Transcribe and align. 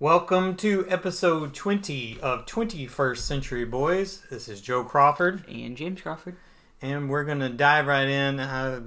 Welcome 0.00 0.54
to 0.58 0.86
episode 0.88 1.54
20 1.54 2.20
of 2.22 2.46
21st 2.46 3.16
Century 3.16 3.64
Boys. 3.64 4.22
This 4.30 4.48
is 4.48 4.60
Joe 4.60 4.84
Crawford, 4.84 5.42
and 5.48 5.76
James 5.76 6.00
Crawford. 6.00 6.36
and 6.80 7.10
we're 7.10 7.24
going 7.24 7.40
to 7.40 7.48
dive 7.48 7.88
right 7.88 8.06
in. 8.06 8.38
I 8.38 8.80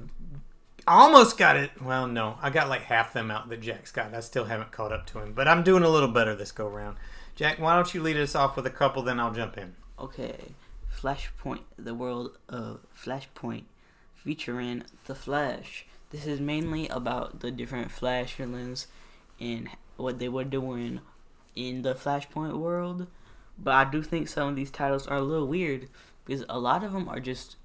almost 0.88 1.38
got 1.38 1.58
it. 1.58 1.72
Well, 1.82 2.08
no, 2.08 2.38
I 2.42 2.50
got 2.50 2.70
like 2.70 2.84
half 2.84 3.12
them 3.12 3.30
out 3.30 3.50
that 3.50 3.60
Jack's 3.60 3.92
got. 3.92 4.14
I 4.14 4.22
still 4.22 4.46
haven't 4.46 4.72
caught 4.72 4.94
up 4.94 5.06
to 5.08 5.20
him, 5.20 5.34
but 5.34 5.50
I'm 5.50 5.64
doing 5.64 5.84
a 5.84 5.90
little 5.90 6.08
better 6.08 6.34
this 6.34 6.54
go 6.54 6.70
round. 6.70 6.96
Jack, 7.36 7.60
why 7.60 7.76
don't 7.76 7.94
you 7.94 8.02
lead 8.02 8.16
us 8.16 8.34
off 8.34 8.56
with 8.56 8.66
a 8.66 8.70
couple, 8.70 9.04
then 9.04 9.20
I'll 9.20 9.34
jump 9.34 9.58
in. 9.58 9.76
Okay, 10.00 10.54
Flashpoint, 10.98 11.64
the 11.78 11.94
world 11.94 12.38
of 12.48 12.80
Flashpoint, 12.98 13.64
featuring 14.16 14.84
the 15.08 15.16
Flash. 15.16 15.86
This 16.12 16.26
is 16.26 16.40
mainly 16.40 16.88
about 16.88 17.42
the 17.42 17.52
different 17.52 17.92
Flash 17.92 18.36
villains 18.36 18.88
and 19.42 19.68
what 20.02 20.20
they 20.20 20.30
were 20.30 20.44
doing 20.44 21.02
in 21.56 21.82
the 21.82 21.94
Flashpoint 21.94 22.58
world. 22.58 23.08
But 23.58 23.74
I 23.74 23.90
do 23.90 24.02
think 24.02 24.28
some 24.28 24.50
of 24.50 24.56
these 24.56 24.72
titles 24.72 25.08
are 25.08 25.18
a 25.18 25.22
little 25.22 25.48
weird 25.48 25.88
because 26.26 26.44
a 26.50 26.60
lot 26.60 26.84
of 26.84 26.94
them 26.94 27.08
are 27.10 27.20
just 27.20 27.58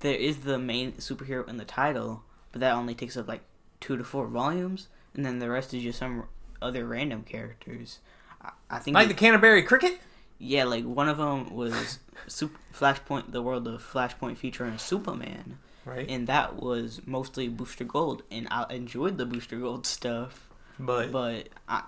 there 0.00 0.14
is 0.14 0.38
the 0.38 0.58
main 0.58 0.92
superhero 0.92 1.46
in 1.48 1.56
the 1.56 1.64
title, 1.64 2.22
but 2.52 2.60
that 2.60 2.74
only 2.74 2.94
takes 2.94 3.16
up 3.16 3.28
like 3.28 3.42
two 3.80 3.96
to 3.96 4.04
four 4.04 4.26
volumes, 4.26 4.88
and 5.14 5.24
then 5.24 5.38
the 5.38 5.48
rest 5.48 5.72
is 5.72 5.82
just 5.82 5.98
some 5.98 6.24
other 6.60 6.84
random 6.86 7.22
characters. 7.22 8.00
I, 8.42 8.50
I 8.70 8.78
think 8.78 8.94
Like 8.94 9.08
the 9.08 9.14
Canterbury 9.14 9.62
Cricket? 9.62 9.98
yeah, 10.38 10.64
like 10.64 10.84
one 10.84 11.08
of 11.08 11.16
them 11.18 11.54
was 11.54 11.98
Super 12.26 12.58
Flashpoint, 12.74 13.32
the 13.32 13.42
world 13.42 13.66
of 13.68 13.82
Flashpoint 13.82 14.36
featuring 14.38 14.76
Superman, 14.78 15.58
Right. 15.84 16.06
and 16.10 16.26
that 16.26 16.56
was 16.56 17.00
mostly 17.06 17.48
Booster 17.48 17.84
Gold, 17.84 18.22
and 18.30 18.48
I 18.50 18.66
enjoyed 18.70 19.16
the 19.18 19.26
Booster 19.26 19.58
Gold 19.58 19.86
stuff, 19.86 20.45
But, 20.78 21.10
but 21.10 21.48
I, 21.68 21.82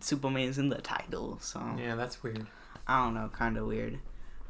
Superman's 0.00 0.58
in 0.58 0.68
the 0.68 0.80
title, 0.80 1.38
so 1.40 1.60
yeah, 1.78 1.94
that's 1.94 2.22
weird. 2.22 2.46
I 2.86 3.04
don't 3.04 3.14
know, 3.14 3.30
kind 3.32 3.56
of 3.56 3.66
weird. 3.66 3.98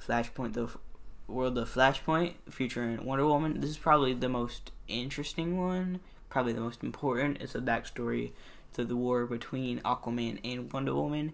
Flashpoint, 0.06 0.54
the 0.54 0.64
f- 0.64 0.78
world 1.26 1.58
of 1.58 1.72
Flashpoint 1.72 2.34
featuring 2.48 3.04
Wonder 3.04 3.26
Woman. 3.26 3.60
This 3.60 3.70
is 3.70 3.78
probably 3.78 4.14
the 4.14 4.28
most 4.28 4.72
interesting 4.88 5.58
one, 5.58 6.00
probably 6.28 6.52
the 6.52 6.60
most 6.60 6.82
important. 6.82 7.40
It's 7.40 7.54
a 7.54 7.60
backstory 7.60 8.32
to 8.74 8.84
the 8.84 8.96
war 8.96 9.26
between 9.26 9.80
Aquaman 9.80 10.40
and 10.44 10.72
Wonder 10.72 10.94
Woman 10.94 11.32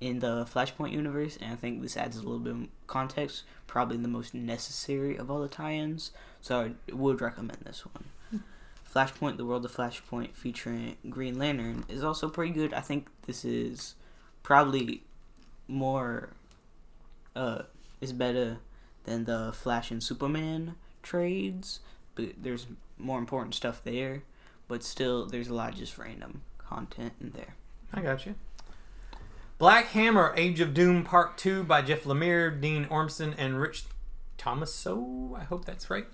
in 0.00 0.18
the 0.20 0.44
Flashpoint 0.44 0.92
universe, 0.92 1.38
and 1.40 1.52
I 1.52 1.56
think 1.56 1.82
this 1.82 1.96
adds 1.96 2.16
a 2.16 2.22
little 2.22 2.38
bit 2.38 2.52
of 2.52 2.68
context. 2.86 3.44
Probably 3.66 3.96
the 3.96 4.08
most 4.08 4.34
necessary 4.34 5.16
of 5.16 5.30
all 5.30 5.40
the 5.40 5.48
tie-ins, 5.48 6.12
so 6.40 6.60
I 6.60 6.92
would 6.92 7.20
recommend 7.20 7.58
this 7.64 7.84
one. 7.84 8.04
Flashpoint, 8.92 9.36
the 9.36 9.44
world 9.44 9.64
of 9.64 9.74
Flashpoint, 9.74 10.34
featuring 10.34 10.96
Green 11.10 11.38
Lantern, 11.38 11.84
is 11.88 12.02
also 12.02 12.28
pretty 12.28 12.52
good. 12.52 12.72
I 12.72 12.80
think 12.80 13.08
this 13.26 13.44
is 13.44 13.94
probably 14.42 15.02
more 15.68 16.30
uh 17.34 17.62
is 18.00 18.12
better 18.12 18.58
than 19.04 19.24
the 19.24 19.52
Flash 19.52 19.90
and 19.90 20.02
Superman 20.02 20.76
trades, 21.02 21.80
but 22.14 22.30
there's 22.40 22.66
more 22.98 23.18
important 23.18 23.54
stuff 23.54 23.82
there. 23.84 24.22
But 24.68 24.82
still, 24.82 25.26
there's 25.26 25.48
a 25.48 25.54
lot 25.54 25.72
of 25.72 25.78
just 25.78 25.96
random 25.96 26.42
content 26.58 27.12
in 27.20 27.30
there. 27.30 27.54
I 27.92 28.02
got 28.02 28.26
you. 28.26 28.34
Black 29.58 29.86
Hammer, 29.86 30.34
Age 30.36 30.60
of 30.60 30.74
Doom 30.74 31.02
Part 31.02 31.38
2 31.38 31.62
by 31.62 31.80
Jeff 31.82 32.04
Lemire, 32.04 32.60
Dean 32.60 32.84
Ormston, 32.86 33.34
and 33.38 33.58
Rich 33.58 33.84
Tommaso. 34.36 35.34
I 35.38 35.44
hope 35.44 35.64
that's 35.64 35.88
right. 35.88 36.06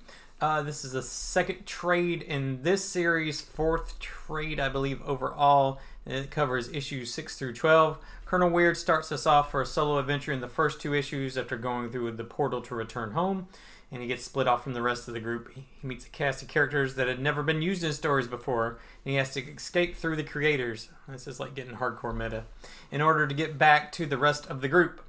Uh, 0.43 0.61
this 0.61 0.85
is 0.85 0.91
the 0.91 1.03
second 1.03 1.65
trade 1.67 2.21
in 2.21 2.65
this 2.65 2.85
series, 2.85 3.41
fourth 3.41 4.01
trade, 4.01 4.59
I 4.59 4.69
believe, 4.69 5.01
overall. 5.03 5.79
It 6.05 6.33
covers 6.33 6.69
issues 6.71 7.15
6 7.15 7.39
through 7.39 7.53
12. 7.53 7.97
Colonel 8.25 8.51
Weird 8.51 8.77
starts 8.77 9.13
us 9.13 9.25
off 9.25 9.53
for 9.53 9.63
a 9.63 9.67
solo 9.67 9.98
adventure 9.98 10.33
in 10.33 10.41
the 10.41 10.48
first 10.48 10.81
two 10.81 10.95
issues 10.95 11.39
after 11.39 11.57
going 11.57 11.91
through 11.91 12.11
the 12.11 12.25
portal 12.25 12.61
to 12.63 12.75
return 12.75 13.13
home, 13.13 13.47
and 13.93 14.03
he 14.03 14.09
gets 14.09 14.25
split 14.25 14.48
off 14.48 14.65
from 14.65 14.73
the 14.73 14.83
rest 14.83 15.07
of 15.07 15.15
the 15.15 15.20
group. 15.20 15.53
He 15.55 15.64
meets 15.80 16.07
a 16.07 16.11
cast 16.11 16.42
of 16.42 16.48
characters 16.48 16.97
that 16.97 17.07
had 17.07 17.20
never 17.20 17.45
been 17.45 17.63
used 17.63 17.85
in 17.85 17.92
stories 17.92 18.27
before, 18.27 18.80
and 19.05 19.13
he 19.13 19.14
has 19.14 19.33
to 19.35 19.48
escape 19.48 19.95
through 19.95 20.17
the 20.17 20.24
creators. 20.24 20.89
This 21.07 21.29
is 21.29 21.39
like 21.39 21.55
getting 21.55 21.77
hardcore 21.77 22.17
meta 22.17 22.47
in 22.91 23.01
order 23.01 23.29
to 23.29 23.35
get 23.35 23.59
back 23.59 23.92
to 23.92 24.07
the 24.07 24.19
rest 24.19 24.48
of 24.48 24.61
the 24.61 24.67
group. 24.67 25.03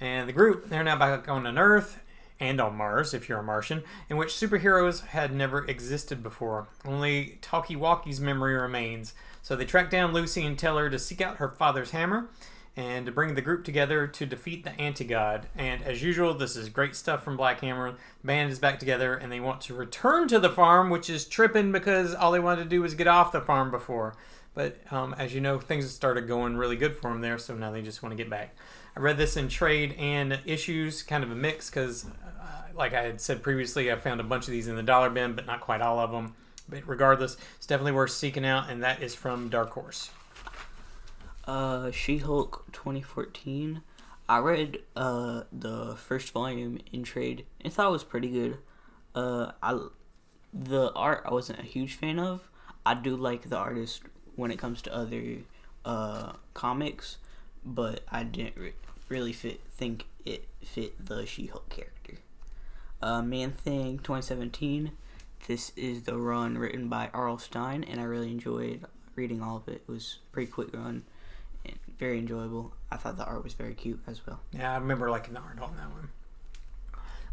And 0.00 0.28
the 0.28 0.32
group, 0.32 0.70
they're 0.70 0.82
now 0.82 0.98
back 0.98 1.28
on 1.28 1.46
Earth 1.56 2.00
and 2.40 2.60
on 2.60 2.76
Mars, 2.76 3.14
if 3.14 3.28
you're 3.28 3.38
a 3.38 3.42
Martian, 3.42 3.82
in 4.08 4.16
which 4.16 4.30
superheroes 4.30 5.06
had 5.06 5.34
never 5.34 5.64
existed 5.66 6.22
before. 6.22 6.68
Only 6.84 7.38
Talkie 7.40 7.76
Walkie's 7.76 8.20
memory 8.20 8.54
remains. 8.54 9.14
So 9.42 9.56
they 9.56 9.64
track 9.64 9.90
down 9.90 10.12
Lucy 10.12 10.44
and 10.44 10.58
tell 10.58 10.78
her 10.78 10.90
to 10.90 10.98
seek 10.98 11.20
out 11.20 11.36
her 11.36 11.48
father's 11.48 11.90
hammer 11.90 12.28
and 12.76 13.04
to 13.04 13.12
bring 13.12 13.34
the 13.34 13.42
group 13.42 13.64
together 13.64 14.06
to 14.06 14.24
defeat 14.24 14.64
the 14.64 14.78
anti-god. 14.80 15.46
And 15.56 15.82
as 15.82 16.02
usual, 16.02 16.32
this 16.34 16.56
is 16.56 16.68
great 16.68 16.96
stuff 16.96 17.22
from 17.22 17.36
Black 17.36 17.60
Hammer. 17.60 17.92
The 17.92 18.26
band 18.26 18.50
is 18.50 18.58
back 18.58 18.78
together 18.78 19.14
and 19.14 19.30
they 19.30 19.40
want 19.40 19.60
to 19.62 19.74
return 19.74 20.26
to 20.28 20.38
the 20.38 20.48
farm, 20.48 20.88
which 20.88 21.10
is 21.10 21.26
tripping 21.26 21.70
because 21.70 22.14
all 22.14 22.32
they 22.32 22.40
wanted 22.40 22.64
to 22.64 22.70
do 22.70 22.80
was 22.80 22.94
get 22.94 23.06
off 23.06 23.32
the 23.32 23.40
farm 23.40 23.70
before. 23.70 24.14
But 24.54 24.78
um, 24.90 25.14
as 25.18 25.34
you 25.34 25.40
know, 25.40 25.58
things 25.58 25.90
started 25.90 26.28
going 26.28 26.56
really 26.56 26.76
good 26.76 26.96
for 26.96 27.10
them 27.10 27.20
there, 27.20 27.38
so 27.38 27.54
now 27.54 27.70
they 27.70 27.82
just 27.82 28.02
want 28.02 28.12
to 28.12 28.22
get 28.22 28.30
back. 28.30 28.54
I 28.96 29.00
read 29.00 29.16
this 29.16 29.36
in 29.36 29.48
trade 29.48 29.94
and 29.98 30.40
issues, 30.44 31.02
kind 31.02 31.24
of 31.24 31.30
a 31.30 31.34
mix, 31.34 31.70
because, 31.70 32.04
uh, 32.04 32.62
like 32.74 32.92
I 32.92 33.02
had 33.02 33.20
said 33.20 33.42
previously, 33.42 33.90
I 33.90 33.96
found 33.96 34.20
a 34.20 34.24
bunch 34.24 34.46
of 34.46 34.52
these 34.52 34.68
in 34.68 34.76
the 34.76 34.82
dollar 34.82 35.08
bin, 35.10 35.34
but 35.34 35.46
not 35.46 35.60
quite 35.60 35.80
all 35.80 35.98
of 35.98 36.10
them. 36.10 36.34
But 36.68 36.86
regardless, 36.86 37.36
it's 37.56 37.66
definitely 37.66 37.92
worth 37.92 38.10
seeking 38.10 38.44
out, 38.44 38.68
and 38.70 38.82
that 38.82 39.02
is 39.02 39.14
from 39.14 39.48
Dark 39.48 39.70
Horse. 39.70 40.10
Uh, 41.44 41.90
She-Hulk 41.90 42.66
2014. 42.72 43.82
I 44.28 44.38
read 44.38 44.78
uh 44.96 45.42
the 45.52 45.96
first 45.96 46.32
volume 46.32 46.78
in 46.92 47.02
trade 47.02 47.44
and 47.60 47.72
thought 47.72 47.88
it 47.88 47.92
was 47.92 48.04
pretty 48.04 48.30
good. 48.30 48.58
Uh, 49.14 49.52
I 49.62 49.78
the 50.54 50.92
art 50.94 51.24
I 51.26 51.32
wasn't 51.32 51.58
a 51.58 51.64
huge 51.64 51.94
fan 51.94 52.18
of. 52.18 52.48
I 52.86 52.94
do 52.94 53.16
like 53.16 53.50
the 53.50 53.56
artist 53.56 54.02
when 54.36 54.50
it 54.50 54.58
comes 54.58 54.80
to 54.82 54.94
other 54.94 55.38
uh 55.84 56.32
comics, 56.54 57.18
but 57.64 58.00
I 58.10 58.24
didn't 58.24 58.56
re- 58.56 58.74
really 59.08 59.32
fit 59.32 59.60
think 59.68 60.06
it 60.24 60.48
fit 60.62 61.04
the 61.04 61.26
She-Hulk 61.26 61.68
character. 61.68 62.18
Uh, 63.00 63.22
Man 63.22 63.50
Thing 63.50 63.98
2017. 63.98 64.92
This 65.48 65.72
is 65.74 66.02
the 66.02 66.16
run 66.16 66.56
written 66.56 66.88
by 66.88 67.10
R.L. 67.12 67.38
Stine, 67.38 67.82
and 67.82 68.00
I 68.00 68.04
really 68.04 68.30
enjoyed 68.30 68.84
reading 69.16 69.42
all 69.42 69.56
of 69.56 69.66
it. 69.66 69.82
It 69.86 69.90
was 69.90 70.18
a 70.28 70.32
pretty 70.32 70.50
quick 70.50 70.72
run 70.72 71.02
and 71.64 71.76
very 71.98 72.18
enjoyable. 72.18 72.74
I 72.90 72.96
thought 72.96 73.16
the 73.16 73.24
art 73.24 73.42
was 73.42 73.54
very 73.54 73.74
cute 73.74 74.00
as 74.06 74.24
well. 74.26 74.40
Yeah, 74.52 74.72
I 74.72 74.76
remember 74.76 75.10
liking 75.10 75.34
the 75.34 75.40
art 75.40 75.58
on 75.60 75.76
that 75.76 75.90
one. 75.90 76.10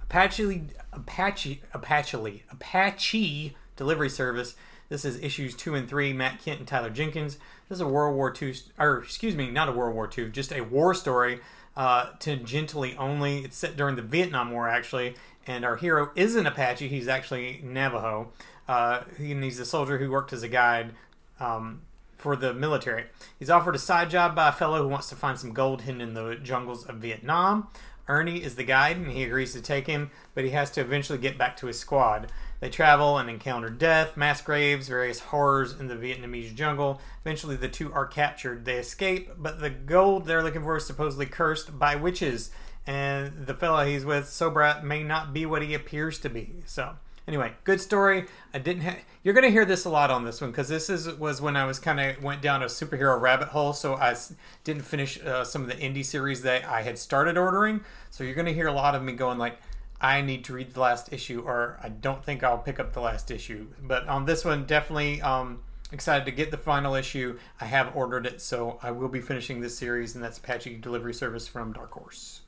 Apache, 0.03 0.67
Apache, 0.91 1.61
Apache, 1.73 2.43
Apache 2.51 3.55
Delivery 3.75 4.09
Service. 4.09 4.55
This 4.89 5.05
is 5.05 5.19
issues 5.21 5.55
two 5.55 5.75
and 5.75 5.87
three. 5.87 6.13
Matt 6.13 6.41
Kindt 6.41 6.57
and 6.57 6.67
Tyler 6.67 6.89
Jenkins. 6.89 7.37
This 7.67 7.77
is 7.77 7.81
a 7.81 7.87
World 7.87 8.15
War 8.15 8.33
II, 8.39 8.53
or 8.77 9.03
excuse 9.03 9.35
me, 9.35 9.49
not 9.49 9.69
a 9.69 9.71
World 9.71 9.95
War 9.95 10.09
II, 10.15 10.29
just 10.31 10.51
a 10.51 10.61
war 10.61 10.93
story, 10.93 11.39
uh, 11.77 12.07
tangentially 12.19 12.95
only. 12.97 13.39
It's 13.39 13.57
set 13.57 13.77
during 13.77 13.95
the 13.95 14.01
Vietnam 14.01 14.51
War 14.51 14.67
actually, 14.67 15.15
and 15.47 15.63
our 15.63 15.77
hero 15.77 16.11
isn't 16.15 16.45
Apache. 16.45 16.87
He's 16.87 17.07
actually 17.07 17.61
Navajo. 17.63 18.31
Uh, 18.67 19.03
and 19.17 19.43
he's 19.43 19.59
a 19.59 19.65
soldier 19.65 19.97
who 19.97 20.11
worked 20.11 20.33
as 20.33 20.43
a 20.43 20.49
guide. 20.49 20.93
Um, 21.39 21.81
for 22.19 22.35
the 22.35 22.53
military. 22.53 23.05
He's 23.39 23.49
offered 23.49 23.75
a 23.75 23.79
side 23.79 24.09
job 24.09 24.35
by 24.35 24.49
a 24.49 24.51
fellow 24.51 24.83
who 24.83 24.89
wants 24.89 25.07
to 25.07 25.15
find 25.15 25.39
some 25.39 25.53
gold 25.53 25.83
hidden 25.83 26.01
in 26.01 26.13
the 26.13 26.35
jungles 26.35 26.85
of 26.85 26.97
Vietnam. 26.97 27.69
Ernie 28.09 28.43
is 28.43 28.55
the 28.55 28.63
guide 28.63 28.97
and 28.97 29.11
he 29.11 29.23
agrees 29.23 29.53
to 29.53 29.61
take 29.61 29.87
him, 29.87 30.11
but 30.35 30.43
he 30.43 30.49
has 30.49 30.69
to 30.71 30.81
eventually 30.81 31.17
get 31.17 31.37
back 31.37 31.55
to 31.57 31.67
his 31.67 31.79
squad. 31.79 32.29
They 32.59 32.69
travel 32.69 33.17
and 33.17 33.29
encounter 33.29 33.69
death, 33.69 34.17
mass 34.17 34.41
graves, 34.41 34.89
various 34.89 35.19
horrors 35.19 35.79
in 35.79 35.87
the 35.87 35.95
Vietnamese 35.95 36.53
jungle. 36.53 36.99
Eventually, 37.23 37.55
the 37.55 37.69
two 37.69 37.93
are 37.93 38.05
captured. 38.05 38.65
They 38.65 38.75
escape, 38.77 39.31
but 39.37 39.61
the 39.61 39.69
gold 39.69 40.25
they're 40.25 40.43
looking 40.43 40.63
for 40.63 40.75
is 40.77 40.85
supposedly 40.85 41.25
cursed 41.25 41.79
by 41.79 41.95
witches, 41.95 42.51
and 42.85 43.45
the 43.45 43.53
fellow 43.53 43.85
he's 43.85 44.03
with, 44.03 44.25
Sobrat, 44.25 44.83
may 44.83 45.03
not 45.03 45.33
be 45.33 45.45
what 45.45 45.61
he 45.61 45.73
appears 45.73 46.19
to 46.19 46.29
be. 46.29 46.55
So, 46.65 46.95
anyway, 47.27 47.53
good 47.63 47.79
story. 47.79 48.25
I 48.53 48.59
didn't. 48.59 48.83
Ha- 48.83 48.97
You're 49.23 49.33
gonna 49.35 49.49
hear 49.51 49.65
this 49.65 49.85
a 49.85 49.89
lot 49.89 50.11
on 50.11 50.25
this 50.25 50.41
one 50.41 50.51
because 50.51 50.67
this 50.67 50.89
is 50.89 51.07
was 51.13 51.39
when 51.41 51.55
I 51.55 51.65
was 51.65 51.79
kind 51.79 51.99
of 51.99 52.21
went 52.23 52.41
down 52.41 52.61
a 52.61 52.65
superhero 52.65 53.19
rabbit 53.21 53.49
hole. 53.49 53.71
So 53.73 53.93
I 53.93 54.11
s- 54.11 54.33
didn't 54.65 54.83
finish 54.83 55.17
uh, 55.23 55.43
some 55.45 55.61
of 55.61 55.67
the 55.69 55.75
indie 55.75 56.03
series 56.05 56.41
that 56.41 56.65
I 56.65 56.81
had 56.81 56.97
started 56.97 57.37
ordering. 57.37 57.81
So 58.09 58.23
you're 58.25 58.35
gonna 58.35 58.51
hear 58.53 58.67
a 58.67 58.73
lot 58.73 58.95
of 58.95 59.03
me 59.03 59.13
going 59.13 59.37
like, 59.37 59.59
I 60.01 60.21
need 60.21 60.45
to 60.45 60.53
read 60.53 60.73
the 60.73 60.79
last 60.79 61.11
issue, 61.11 61.41
or 61.45 61.77
I 61.83 61.89
don't 61.89 62.23
think 62.23 62.43
I'll 62.43 62.57
pick 62.57 62.79
up 62.79 62.93
the 62.93 63.01
last 63.01 63.29
issue. 63.31 63.67
But 63.81 64.07
on 64.07 64.25
this 64.25 64.45
one, 64.45 64.65
definitely. 64.65 65.21
Um, 65.21 65.59
Excited 65.91 66.23
to 66.25 66.31
get 66.31 66.51
the 66.51 66.57
final 66.57 66.93
issue. 66.93 67.39
I 67.59 67.65
have 67.65 67.95
ordered 67.95 68.27
it, 68.27 68.41
so 68.41 68.77
I 68.83 68.91
will 68.91 69.07
be 69.07 69.21
finishing 69.21 69.59
this 69.59 69.75
series, 69.75 70.13
and 70.13 70.23
that's 70.23 70.37
Apache 70.37 70.75
Delivery 70.77 71.15
Service 71.15 71.47
from 71.47 71.73
Dark 71.73 71.91
Horse. 71.93 72.41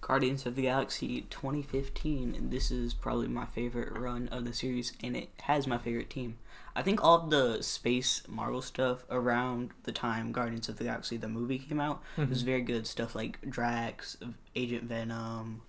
Guardians 0.00 0.46
of 0.46 0.54
the 0.54 0.62
Galaxy 0.62 1.22
2015. 1.30 2.34
And 2.36 2.50
this 2.52 2.70
is 2.70 2.94
probably 2.94 3.26
my 3.26 3.46
favorite 3.46 3.92
run 3.98 4.28
of 4.28 4.44
the 4.44 4.52
series, 4.52 4.92
and 5.02 5.16
it 5.16 5.30
has 5.42 5.66
my 5.66 5.78
favorite 5.78 6.10
team. 6.10 6.36
I 6.76 6.82
think 6.82 7.02
all 7.02 7.16
of 7.22 7.30
the 7.30 7.60
space 7.62 8.22
Marvel 8.28 8.62
stuff 8.62 9.04
around 9.10 9.70
the 9.84 9.92
time 9.92 10.30
Guardians 10.30 10.68
of 10.68 10.76
the 10.76 10.84
Galaxy 10.84 11.16
the 11.16 11.28
movie 11.28 11.58
came 11.58 11.80
out 11.80 12.02
Mm-hmm. 12.16 12.30
was 12.30 12.42
very 12.42 12.60
good 12.62 12.86
stuff 12.86 13.14
like 13.16 13.38
Drax, 13.48 14.16
Agent 14.54 14.84
Venom, 14.84 15.62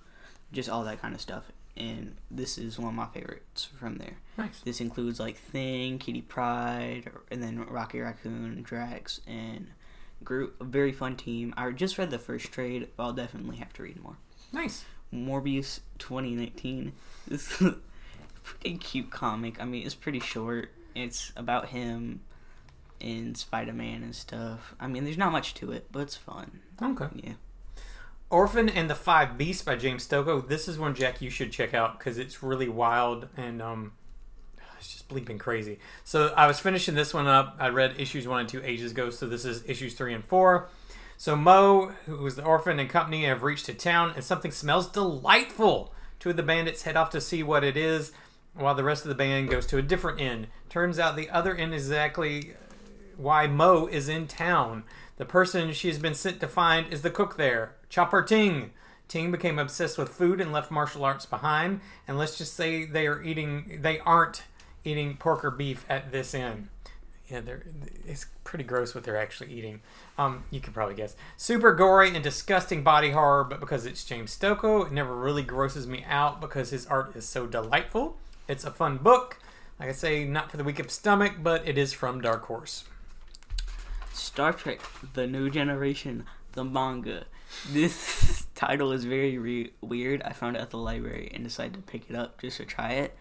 just 0.56 0.70
all 0.70 0.84
that 0.86 1.02
kind 1.02 1.14
of 1.14 1.22
stuff. 1.22 1.52
And 1.78 2.16
this 2.32 2.58
is 2.58 2.80
one 2.80 2.90
of 2.90 2.94
my 2.96 3.08
favorites 3.08 3.68
from 3.78 3.98
there. 3.98 4.18
Nice. 4.38 4.62
This 4.62 4.80
includes 4.80 5.20
like 5.20 5.38
Thing, 5.38 6.00
Kitty 6.00 6.22
Pryde, 6.22 7.12
and 7.30 7.44
then 7.44 7.66
Rocky 7.66 8.00
Raccoon, 8.00 8.62
Drax, 8.64 9.20
and 9.28 9.68
Groot. 10.24 10.56
A 10.62 10.64
very 10.64 10.94
fun 10.94 11.18
team. 11.18 11.54
I 11.58 11.70
just 11.72 11.98
read 11.98 12.12
the 12.12 12.20
first 12.20 12.52
trade, 12.52 12.88
but 12.96 13.04
I'll 13.04 13.14
definitely 13.14 13.58
have 13.58 13.74
to 13.74 13.84
read 13.84 14.02
more. 14.02 14.18
Nice. 14.54 14.86
Morbius 15.14 15.82
2019. 16.00 16.94
This 17.28 17.60
is 17.60 17.70
a 17.70 17.76
pretty 18.44 18.78
cute 18.78 19.10
comic. 19.10 19.60
I 19.60 19.66
mean, 19.66 19.84
it's 19.84 19.96
pretty 19.96 20.20
short. 20.20 20.70
It's 20.94 21.34
about 21.36 21.70
him 21.70 22.22
and 23.02 23.36
Spider 23.36 23.74
Man 23.74 24.04
and 24.04 24.16
stuff. 24.16 24.76
I 24.80 24.86
mean, 24.88 25.04
there's 25.06 25.18
not 25.18 25.32
much 25.32 25.56
to 25.56 25.72
it, 25.72 25.88
but 25.92 26.02
it's 26.02 26.16
fun. 26.16 26.60
Okay. 26.82 27.08
Yeah. 27.16 27.34
Orphan 28.30 28.70
and 28.70 28.90
the 28.90 28.96
Five 28.96 29.38
Beasts 29.38 29.64
by 29.64 29.76
James 29.76 30.08
Stokoe. 30.08 30.48
This 30.48 30.68
is 30.68 30.80
one 30.80 30.96
Jack 30.96 31.22
you 31.22 31.30
should 31.30 31.52
check 31.52 31.74
out 31.74 32.00
because 32.00 32.18
it's 32.18 32.42
really 32.42 32.68
wild 32.68 33.28
and 33.38 33.62
um, 33.62 33.94
it's 34.78 34.94
just 34.94 35.08
bleeping 35.08 35.40
crazy. 35.40 35.80
So 36.04 36.34
I 36.36 36.48
was 36.48 36.60
finishing 36.60 36.96
this 36.96 37.14
one 37.14 37.28
up. 37.28 37.56
I 37.60 37.70
read 37.70 38.00
issues 38.00 38.28
one 38.28 38.42
and 38.42 38.50
two 38.50 38.62
ages 38.64 38.92
ago, 38.92 39.10
so 39.10 39.28
this 39.28 39.46
is 39.46 39.64
issues 39.68 39.94
three 39.94 40.14
and 40.14 40.26
four. 40.26 40.68
So 41.18 41.36
Mo, 41.36 41.94
who 42.06 42.26
is 42.26 42.36
the 42.36 42.44
orphan 42.44 42.80
and 42.80 42.90
company, 42.90 43.26
have 43.26 43.44
reached 43.44 43.70
a 43.70 43.74
town 43.74 44.14
and 44.16 44.24
something 44.24 44.52
smells 44.52 44.88
delightful. 44.90 45.94
Two 46.20 46.32
of 46.32 46.36
the 46.36 46.44
bandits 46.44 46.82
head 46.82 46.98
off 46.98 47.12
to 47.12 47.22
see 47.22 47.44
what 47.44 47.64
it 47.64 47.78
is, 47.78 48.12
while 48.56 48.76
the 48.76 48.84
rest 48.84 49.04
of 49.04 49.10
the 49.10 49.16
band 49.16 49.50
goes 49.50 49.66
to 49.68 49.78
a 49.78 49.82
different 49.82 50.20
inn. 50.20 50.48
Turns 50.70 50.98
out 50.98 51.16
the 51.16 51.30
other 51.30 51.56
inn 51.56 51.74
is 51.74 51.88
exactly 51.88 52.54
why 53.18 53.48
Mo 53.48 53.88
is 53.88 54.10
in 54.10 54.28
town. 54.28 54.84
The 55.18 55.26
person 55.26 55.72
she 55.72 55.88
has 55.88 55.98
been 55.98 56.14
sent 56.14 56.40
to 56.42 56.48
find 56.48 56.92
is 56.92 57.02
the 57.02 57.10
cook 57.10 57.38
there, 57.38 57.76
Chopper 57.90 58.22
Ting. 58.22 58.72
Ting 59.08 59.32
became 59.32 59.60
obsessed 59.60 59.98
with 59.98 60.10
food 60.10 60.42
and 60.42 60.52
left 60.52 60.72
martial 60.72 61.06
arts 61.06 61.26
behind. 61.26 61.82
And 62.08 62.18
let's 62.18 62.38
just 62.38 62.54
say 62.54 62.86
they 62.86 63.08
are 63.08 63.24
eating, 63.24 63.80
they 63.82 64.00
aren't 64.00 64.44
eating 64.84 65.18
pork 65.18 65.46
or 65.46 65.52
beef 65.52 65.86
at 65.90 66.12
this 66.12 66.34
inn. 66.34 66.70
Yeah, 67.30 67.42
they're 67.42 67.64
it's 68.06 68.28
pretty 68.44 68.64
gross 68.64 68.94
what 68.94 69.04
they're 69.04 69.18
actually 69.18 69.52
eating. 69.52 69.82
Um, 70.18 70.44
you 70.52 70.60
can 70.60 70.74
probably 70.74 70.96
guess. 70.96 71.16
Super 71.38 71.74
gory 71.74 72.14
and 72.14 72.24
disgusting 72.24 72.84
body 72.84 73.12
horror, 73.12 73.44
but 73.44 73.60
because 73.60 73.86
it's 73.86 74.04
James 74.04 74.38
Stokoe, 74.38 74.86
it 74.86 74.92
never 74.92 75.16
really 75.16 75.42
grosses 75.42 75.88
me 75.88 76.06
out 76.08 76.40
because 76.40 76.70
his 76.70 76.86
art 76.86 77.16
is 77.16 77.28
so 77.28 77.48
delightful. 77.48 78.18
It's 78.48 78.64
a 78.64 78.70
fun 78.70 78.98
book. 78.98 79.40
Like 79.80 79.90
I 79.90 79.94
say, 79.94 80.24
not 80.24 80.52
for 80.52 80.58
the 80.58 80.64
weak 80.64 80.80
of 80.80 80.92
stomach, 80.92 81.38
but 81.42 81.68
it 81.68 81.80
is 81.80 81.94
from 81.94 82.22
Dark 82.22 82.46
Horse. 82.46 82.84
Star 84.16 84.54
Trek: 84.54 84.80
The 85.14 85.28
New 85.28 85.50
Generation, 85.50 86.26
the 86.54 86.64
manga. 86.64 87.26
This 87.70 88.48
title 88.56 88.92
is 88.92 89.04
very 89.04 89.38
re- 89.38 89.72
weird. 89.82 90.22
I 90.24 90.32
found 90.32 90.56
it 90.56 90.62
at 90.62 90.70
the 90.70 90.78
library 90.78 91.30
and 91.34 91.44
decided 91.44 91.74
to 91.74 91.82
pick 91.82 92.10
it 92.10 92.16
up 92.16 92.42
just 92.42 92.58
to 92.58 92.66
try 92.66 92.92
it. 92.94 93.18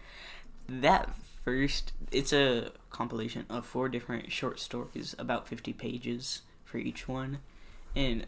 That 0.67 1.13
first, 1.43 1.91
it's 2.11 2.33
a 2.33 2.71
compilation 2.89 3.45
of 3.49 3.65
four 3.65 3.89
different 3.89 4.31
short 4.31 4.59
stories, 4.59 5.15
about 5.19 5.47
50 5.47 5.73
pages 5.73 6.41
for 6.63 6.77
each 6.77 7.07
one. 7.07 7.39
And 7.95 8.25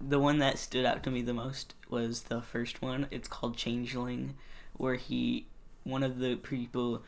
the 0.00 0.20
one 0.20 0.38
that 0.38 0.58
stood 0.58 0.86
out 0.86 1.02
to 1.02 1.10
me 1.10 1.22
the 1.22 1.34
most 1.34 1.74
was 1.88 2.22
the 2.22 2.40
first 2.40 2.80
one. 2.80 3.08
It's 3.10 3.28
called 3.28 3.56
Changeling, 3.56 4.36
where 4.76 4.94
he, 4.94 5.46
one 5.84 6.02
of 6.02 6.18
the 6.18 6.36
people, 6.36 7.02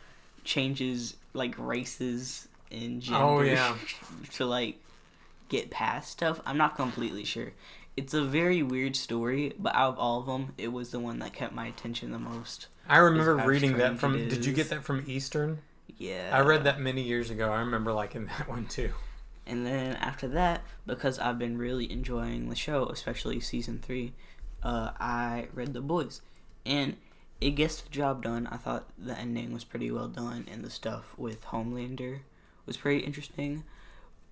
changes 0.45 1.17
like 1.33 1.55
races 1.57 2.49
and 2.73 3.01
gender 3.01 3.23
Oh, 3.23 3.41
yeah. 3.43 3.77
to 4.33 4.47
like 4.47 4.79
get 5.49 5.71
past 5.71 6.11
stuff. 6.11 6.41
I'm 6.47 6.59
not 6.59 6.77
completely 6.77 7.25
sure. 7.25 7.53
It's 7.97 8.15
a 8.15 8.23
very 8.23 8.63
weird 8.63 8.97
story, 8.97 9.53
but 9.59 9.75
out 9.75 9.91
of 9.95 9.99
all 9.99 10.21
of 10.21 10.27
them, 10.27 10.55
it 10.57 10.73
was 10.73 10.91
the 10.91 10.99
one 10.99 11.19
that 11.19 11.35
kept 11.35 11.55
my 11.55 11.67
attention 11.67 12.11
the 12.11 12.19
most. 12.19 12.69
I 12.89 12.99
remember 12.99 13.37
reading 13.37 13.77
that 13.77 13.99
from. 13.99 14.29
Did 14.29 14.47
you 14.47 14.53
get 14.53 14.71
that 14.71 14.83
from 14.83 15.05
Eastern? 15.07 15.59
Yeah. 15.99 16.31
I 16.33 16.41
read 16.41 16.65
that 16.65 16.81
many 16.81 17.03
years 17.03 17.31
ago. 17.31 17.53
I 17.53 17.61
remember 17.61 17.93
liking 17.93 18.27
that 18.39 18.49
one 18.49 18.67
too. 18.67 18.91
And 19.47 19.67
then 19.67 19.97
after 19.97 20.29
that, 20.29 20.63
because 20.87 21.19
I've 21.19 21.39
been 21.39 21.59
really 21.59 21.91
enjoying 21.91 22.49
the 22.49 22.57
show, 22.57 22.87
especially 22.87 23.41
season 23.41 23.81
three, 23.83 24.13
uh, 24.63 24.93
I 24.99 25.49
read 25.53 25.75
The 25.75 25.81
Boys. 25.81 26.23
And 26.65 26.97
it 27.41 27.51
gets 27.51 27.81
the 27.81 27.91
job 27.91 28.23
done. 28.23 28.47
I 28.47 28.57
thought 28.57 28.89
the 28.97 29.19
ending 29.19 29.53
was 29.53 29.65
pretty 29.65 29.91
well 29.91 30.07
done, 30.07 30.47
and 30.51 30.65
the 30.65 30.71
stuff 30.71 31.13
with 31.19 31.45
Homelander 31.47 32.21
was 32.67 32.77
pretty 32.77 33.05
interesting. 33.05 33.65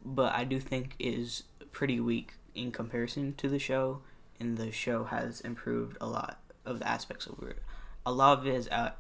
But 0.05 0.35
I 0.35 0.45
do 0.45 0.61
think 0.61 0.95
is 0.99 1.45
pretty 1.73 2.01
weak 2.01 2.35
in 2.55 2.73
comparison 2.73 3.35
to 3.35 3.49
the 3.49 3.59
show, 3.59 4.01
and 4.39 4.57
the 4.57 4.73
show 4.73 5.05
has 5.05 5.41
improved 5.41 5.97
a 6.01 6.07
lot 6.07 6.41
of 6.65 6.79
the 6.79 6.89
aspects 6.89 7.27
of 7.27 7.43
it. 7.43 7.59
A 8.07 8.13
lot 8.13 8.39
of 8.39 8.47
it 8.47 8.55
has 8.55 8.69
uh, 8.69 8.93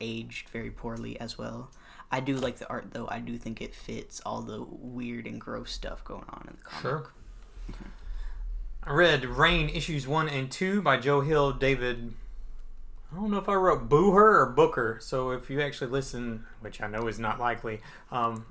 aged 0.00 0.48
very 0.48 0.70
poorly 0.70 1.18
as 1.20 1.38
well. 1.38 1.70
I 2.10 2.20
do 2.20 2.36
like 2.36 2.58
the 2.58 2.68
art 2.68 2.88
though. 2.92 3.06
I 3.08 3.20
do 3.20 3.38
think 3.38 3.60
it 3.60 3.74
fits 3.74 4.20
all 4.26 4.42
the 4.42 4.62
weird 4.62 5.26
and 5.26 5.40
gross 5.40 5.70
stuff 5.70 6.02
going 6.04 6.24
on 6.28 6.46
in 6.48 6.56
the 6.56 6.68
comic. 6.68 6.82
Sure. 6.82 7.12
I 8.82 8.92
read 8.92 9.24
Rain 9.24 9.68
issues 9.68 10.08
one 10.08 10.28
and 10.28 10.50
two 10.50 10.82
by 10.82 10.96
Joe 10.96 11.20
Hill, 11.20 11.52
David. 11.52 12.14
I 13.12 13.16
don't 13.16 13.30
know 13.30 13.38
if 13.38 13.48
I 13.48 13.54
wrote 13.54 13.88
Booher 13.88 14.40
or 14.40 14.46
Booker. 14.56 14.98
So 15.00 15.30
if 15.30 15.50
you 15.50 15.60
actually 15.60 15.90
listen, 15.90 16.46
which 16.60 16.80
I 16.80 16.88
know 16.88 17.06
is 17.06 17.18
not 17.18 17.38
likely, 17.38 17.80
um, 18.10 18.46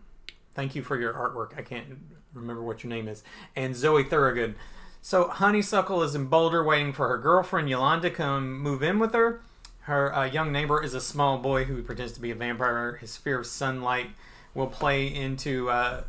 thank 0.54 0.76
you 0.76 0.84
for 0.84 1.00
your 1.00 1.14
artwork. 1.14 1.58
I 1.58 1.62
can't 1.62 1.86
remember 2.34 2.62
what 2.62 2.84
your 2.84 2.90
name 2.90 3.08
is. 3.08 3.24
And 3.56 3.76
Zoe 3.76 4.04
Thorogood. 4.04 4.56
So 5.02 5.28
Honeysuckle 5.28 6.04
is 6.04 6.16
in 6.16 6.26
Boulder 6.26 6.64
waiting 6.64 6.94
for 6.94 7.08
her 7.08 7.18
girlfriend 7.18 7.70
Yolanda 7.70 8.10
to 8.10 8.16
come 8.16 8.60
move 8.60 8.84
in 8.84 9.00
with 9.00 9.14
her. 9.14 9.42
Her 9.82 10.14
uh, 10.14 10.26
young 10.26 10.52
neighbor 10.52 10.84
is 10.84 10.94
a 10.94 11.02
small 11.02 11.38
boy 11.38 11.64
who 11.64 11.82
pretends 11.82 12.12
to 12.14 12.22
be 12.22 12.32
a 12.32 12.36
vampire. 12.36 12.98
His 12.98 13.18
fear 13.18 13.40
of 13.40 13.48
sunlight 13.48 14.12
will 14.54 14.68
play 14.68 15.08
into 15.08 15.70
uh, 15.70 16.04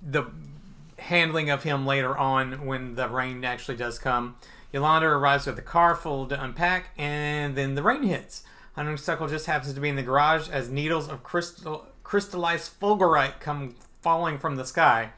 the 0.00 0.24
handling 0.98 1.50
of 1.50 1.64
him 1.64 1.86
later 1.86 2.16
on 2.16 2.64
when 2.66 2.94
the 2.94 3.08
rain 3.08 3.44
actually 3.44 3.76
does 3.76 3.98
come. 3.98 4.36
Yolanda 4.72 5.06
arrives 5.06 5.46
with 5.46 5.58
a 5.58 5.62
car 5.62 5.94
full 5.94 6.26
to 6.26 6.42
unpack, 6.42 6.90
and 6.96 7.54
then 7.56 7.74
the 7.74 7.82
rain 7.82 8.02
hits. 8.02 8.42
Honeysuckle 8.74 9.28
just 9.28 9.46
happens 9.46 9.74
to 9.74 9.80
be 9.80 9.90
in 9.90 9.96
the 9.96 10.02
garage 10.02 10.48
as 10.48 10.70
needles 10.70 11.08
of 11.08 11.22
crystal, 11.22 11.86
crystallized 12.02 12.78
fulgurite 12.80 13.40
come 13.40 13.76
falling 14.00 14.38
from 14.38 14.56
the 14.56 14.64
sky. 14.64 15.10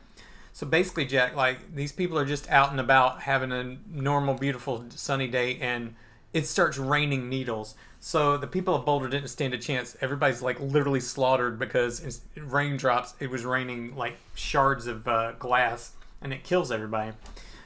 So 0.53 0.67
basically, 0.67 1.05
Jack, 1.05 1.35
like 1.35 1.75
these 1.75 1.91
people 1.91 2.17
are 2.19 2.25
just 2.25 2.49
out 2.49 2.71
and 2.71 2.79
about 2.79 3.23
having 3.23 3.51
a 3.51 3.77
normal, 3.91 4.35
beautiful, 4.35 4.85
sunny 4.91 5.27
day, 5.27 5.58
and 5.61 5.97
it 6.32 6.47
starts 6.47 6.79
raining 6.79 7.29
needles. 7.29 7.75
So 7.99 8.37
the 8.37 8.47
people 8.47 8.75
of 8.75 8.85
Boulder 8.85 9.08
didn't 9.08 9.29
stand 9.29 9.55
a 9.55 9.58
chance. 9.58 9.97
Everybody's 10.01 10.43
like 10.43 10.61
literally 10.61 11.01
slaughtered 11.01 11.58
because 11.58 12.20
raindrops. 12.37 13.15
It 13.19 13.31
was 13.31 13.44
raining 13.44 13.97
like 13.97 14.17
shards 14.35 14.87
of 14.87 15.08
uh, 15.08 15.32
glass, 15.32 15.93
and 16.20 16.32
it 16.32 16.44
kills 16.44 16.70
everybody. 16.70 17.13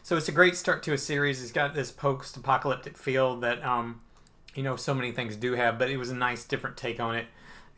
So 0.02 0.16
it's 0.16 0.28
a 0.28 0.32
great 0.32 0.56
start 0.56 0.82
to 0.84 0.94
a 0.94 0.98
series. 0.98 1.42
It's 1.42 1.52
got 1.52 1.74
this 1.74 1.90
post-apocalyptic 1.90 2.96
feel 2.96 3.36
that 3.40 3.62
um, 3.62 4.00
you 4.54 4.62
know 4.62 4.76
so 4.76 4.94
many 4.94 5.12
things 5.12 5.36
do 5.36 5.52
have, 5.52 5.78
but 5.78 5.90
it 5.90 5.98
was 5.98 6.08
a 6.08 6.14
nice, 6.14 6.44
different 6.44 6.76
take 6.76 7.00
on 7.00 7.16
it. 7.16 7.26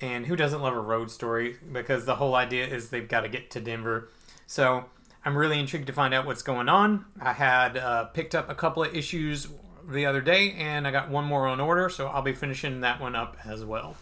And 0.00 0.26
who 0.26 0.36
doesn't 0.36 0.62
love 0.62 0.74
a 0.74 0.80
road 0.80 1.10
story? 1.10 1.56
Because 1.72 2.06
the 2.06 2.16
whole 2.16 2.34
idea 2.34 2.66
is 2.66 2.90
they've 2.90 3.08
got 3.08 3.20
to 3.20 3.28
get 3.28 3.50
to 3.50 3.60
Denver. 3.60 4.08
So 4.46 4.86
I'm 5.24 5.36
really 5.36 5.58
intrigued 5.58 5.86
to 5.88 5.92
find 5.92 6.14
out 6.14 6.24
what's 6.24 6.42
going 6.42 6.68
on. 6.68 7.04
I 7.20 7.32
had 7.32 7.76
uh, 7.76 8.04
picked 8.06 8.34
up 8.34 8.48
a 8.48 8.54
couple 8.54 8.82
of 8.82 8.94
issues 8.94 9.48
the 9.88 10.06
other 10.06 10.20
day, 10.20 10.52
and 10.52 10.86
I 10.86 10.90
got 10.90 11.10
one 11.10 11.24
more 11.24 11.46
on 11.46 11.60
order, 11.60 11.88
so 11.88 12.06
I'll 12.06 12.22
be 12.22 12.32
finishing 12.32 12.80
that 12.80 13.00
one 13.00 13.14
up 13.14 13.36
as 13.44 13.64
well. 13.64 13.96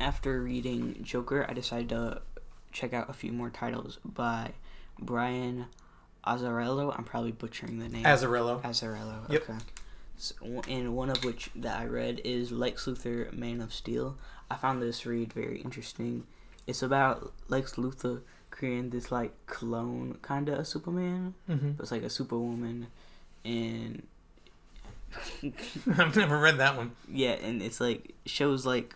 After 0.00 0.42
reading 0.42 1.00
Joker, 1.02 1.46
I 1.48 1.52
decided 1.52 1.90
to 1.90 2.22
check 2.72 2.92
out 2.92 3.10
a 3.10 3.12
few 3.12 3.32
more 3.32 3.50
titles 3.50 3.98
by 4.04 4.52
Brian 4.98 5.66
Azzarello. 6.26 6.96
I'm 6.96 7.04
probably 7.04 7.32
butchering 7.32 7.78
the 7.78 7.88
name. 7.88 8.04
Azarillo. 8.04 8.62
Azzarello. 8.62 9.30
Yep. 9.30 9.42
Okay. 9.42 9.58
And 10.68 10.94
one 10.96 11.10
of 11.10 11.24
which 11.24 11.50
that 11.54 11.78
I 11.80 11.84
read 11.84 12.20
is 12.24 12.50
Lex 12.52 12.86
Luthor, 12.86 13.32
Man 13.32 13.60
of 13.60 13.72
Steel. 13.72 14.16
I 14.50 14.56
found 14.56 14.80
this 14.80 15.04
read 15.06 15.32
very 15.32 15.60
interesting. 15.60 16.26
It's 16.66 16.82
about 16.82 17.32
Lex 17.48 17.74
Luthor 17.74 18.22
creating 18.50 18.90
this 18.90 19.12
like 19.12 19.32
clone 19.46 20.16
kind 20.22 20.48
of 20.48 20.58
a 20.58 20.64
Superman, 20.64 21.34
hmm 21.46 21.72
but 21.72 21.82
it's 21.82 21.92
like 21.92 22.02
a 22.02 22.10
Superwoman, 22.10 22.86
and 23.44 24.06
I've 25.98 26.16
never 26.16 26.38
read 26.38 26.58
that 26.58 26.76
one. 26.76 26.92
yeah, 27.10 27.32
and 27.32 27.62
it's 27.62 27.80
like 27.80 28.14
shows 28.24 28.66
like 28.66 28.94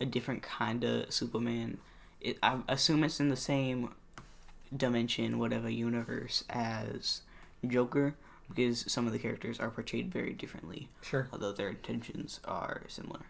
a 0.00 0.06
different 0.06 0.42
kind 0.42 0.84
of 0.84 1.12
Superman. 1.12 1.78
It, 2.20 2.38
I 2.42 2.58
assume 2.68 3.04
it's 3.04 3.20
in 3.20 3.28
the 3.28 3.36
same 3.36 3.94
dimension, 4.76 5.38
whatever 5.38 5.68
universe 5.68 6.44
as 6.50 7.22
Joker, 7.66 8.14
because 8.54 8.90
some 8.90 9.06
of 9.06 9.12
the 9.12 9.18
characters 9.18 9.58
are 9.60 9.70
portrayed 9.70 10.12
very 10.12 10.32
differently, 10.32 10.88
Sure. 11.02 11.28
although 11.32 11.52
their 11.52 11.68
intentions 11.70 12.40
are 12.44 12.82
similar. 12.88 13.20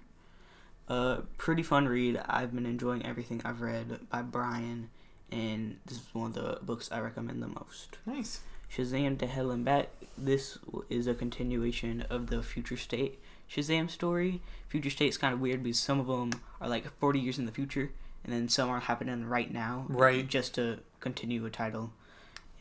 Uh, 0.89 1.21
pretty 1.39 1.63
fun 1.63 1.87
read. 1.87 2.21
I've 2.29 2.55
been 2.55 2.67
enjoying 2.67 3.05
everything 3.07 3.41
I've 3.45 3.61
read 3.61 4.09
by 4.11 4.23
Brian, 4.23 4.91
and 5.31 5.79
this 5.87 5.99
is 5.99 6.05
one 6.13 6.29
of 6.29 6.35
the 6.35 6.59
books 6.63 6.91
I 6.91 6.99
recommend 7.01 7.43
the 7.43 7.47
most. 7.49 7.99
Nice. 8.05 8.41
Shazam 8.75 9.19
to 9.19 9.27
Hell 9.27 9.51
and 9.51 9.65
Back. 9.65 9.89
This 10.19 10.59
is 10.89 11.07
a 11.07 11.15
continuation 11.15 12.03
of 12.11 12.29
the 12.29 12.43
Future 12.43 12.77
State 12.77 13.19
Shazam 13.51 13.91
story. 13.91 14.41
Future 14.69 14.91
State's 14.91 15.19
kind 15.19 15.35
of 15.35 15.41
weird 15.41 15.63
because 15.63 15.79
some 15.79 16.01
of 16.01 16.07
them 16.07 16.31
are 16.61 16.69
like 16.69 16.91
40 16.99 17.21
years 17.21 17.39
in 17.39 17.45
the 17.47 17.53
future, 17.53 17.91
and 18.25 18.33
then 18.33 18.49
some 18.49 18.69
are 18.71 18.81
happening 18.81 19.27
right 19.27 19.53
now. 19.53 19.85
Right. 19.89 20.27
Just 20.27 20.55
to 20.55 20.79
continue 21.01 21.45
a 21.47 21.51
title 21.51 21.93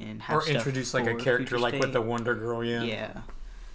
and 0.02 0.22
have 0.24 0.38
Or 0.38 0.48
introduce 0.48 0.94
like 0.94 1.08
a 1.08 1.16
character 1.16 1.60
like 1.60 1.80
with 1.80 1.94
the 1.94 2.02
Wonder 2.02 2.36
Girl, 2.36 2.64
yeah. 2.64 2.84
Yeah. 2.84 3.22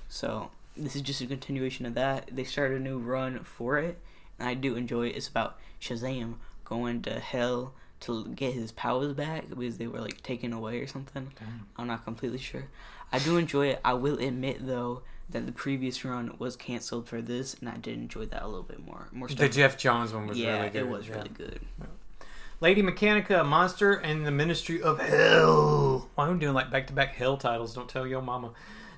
So 0.09 0.51
this 0.77 0.97
is 0.97 1.03
just 1.03 1.21
a 1.21 1.27
continuation 1.27 1.87
of 1.87 1.95
that. 1.95 2.31
They 2.33 2.45
started 2.45 2.81
a 2.81 2.85
new 2.85 2.99
run 2.99 3.41
for 3.45 3.79
it, 3.79 4.01
and 4.39 4.49
I 4.49 4.55
do 4.55 4.77
enjoy 4.77 5.09
it. 5.09 5.17
It's 5.17 5.29
about 5.29 5.59
Shazam 5.81 6.35
going 6.65 7.03
to 7.03 7.21
hell 7.21 7.75
to 8.01 8.27
get 8.27 8.53
his 8.53 8.73
powers 8.73 9.13
back 9.15 9.49
because 9.49 9.79
they 9.79 9.87
were 9.87 10.01
like 10.01 10.23
taken 10.23 10.53
away 10.53 10.81
or 10.81 10.87
something. 10.87 11.33
Dang. 11.39 11.63
I'm 11.77 11.87
not 11.87 12.05
completely 12.05 12.39
sure. 12.39 12.65
I 13.13 13.19
do 13.19 13.37
enjoy 13.37 13.69
it. 13.69 13.81
I 13.85 13.95
will 13.95 14.19
admit 14.19 14.67
though 14.67 15.03
that 15.31 15.47
the 15.47 15.53
previous 15.53 16.05
run 16.05 16.35
was 16.39 16.57
canceled 16.57 17.09
for 17.09 17.21
this, 17.21 17.55
and 17.55 17.69
I 17.69 17.77
did 17.77 17.95
enjoy 17.95 18.27
that 18.27 18.43
a 18.43 18.47
little 18.47 18.63
bit 18.63 18.85
more. 18.85 19.09
More 19.13 19.29
The. 19.29 19.49
Geoff 19.49 19.77
Johns 19.77 20.13
one 20.13 20.27
was 20.27 20.39
yeah, 20.39 20.59
really 20.59 20.71
good. 20.71 20.83
it 20.83 20.89
was 20.89 21.09
yeah. 21.09 21.15
really 21.15 21.29
good. 21.31 21.61
Lady 22.59 22.83
Mechanika, 22.83 23.43
a 23.43 23.45
monster, 23.45 23.93
and 23.93 24.27
the 24.27 24.31
Ministry 24.31 24.81
of 24.81 24.99
Hell. 24.99 26.09
Why 26.15 26.27
am 26.27 26.37
I 26.37 26.39
doing 26.39 26.55
like 26.55 26.71
back 26.71 26.87
to 26.87 26.95
back 26.95 27.15
Hell 27.15 27.37
titles? 27.37 27.75
Don't 27.75 27.89
tell 27.89 28.07
your 28.07 28.23
mama. 28.23 28.53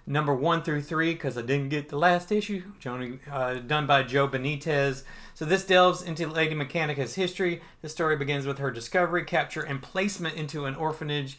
Number 0.07 0.33
one 0.33 0.62
through 0.62 0.83
three, 0.83 1.12
because 1.12 1.37
I 1.37 1.43
didn't 1.43 1.71
get 1.71 1.88
the 1.88 1.99
last 1.99 2.31
issue. 2.31 2.62
Joni, 2.81 3.19
uh, 3.29 3.55
done 3.55 3.85
by 3.85 4.05
Joe 4.05 4.29
Benitez. 4.29 5.03
So 5.35 5.45
this 5.45 5.65
delves 5.65 6.03
into 6.03 6.29
Lady 6.29 6.55
Mechanika's 6.55 7.17
history. 7.17 7.61
The 7.83 7.88
story 7.88 8.17
begins 8.17 8.47
with 8.47 8.59
her 8.59 8.71
discovery, 8.71 9.25
capture, 9.25 9.62
and 9.62 9.83
placement 9.83 10.37
into 10.37 10.65
an 10.65 10.77
orphanage. 10.77 11.37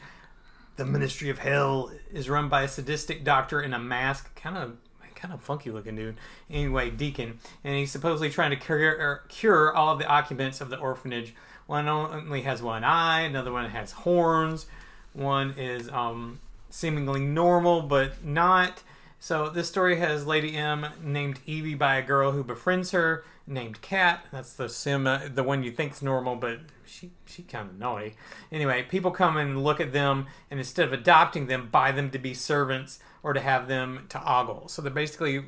The 0.75 0.83
Ministry 0.83 1.29
of 1.29 1.39
Hell 1.39 1.89
is 2.11 2.29
run 2.29 2.49
by 2.49 2.63
a 2.63 2.67
sadistic 2.67 3.23
doctor 3.23 3.61
in 3.61 3.73
a 3.73 3.79
mask, 3.79 4.35
kind 4.35 4.57
of 4.57 4.75
kind 5.15 5.33
of 5.33 5.41
funky 5.41 5.71
looking 5.71 5.95
dude. 5.95 6.17
Anyway, 6.49 6.89
Deacon, 6.89 7.39
and 7.63 7.75
he's 7.75 7.91
supposedly 7.91 8.29
trying 8.29 8.51
to 8.51 8.55
cure 8.57 9.23
cure 9.29 9.73
all 9.73 9.93
of 9.93 9.99
the 9.99 10.07
occupants 10.07 10.59
of 10.59 10.69
the 10.69 10.77
orphanage. 10.77 11.33
One 11.69 11.88
only 11.88 12.41
has 12.41 12.63
one 12.63 12.83
eye, 12.83 13.21
another 13.21 13.51
one 13.51 13.69
has 13.69 13.91
horns, 13.91 14.65
one 15.13 15.53
is 15.55 15.88
um, 15.89 16.39
seemingly 16.71 17.19
normal 17.19 17.83
but 17.83 18.25
not. 18.25 18.81
So 19.19 19.51
this 19.51 19.69
story 19.69 19.97
has 19.97 20.25
Lady 20.25 20.57
M 20.57 20.88
named 20.99 21.39
Evie 21.45 21.75
by 21.75 21.97
a 21.97 22.01
girl 22.01 22.31
who 22.31 22.43
befriends 22.43 22.89
her, 22.89 23.23
named 23.45 23.83
Cat. 23.83 24.25
That's 24.31 24.53
the 24.53 24.67
sim, 24.67 25.05
uh, 25.05 25.27
the 25.31 25.43
one 25.43 25.61
you 25.61 25.69
think's 25.71 26.01
normal, 26.01 26.35
but 26.35 26.61
she 26.88 27.11
she 27.27 27.43
kind 27.43 27.69
of 27.69 27.77
naughty. 27.77 28.15
Anyway, 28.51 28.81
people 28.81 29.11
come 29.11 29.38
and 29.38 29.63
look 29.63 29.79
at 29.79 29.93
them, 29.93 30.25
and 30.49 30.59
instead 30.59 30.88
of 30.88 30.93
adopting 30.93 31.45
them, 31.45 31.69
buy 31.71 31.91
them 31.91 32.09
to 32.09 32.17
be 32.17 32.33
servants 32.33 32.97
or 33.21 33.33
to 33.33 33.41
have 33.41 33.67
them 33.67 34.07
to 34.09 34.19
ogle. 34.25 34.69
So 34.69 34.81
they're 34.81 34.89
basically 34.89 35.45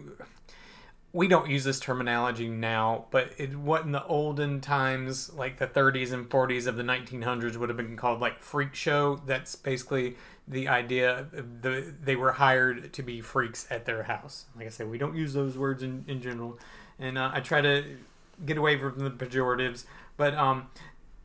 we 1.13 1.27
don't 1.27 1.50
use 1.50 1.63
this 1.65 1.80
terminology 1.80 2.48
now, 2.48 3.06
but 3.12 3.34
it 3.38 3.56
what 3.56 3.84
in 3.84 3.91
the 3.91 4.06
olden 4.06 4.62
times, 4.62 5.34
like 5.34 5.58
the 5.58 5.68
30s 5.68 6.13
and 6.13 6.30
40s 6.30 6.68
of 6.68 6.77
the 6.77 6.84
1900s, 6.84 7.58
would 7.58 7.70
have 7.70 7.77
been 7.77 7.98
called 7.98 8.22
like 8.22 8.41
freak 8.41 8.74
show. 8.74 9.22
That's 9.25 9.56
basically 9.56 10.15
the 10.48 10.70
idea. 10.70 11.27
The 11.34 11.94
they 12.01 12.15
were 12.15 12.34
hired 12.34 12.94
to 12.94 13.03
be 13.03 13.20
freaks 13.20 13.68
at 13.70 13.86
their 13.86 14.03
house. 14.03 14.46
Like 14.56 14.68
I 14.68 14.70
said, 14.70 14.89
we 14.89 14.98
don't 14.98 15.15
use 15.15 15.34
those 15.34 15.58
words 15.58 15.84
in, 15.84 16.06
in 16.08 16.22
general, 16.22 16.58
and 16.98 17.18
uh, 17.18 17.32
I 17.34 17.41
try 17.41 17.60
to 17.60 17.98
get 18.46 18.58
away 18.58 18.77
from 18.80 19.00
the 19.00 19.12
pejoratives. 19.12 19.84
But 20.15 20.34
um, 20.36 20.68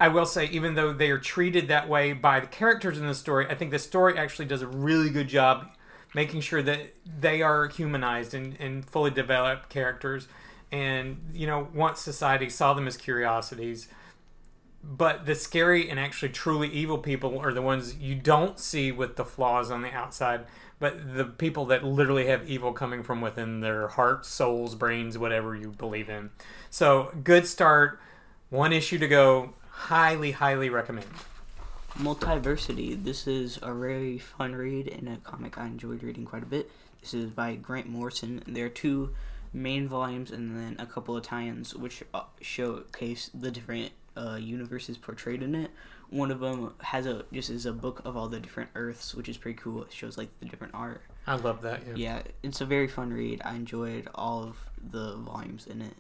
I 0.01 0.09
will 0.09 0.27
say, 0.27 0.47
even 0.47 0.75
though 0.75 0.93
they 0.93 1.11
are 1.11 1.19
treated 1.19 1.69
that 1.69 1.89
way 1.89 2.13
by 2.13 2.41
the 2.41 2.49
characters 2.49 2.99
in 2.99 3.07
the 3.07 3.15
story, 3.15 3.47
I 3.49 3.55
think 3.55 3.71
the 3.71 3.79
story 3.79 4.19
actually 4.19 4.47
does 4.47 4.63
a 4.63 4.67
really 4.67 5.11
good 5.11 5.29
job 5.29 5.71
making 6.17 6.41
sure 6.41 6.63
that 6.63 6.81
they 7.21 7.43
are 7.43 7.69
humanized 7.69 8.33
and, 8.33 8.59
and 8.59 8.89
fully 8.89 9.11
developed 9.11 9.69
characters. 9.69 10.29
And, 10.73 11.21
you 11.35 11.47
know, 11.47 11.69
once 11.75 12.01
society 12.01 12.49
saw 12.49 12.73
them 12.73 12.87
as 12.87 12.97
curiosities, 12.97 13.89
but 14.83 15.27
the 15.27 15.35
scary 15.35 15.91
and 15.91 16.01
actually 16.01 16.31
truly 16.31 16.71
evil 16.71 16.97
people 16.97 17.39
are 17.39 17.53
the 17.53 17.61
ones 17.61 17.97
you 17.97 18.15
don't 18.15 18.59
see 18.59 18.91
with 18.91 19.17
the 19.17 19.27
flaws 19.27 19.71
on 19.71 19.83
the 19.83 19.93
outside, 19.93 20.47
but 20.79 21.15
the 21.17 21.27
people 21.27 21.67
that 21.67 21.85
literally 21.85 22.29
have 22.29 22.49
evil 22.49 22.73
coming 22.73 23.03
from 23.03 23.21
within 23.21 23.61
their 23.61 23.89
hearts, 23.89 24.27
souls, 24.27 24.75
brains, 24.75 25.19
whatever 25.19 25.55
you 25.55 25.69
believe 25.73 26.09
in. 26.09 26.31
So, 26.71 27.15
good 27.25 27.47
start. 27.47 28.01
One 28.49 28.73
issue 28.73 28.97
to 29.01 29.07
go. 29.07 29.53
Highly, 29.69 30.31
highly 30.31 30.71
recommend. 30.71 31.09
Multiversity. 31.99 33.03
This 33.03 33.27
is 33.27 33.59
a 33.63 33.73
very 33.73 34.19
fun 34.19 34.55
read 34.55 34.87
and 34.87 35.09
a 35.09 35.17
comic 35.17 35.57
I 35.57 35.67
enjoyed 35.67 36.03
reading 36.03 36.27
quite 36.27 36.43
a 36.43 36.47
bit. 36.47 36.71
This 37.01 37.15
is 37.15 37.31
by 37.31 37.55
Grant 37.55 37.89
Morrison. 37.89 38.43
There 38.47 38.67
are 38.67 38.71
two 38.71 39.15
main 39.53 39.89
volumes 39.89 40.31
and 40.31 40.55
then 40.55 40.77
a 40.79 40.85
couple 40.85 41.17
of 41.17 41.23
tie-ins 41.23 41.75
which 41.75 42.03
uh, 42.13 42.25
showcase 42.43 43.31
the 43.33 43.51
different 43.51 43.93
uh, 44.15 44.37
universes 44.37 44.99
portrayed 44.99 45.43
in 45.43 45.55
it. 45.55 45.71
One 46.11 46.31
of 46.31 46.41
them 46.41 46.75
has 46.81 47.07
a 47.07 47.25
just 47.33 47.51
is 47.51 47.65
a 47.65 47.73
book 47.73 48.03
of 48.05 48.17
all 48.17 48.29
the 48.29 48.41
different 48.41 48.71
Earths, 48.75 49.15
which 49.15 49.29
is 49.29 49.37
pretty 49.37 49.59
cool. 49.59 49.83
It 49.83 49.93
shows 49.93 50.19
like 50.19 50.29
the 50.39 50.47
different 50.47 50.75
art. 50.75 51.03
I 51.27 51.37
love 51.37 51.63
that. 51.63 51.81
Yeah. 51.87 51.95
Yeah, 51.97 52.23
it's 52.43 52.61
a 52.61 52.67
very 52.67 52.87
fun 52.89 53.13
read. 53.13 53.43
I 53.45 53.55
enjoyed 53.55 54.09
all 54.15 54.45
of 54.45 54.57
the 54.93 55.17
volumes 55.17 55.67
in 55.67 55.83
it, 55.83 55.95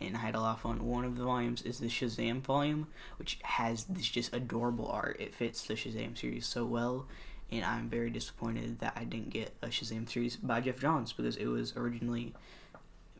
and 0.00 0.16
I 0.16 0.20
had 0.20 0.34
a 0.34 0.40
lot 0.40 0.54
of 0.56 0.60
fun. 0.60 0.86
One 0.86 1.04
of 1.04 1.16
the 1.16 1.24
volumes 1.24 1.62
is 1.62 1.78
the 1.78 1.86
Shazam 1.88 2.40
volume, 2.40 2.88
which 3.18 3.38
has 3.42 3.84
this 3.84 4.08
just 4.08 4.34
adorable 4.34 4.88
art. 4.88 5.16
It 5.20 5.34
fits 5.34 5.62
the 5.66 5.74
Shazam 5.74 6.16
series 6.18 6.46
so 6.46 6.64
well, 6.64 7.06
and 7.52 7.64
I'm 7.64 7.88
very 7.88 8.10
disappointed 8.10 8.80
that 8.80 8.94
I 8.96 9.04
didn't 9.04 9.30
get 9.30 9.54
a 9.62 9.66
Shazam 9.68 10.08
series 10.08 10.36
by 10.36 10.60
Geoff 10.60 10.78
Johns 10.80 11.12
because 11.12 11.36
it 11.36 11.46
was 11.46 11.76
originally 11.76 12.34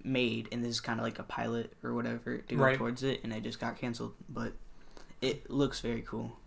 made, 0.03 0.49
and 0.51 0.65
this 0.65 0.71
is 0.71 0.81
kind 0.81 0.99
of 0.99 1.05
like 1.05 1.19
a 1.19 1.23
pilot 1.25 1.73
or 1.83 1.95
whatever 1.95 2.39
to 2.39 2.55
go 2.55 2.63
Right. 2.63 2.79
towards 2.79 3.03
it, 3.03 3.21
and 3.23 3.33
it 3.33 3.43
just 3.43 3.61
got 3.61 3.77
canceled. 3.79 4.15
But 4.29 4.55
it 5.21 5.51
looks 5.51 5.81
very 5.81 6.03
cool, 6.03 6.39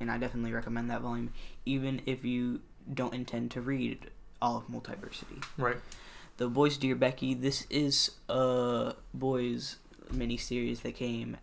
and 0.00 0.10
I 0.10 0.16
definitely 0.18 0.52
recommend 0.52 0.90
that 0.90 1.02
volume, 1.02 1.32
even 1.66 2.00
if 2.06 2.24
you 2.24 2.60
don't 2.92 3.12
intend 3.14 3.50
to 3.52 3.60
read 3.60 4.10
all 4.40 4.56
of 4.56 4.66
Multiversity. 4.68 5.44
Right. 5.58 5.76
The 6.38 6.48
Boys 6.48 6.78
Dear 6.78 6.96
Becky. 6.96 7.34
This 7.34 7.66
is 7.70 8.12
a 8.28 8.94
boys 9.12 9.76
miniseries 10.12 10.82
that 10.82 10.94
came 10.94 11.36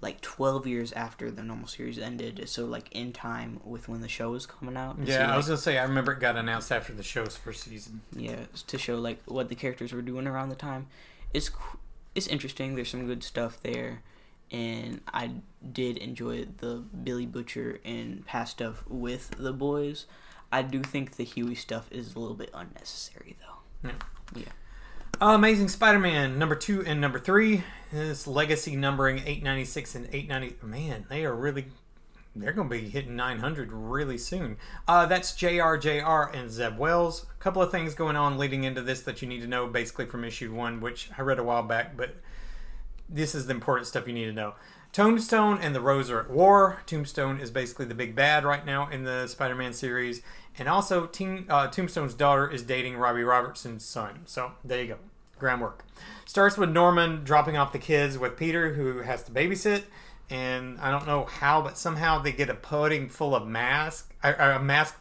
like 0.00 0.20
12 0.20 0.66
years 0.66 0.92
after 0.92 1.30
the 1.30 1.42
normal 1.42 1.66
series 1.66 1.98
ended, 1.98 2.48
so 2.48 2.64
like 2.64 2.90
in 2.92 3.12
time 3.12 3.60
with 3.64 3.88
when 3.88 4.00
the 4.00 4.08
show 4.08 4.30
was 4.30 4.46
coming 4.46 4.76
out. 4.76 4.96
Yeah, 5.02 5.32
I 5.32 5.36
was 5.36 5.46
gonna 5.46 5.58
say 5.58 5.76
I 5.78 5.82
remember 5.82 6.12
it 6.12 6.20
got 6.20 6.36
announced 6.36 6.70
after 6.70 6.92
the 6.92 7.02
show's 7.02 7.36
first 7.36 7.64
season. 7.64 8.00
yeah, 8.14 8.44
to 8.66 8.78
show 8.78 8.96
like 8.96 9.20
what 9.24 9.48
the 9.48 9.56
characters 9.56 9.92
were 9.92 10.02
doing 10.02 10.26
around 10.26 10.50
the 10.50 10.56
time. 10.56 10.86
It's 11.34 11.50
it's 12.14 12.28
interesting. 12.28 12.74
There's 12.74 12.90
some 12.90 13.06
good 13.06 13.24
stuff 13.24 13.60
there, 13.60 14.02
and 14.52 15.00
I 15.12 15.32
did 15.72 15.96
enjoy 15.98 16.46
the 16.58 16.84
Billy 17.02 17.26
Butcher 17.26 17.80
and 17.84 18.24
past 18.24 18.52
stuff 18.52 18.84
with 18.88 19.32
the 19.36 19.52
boys. 19.52 20.06
I 20.52 20.62
do 20.62 20.82
think 20.82 21.16
the 21.16 21.24
Huey 21.24 21.56
stuff 21.56 21.88
is 21.90 22.14
a 22.14 22.18
little 22.18 22.36
bit 22.36 22.50
unnecessary 22.54 23.36
though. 23.40 23.90
Uh, 23.90 23.92
Amazing 25.20 25.66
Spider-Man 25.66 26.38
number 26.38 26.54
two 26.54 26.84
and 26.86 27.00
number 27.00 27.18
three. 27.18 27.64
This 27.90 28.28
legacy 28.28 28.76
numbering 28.76 29.18
896 29.18 29.96
and 29.96 30.06
890. 30.12 30.64
Man, 30.64 31.06
they 31.08 31.24
are 31.24 31.34
really. 31.34 31.66
They're 32.36 32.52
going 32.52 32.68
to 32.68 32.76
be 32.76 32.88
hitting 32.88 33.16
900 33.16 33.72
really 33.72 34.16
soon. 34.16 34.58
Uh, 34.86 35.06
that's 35.06 35.32
JRJR 35.32 36.32
and 36.32 36.48
Zeb 36.48 36.78
Wells. 36.78 37.26
A 37.36 37.42
couple 37.42 37.60
of 37.60 37.72
things 37.72 37.94
going 37.94 38.14
on 38.14 38.38
leading 38.38 38.62
into 38.62 38.80
this 38.80 39.00
that 39.02 39.20
you 39.20 39.26
need 39.26 39.40
to 39.40 39.48
know, 39.48 39.66
basically 39.66 40.06
from 40.06 40.22
issue 40.22 40.54
one, 40.54 40.80
which 40.80 41.10
I 41.18 41.22
read 41.22 41.40
a 41.40 41.42
while 41.42 41.64
back, 41.64 41.96
but 41.96 42.14
this 43.08 43.34
is 43.34 43.46
the 43.46 43.54
important 43.54 43.88
stuff 43.88 44.06
you 44.06 44.14
need 44.14 44.26
to 44.26 44.32
know. 44.32 44.54
Tombstone 44.92 45.58
and 45.60 45.74
the 45.74 45.80
Rose 45.80 46.10
are 46.10 46.20
at 46.20 46.30
war. 46.30 46.82
Tombstone 46.86 47.40
is 47.40 47.50
basically 47.50 47.86
the 47.86 47.94
big 47.94 48.14
bad 48.14 48.44
right 48.44 48.64
now 48.64 48.88
in 48.88 49.04
the 49.04 49.26
Spider-Man 49.26 49.72
series, 49.72 50.22
and 50.58 50.68
also 50.68 51.10
uh, 51.48 51.68
Tombstone's 51.68 52.14
daughter 52.14 52.48
is 52.50 52.62
dating 52.62 52.96
Robbie 52.96 53.22
Robertson's 53.22 53.84
son. 53.84 54.20
So 54.24 54.52
there 54.64 54.80
you 54.80 54.88
go, 54.88 54.98
groundwork. 55.38 55.84
Starts 56.24 56.56
with 56.56 56.70
Norman 56.70 57.24
dropping 57.24 57.56
off 57.56 57.72
the 57.72 57.78
kids 57.78 58.18
with 58.18 58.36
Peter, 58.36 58.74
who 58.74 58.98
has 58.98 59.22
to 59.24 59.32
babysit, 59.32 59.84
and 60.30 60.78
I 60.78 60.90
don't 60.90 61.06
know 61.06 61.24
how, 61.24 61.62
but 61.62 61.78
somehow 61.78 62.18
they 62.18 62.32
get 62.32 62.50
a 62.50 62.54
pudding 62.54 63.08
full 63.08 63.34
of 63.34 63.46
mask, 63.46 64.12
a 64.22 64.58
mask. 64.58 64.94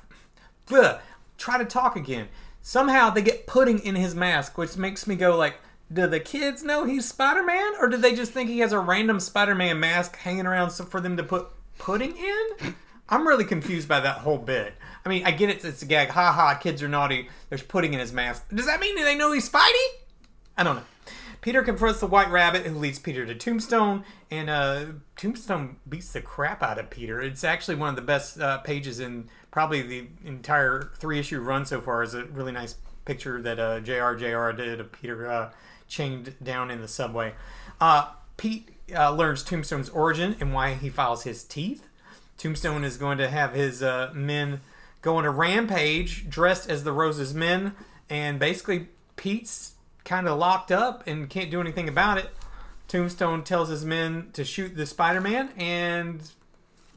Ugh, 0.72 1.00
try 1.38 1.58
to 1.58 1.66
talk 1.66 1.96
again. 1.96 2.28
Somehow 2.62 3.10
they 3.10 3.22
get 3.22 3.48
pudding 3.48 3.80
in 3.80 3.96
his 3.96 4.16
mask, 4.16 4.58
which 4.58 4.78
makes 4.78 5.08
me 5.08 5.16
go 5.16 5.38
like, 5.38 5.56
do 5.92 6.06
the 6.08 6.20
kids 6.20 6.64
know 6.64 6.84
he's 6.84 7.08
Spider 7.08 7.44
Man, 7.44 7.74
or 7.80 7.88
do 7.88 7.98
they 7.98 8.14
just 8.14 8.34
think 8.34 8.50
he 8.50 8.60
has 8.60 8.74
a 8.74 8.80
random 8.80 9.20
Spider 9.20 9.56
Man 9.56 9.80
mask 9.80 10.18
hanging 10.18 10.46
around 10.46 10.72
for 10.72 11.00
them 11.00 11.16
to 11.18 11.24
put 11.24 11.48
pudding 11.78 12.16
in? 12.18 12.76
I'm 13.10 13.26
really 13.26 13.46
confused 13.46 13.88
by 13.88 14.02
that 14.02 14.18
whole 14.18 14.38
bit. 14.38 14.74
I 15.06 15.10
mean, 15.10 15.26
I 15.26 15.32
get 15.32 15.50
it. 15.50 15.64
It's 15.64 15.82
a 15.82 15.86
gag. 15.86 16.10
Ha 16.10 16.32
ha. 16.34 16.56
Kids 16.56 16.84
are 16.84 16.90
naughty. 16.90 17.30
There's 17.48 17.64
pudding 17.64 17.94
in 17.94 18.02
his 18.02 18.12
mask. 18.12 18.50
Does 18.54 18.66
that 18.66 18.82
mean 18.82 18.96
they 18.96 19.16
know 19.16 19.32
he's 19.32 19.50
Spidey? 19.50 19.88
I 20.58 20.64
don't 20.64 20.78
know. 20.78 20.84
Peter 21.42 21.62
confronts 21.62 22.00
the 22.00 22.08
White 22.08 22.32
Rabbit, 22.32 22.66
who 22.66 22.78
leads 22.78 23.00
Peter 23.00 23.26
to 23.26 23.36
Tombstone, 23.36 24.04
and 24.32 24.50
uh, 24.50 24.86
Tombstone 25.16 25.78
beats 25.88 26.12
the 26.12 26.22
crap 26.22 26.64
out 26.64 26.80
of 26.80 26.90
Peter. 26.90 27.22
It's 27.22 27.44
actually 27.44 27.76
one 27.76 27.90
of 27.90 27.96
the 27.96 28.02
best 28.02 28.40
uh, 28.40 28.58
pages 28.60 29.00
in 29.00 29.30
probably 29.52 29.82
the 29.82 30.08
entire 30.26 30.92
three 30.98 31.20
issue 31.20 31.40
run 31.40 31.66
so 31.66 31.80
far. 31.80 32.02
Is 32.04 32.16
a 32.16 32.26
really 32.26 32.52
nice 32.52 32.76
picture 33.06 33.42
that 33.42 33.60
uh, 33.60 33.80
Jr. 33.80 34.52
Did 34.52 34.80
of 34.80 34.92
Peter 34.92 35.30
uh, 35.30 35.52
chained 35.88 36.36
down 36.44 36.72
in 36.72 36.82
the 36.82 36.88
subway. 36.88 37.34
Uh, 37.80 38.10
Pete 38.36 38.70
uh, 38.96 39.12
learns 39.12 39.44
Tombstone's 39.44 39.90
origin 39.90 40.36
and 40.40 40.54
why 40.54 40.74
he 40.74 40.90
files 40.90 41.24
his 41.24 41.44
teeth. 41.44 41.88
Tombstone 42.38 42.84
is 42.84 42.98
going 42.98 43.18
to 43.20 43.30
have 43.30 43.54
his 43.54 43.82
uh, 43.82 44.12
men 44.14 44.62
go 45.02 45.18
on 45.18 45.26
a 45.26 45.32
rampage 45.32 46.30
dressed 46.30 46.70
as 46.70 46.84
the 46.84 46.92
Rose's 46.92 47.34
men, 47.34 47.74
and 48.10 48.40
basically 48.40 48.90
Pete's 49.16 49.74
kind 50.08 50.28
of 50.28 50.40
locked 50.40 50.72
up 50.72 51.06
and 51.06 51.30
can't 51.30 51.52
do 51.52 51.62
anything 51.62 51.88
about 51.88 52.18
it. 52.18 52.30
Tombstone 52.88 53.44
tells 53.44 53.68
his 53.68 53.84
men 53.84 54.30
to 54.34 54.46
shoot 54.46 54.76
the 54.76 54.86
Spider 54.86 55.20
Man, 55.20 55.50
and 55.58 56.22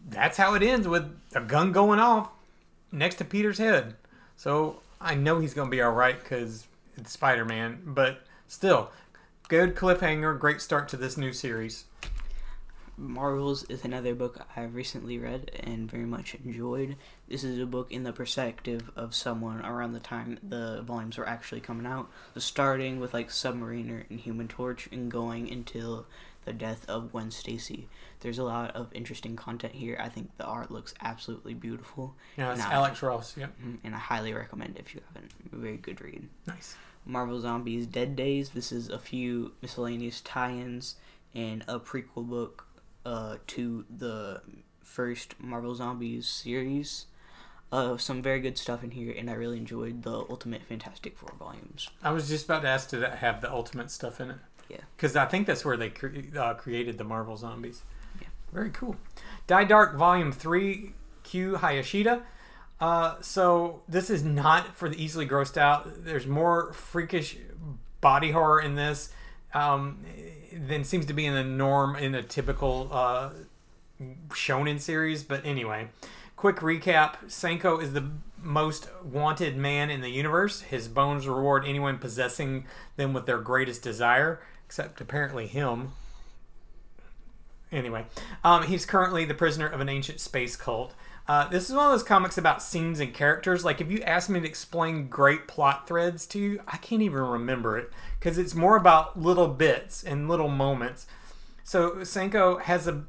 that's 0.09 0.37
how 0.39 0.55
it 0.55 0.63
ends 0.63 0.87
with 0.87 1.11
a 1.35 1.41
gun 1.41 1.73
going 1.73 1.99
off 1.99 2.31
next 2.93 3.17
to 3.17 3.25
Peter's 3.25 3.59
head. 3.59 3.97
So 4.37 4.81
I 5.01 5.17
know 5.17 5.41
he's 5.41 5.53
going 5.53 5.69
to 5.69 5.71
be 5.71 5.83
all 5.83 5.93
right 5.93 6.19
because 6.19 6.69
it's 6.97 7.11
Spider 7.11 7.45
Man, 7.45 7.83
but 7.85 8.21
still, 8.47 8.91
good 9.49 9.75
cliffhanger, 9.75 10.39
great 10.39 10.61
start 10.61 10.89
to 10.91 10.97
this 10.97 11.17
new 11.17 11.33
series. 11.33 11.87
Marvels 13.01 13.65
is 13.65 13.83
another 13.85 14.15
book 14.15 14.47
I've 14.57 14.75
recently 14.75 15.19
read 15.19 15.51
and 15.65 15.91
very 15.91 16.05
much 16.05 16.35
enjoyed. 16.45 16.97
This 17.29 17.43
is 17.43 17.59
a 17.59 17.65
book 17.67 17.91
in 17.91 18.03
the 18.03 18.13
perspective 18.13 18.91
of 18.95 19.15
someone 19.15 19.65
around 19.65 19.93
the 19.95 20.01
time 20.01 20.39
the 20.47 20.83
volumes 20.83 21.17
were 21.17 21.27
actually 21.27 21.63
coming 21.63 21.87
out. 21.87 22.11
So 22.35 22.41
starting 22.41 23.01
with 23.01 23.15
like 23.15 23.31
Submariner 23.31 24.05
and 24.11 24.21
Human 24.21 24.49
Torch 24.49 24.87
and 24.93 25.11
going 25.11 25.51
until 25.51 26.07
the 26.45 26.53
death 26.53 26.85
of 26.89 27.11
Gwen 27.13 27.31
Stacy. 27.31 27.89
There's 28.21 28.39
a 28.39 28.45
lot 28.45 28.77
of 28.77 28.89
interesting 28.93 29.35
content 29.35 29.75
here. 29.75 29.97
I 29.99 30.09
think 30.11 30.37
the 30.37 30.45
art 30.45 30.71
looks 30.71 30.93
absolutely 31.01 31.55
beautiful. 31.55 32.15
Yeah, 32.37 32.53
it's 32.53 32.61
I- 32.63 32.73
Alex 32.75 33.03
Ross. 33.03 33.35
Yep. 33.37 33.55
Mhm, 33.65 33.79
And 33.83 33.95
I 33.95 33.99
highly 33.99 34.35
recommend 34.35 34.79
if 34.79 34.95
you 34.95 35.01
haven't. 35.13 35.33
Very 35.51 35.79
good 35.79 36.01
read. 36.03 36.29
Nice. 36.47 36.77
Marvel 37.07 37.41
Zombies 37.41 37.87
Dead 37.87 38.15
Days. 38.15 38.51
This 38.51 38.73
is 38.73 38.91
a 38.91 38.99
few 38.99 39.53
miscellaneous 39.63 40.21
tie 40.21 40.53
ins 40.53 40.97
and 41.35 41.65
a 41.69 41.79
prequel 41.81 42.29
book 42.29 42.67
uh, 43.05 43.37
to 43.49 43.85
the 43.89 44.43
first 44.83 45.41
Marvel 45.41 45.75
Zombies 45.75 46.27
series. 46.27 47.07
Uh, 47.73 47.97
some 47.97 48.21
very 48.21 48.41
good 48.41 48.59
stuff 48.59 48.83
in 48.83 48.91
here, 48.91 49.15
and 49.17 49.31
I 49.31 49.35
really 49.35 49.57
enjoyed 49.57 50.03
the 50.03 50.25
Ultimate 50.29 50.63
Fantastic 50.65 51.17
Four 51.17 51.33
volumes. 51.39 51.89
I 52.03 52.11
was 52.11 52.29
just 52.29 52.47
about 52.47 52.63
to 52.63 52.69
ask, 52.69 52.91
did 52.91 53.03
it 53.03 53.15
have 53.15 53.41
the 53.41 53.51
ultimate 53.51 53.93
stuff 53.93 54.21
in 54.21 54.31
it? 54.31 54.39
Yeah. 54.69 54.81
Because 54.97 55.15
I 55.15 55.27
think 55.27 55.47
that's 55.47 55.65
where 55.65 55.77
they 55.77 55.91
cre- 55.91 56.37
uh, 56.37 56.55
created 56.55 56.99
the 56.99 57.05
Marvel 57.05 57.37
Zombies. 57.37 57.83
Yeah. 58.21 58.29
Very 58.53 58.71
cool. 58.71 58.97
Dai 59.47 59.65
Dark 59.65 59.97
Volume 59.97 60.33
3, 60.33 60.95
Q 61.23 61.53
Hayashida. 61.59 62.23
Uh, 62.81 63.21
so 63.21 63.83
this 63.89 64.11
is 64.11 64.25
not 64.25 64.75
for 64.75 64.89
the 64.89 65.03
easily 65.03 65.27
grossed 65.27 65.57
out. 65.57 66.05
There's 66.05 66.27
more 66.27 66.73
freakish 66.73 67.37
body 68.01 68.31
horror 68.33 68.61
in 68.61 68.75
this 68.75 69.11
um, 69.55 70.05
than 70.53 70.85
seems 70.85 71.07
to 71.07 71.13
be 71.13 71.27
in 71.27 71.35
the 71.35 71.45
norm 71.45 71.97
in 71.97 72.15
a 72.15 72.23
typical 72.23 72.89
uh, 72.91 73.31
shonen 74.29 74.81
series. 74.81 75.23
But 75.23 75.45
anyway, 75.45 75.89
quick 76.37 76.57
recap: 76.57 77.17
Senko 77.27 77.83
is 77.83 77.93
the 77.93 78.11
most 78.43 78.89
wanted 79.05 79.57
man 79.57 79.91
in 79.91 80.01
the 80.01 80.11
universe. 80.11 80.63
His 80.63 80.89
bones 80.89 81.27
reward 81.27 81.65
anyone 81.67 81.99
possessing 81.99 82.67
them 82.97 83.13
with 83.13 83.27
their 83.27 83.39
greatest 83.39 83.83
desire, 83.83 84.41
except 84.67 85.01
apparently 85.01 85.47
him. 85.47 85.93
Anyway, 87.73 88.05
um, 88.43 88.65
he's 88.65 88.85
currently 88.85 89.25
the 89.25 89.35
prisoner 89.35 89.67
of 89.67 89.81
an 89.81 89.89
ancient 89.89 90.19
space 90.21 90.57
cult. 90.57 90.95
Uh, 91.31 91.47
this 91.47 91.71
is 91.71 91.77
one 91.77 91.85
of 91.85 91.93
those 91.93 92.03
comics 92.03 92.37
about 92.37 92.61
scenes 92.61 92.99
and 92.99 93.15
characters. 93.15 93.65
Like, 93.65 93.81
if 93.81 93.89
you 93.89 94.01
ask 94.01 94.29
me 94.29 94.41
to 94.41 94.47
explain 94.49 95.07
great 95.07 95.47
plot 95.47 95.87
threads 95.87 96.27
to 96.27 96.41
you, 96.41 96.61
I 96.67 96.77
can't 96.79 97.03
even 97.03 97.21
remember 97.21 97.79
it 97.79 97.93
because 98.19 98.37
it's 98.37 98.53
more 98.53 98.77
about 98.77 99.17
little 99.17 99.47
bits 99.47 100.03
and 100.03 100.29
little 100.29 100.49
moments. 100.49 101.07
So 101.63 101.99
Senko 101.99 102.61
has 102.63 102.89
a 102.89 103.05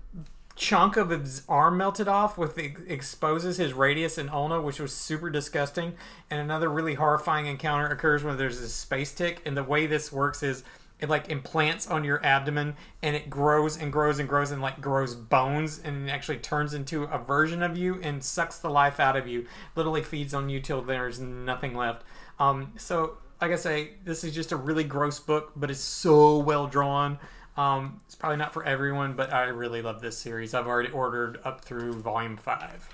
chunk 0.55 0.97
of 0.97 1.09
his 1.09 1.41
arm 1.49 1.79
melted 1.79 2.07
off, 2.07 2.37
with 2.37 2.59
exposes 2.59 3.57
his 3.57 3.73
radius 3.73 4.19
and 4.19 4.29
ulna, 4.29 4.61
which 4.61 4.79
was 4.79 4.93
super 4.93 5.31
disgusting. 5.31 5.93
And 6.29 6.39
another 6.39 6.69
really 6.69 6.93
horrifying 6.93 7.47
encounter 7.47 7.87
occurs 7.87 8.23
when 8.23 8.37
there's 8.37 8.59
a 8.59 8.69
space 8.69 9.11
tick. 9.11 9.41
And 9.47 9.57
the 9.57 9.63
way 9.63 9.87
this 9.87 10.11
works 10.11 10.43
is 10.43 10.63
it 11.01 11.09
like 11.09 11.29
implants 11.29 11.87
on 11.87 12.03
your 12.03 12.23
abdomen 12.23 12.75
and 13.01 13.15
it 13.15 13.29
grows 13.29 13.75
and 13.75 13.91
grows 13.91 14.19
and 14.19 14.29
grows 14.29 14.51
and 14.51 14.61
like 14.61 14.79
grows 14.79 15.15
bones 15.15 15.81
and 15.83 16.09
actually 16.09 16.37
turns 16.37 16.73
into 16.73 17.03
a 17.05 17.17
version 17.17 17.63
of 17.63 17.75
you 17.75 17.99
and 18.01 18.23
sucks 18.23 18.59
the 18.59 18.69
life 18.69 18.99
out 18.99 19.17
of 19.17 19.27
you. 19.27 19.47
Literally 19.75 20.03
feeds 20.03 20.33
on 20.33 20.47
you 20.47 20.59
till 20.59 20.81
there's 20.81 21.19
nothing 21.19 21.75
left. 21.75 22.03
Um, 22.39 22.73
so 22.77 23.17
like 23.41 23.51
i 23.51 23.55
say 23.55 23.93
this 24.05 24.23
is 24.23 24.35
just 24.35 24.51
a 24.51 24.55
really 24.55 24.83
gross 24.83 25.19
book 25.19 25.51
but 25.55 25.71
it's 25.71 25.79
so 25.79 26.37
well 26.37 26.67
drawn. 26.67 27.17
Um, 27.57 27.99
it's 28.05 28.15
probably 28.15 28.37
not 28.37 28.53
for 28.53 28.63
everyone 28.63 29.13
but 29.13 29.33
i 29.33 29.43
really 29.45 29.81
love 29.81 30.01
this 30.01 30.17
series. 30.17 30.53
I've 30.53 30.67
already 30.67 30.91
ordered 30.91 31.39
up 31.43 31.65
through 31.65 31.93
volume 31.93 32.37
5 32.37 32.89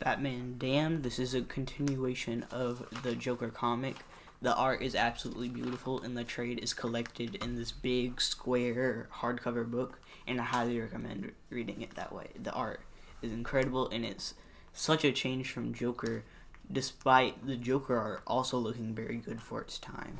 Batman 0.00 0.56
Damned. 0.58 1.02
This 1.02 1.18
is 1.18 1.34
a 1.34 1.42
continuation 1.42 2.46
of 2.50 2.86
the 3.02 3.14
Joker 3.14 3.48
comic. 3.48 3.96
The 4.42 4.54
art 4.54 4.80
is 4.80 4.94
absolutely 4.94 5.50
beautiful, 5.50 6.00
and 6.00 6.16
the 6.16 6.24
trade 6.24 6.60
is 6.60 6.72
collected 6.72 7.34
in 7.36 7.56
this 7.56 7.72
big 7.72 8.22
square 8.22 9.08
hardcover 9.16 9.70
book, 9.70 10.00
and 10.26 10.40
I 10.40 10.44
highly 10.44 10.80
recommend 10.80 11.32
reading 11.50 11.82
it 11.82 11.94
that 11.96 12.12
way. 12.12 12.28
The 12.42 12.52
art 12.52 12.80
is 13.20 13.32
incredible, 13.32 13.88
and 13.90 14.02
it's 14.02 14.32
such 14.72 15.04
a 15.04 15.12
change 15.12 15.50
from 15.50 15.74
Joker, 15.74 16.24
despite 16.72 17.46
the 17.46 17.56
Joker 17.56 17.98
art 17.98 18.22
also 18.26 18.56
looking 18.56 18.94
very 18.94 19.16
good 19.16 19.42
for 19.42 19.60
its 19.60 19.78
time. 19.78 20.16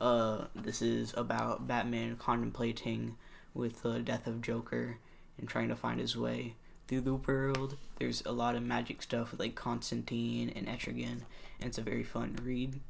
Uh, 0.00 0.46
this 0.54 0.80
is 0.80 1.12
about 1.14 1.66
Batman 1.66 2.16
contemplating 2.16 3.16
with 3.52 3.82
the 3.82 3.98
death 3.98 4.26
of 4.26 4.40
Joker 4.40 4.96
and 5.36 5.46
trying 5.46 5.68
to 5.68 5.76
find 5.76 6.00
his 6.00 6.16
way 6.16 6.54
through 6.88 7.02
the 7.02 7.14
world. 7.14 7.76
There's 7.98 8.22
a 8.24 8.32
lot 8.32 8.56
of 8.56 8.62
magic 8.62 9.02
stuff 9.02 9.32
with 9.32 9.40
like 9.40 9.54
Constantine 9.54 10.50
and 10.56 10.66
Etrigan, 10.66 11.24
and 11.60 11.68
it's 11.68 11.78
a 11.78 11.82
very 11.82 12.04
fun 12.04 12.38
read. 12.42 12.80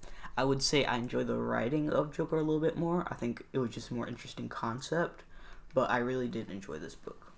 I 0.41 0.45
would 0.45 0.63
say 0.63 0.85
I 0.87 0.97
enjoy 0.97 1.25
the 1.25 1.37
writing 1.37 1.91
of 1.91 2.17
Joker 2.17 2.37
a 2.37 2.43
little 2.43 2.61
bit 2.69 2.77
more. 2.79 3.07
I 3.11 3.15
think 3.15 3.45
it 3.53 3.59
was 3.59 3.71
just 3.71 3.91
a 3.91 3.95
more 3.95 4.07
interesting 4.09 4.49
concept, 4.49 5.23
but 5.75 5.91
I 5.91 5.99
really 5.99 6.29
did 6.29 6.49
enjoy 6.51 6.79
this 6.79 6.95
book. 6.95 7.33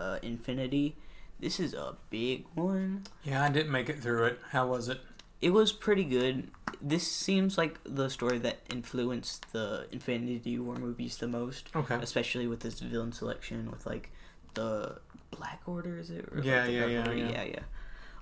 Uh, 0.00 0.18
Infinity. 0.22 0.96
This 1.38 1.60
is 1.60 1.74
a 1.74 1.94
big 2.10 2.44
one. 2.54 3.04
yeah 3.22 3.44
i 3.44 3.48
didn't 3.48 3.70
make 3.70 3.88
it 3.88 4.02
through 4.02 4.24
it 4.24 4.36
how 4.50 4.66
was 4.66 4.88
it 4.88 5.00
It 5.40 5.52
was 5.52 5.70
pretty 5.70 6.02
good. 6.02 6.36
This 6.82 7.06
seems 7.26 7.56
like 7.56 7.74
the 7.84 8.08
story 8.10 8.38
that 8.46 8.56
influenced 8.76 9.52
the 9.52 9.86
Infinity 9.92 10.58
War 10.58 10.74
movies 10.86 11.14
the 11.18 11.28
most, 11.28 11.64
okay 11.80 11.98
especially 12.02 12.46
with 12.48 12.60
this 12.66 12.80
villain 12.80 13.12
selection 13.12 13.70
with 13.70 13.86
like 13.86 14.10
the 14.54 14.98
Black 15.30 15.60
Order. 15.66 15.94
Is 16.02 16.10
it? 16.10 16.24
Or, 16.32 16.36
like, 16.38 16.44
Yeah, 16.50 16.66
the 16.66 16.72
yeah, 16.72 16.86
yeah, 16.86 17.12
yeah. 17.12 17.30
yeah, 17.36 17.44
yeah. 17.54 17.64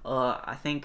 Uh, 0.05 0.35
I 0.45 0.57
think 0.65 0.81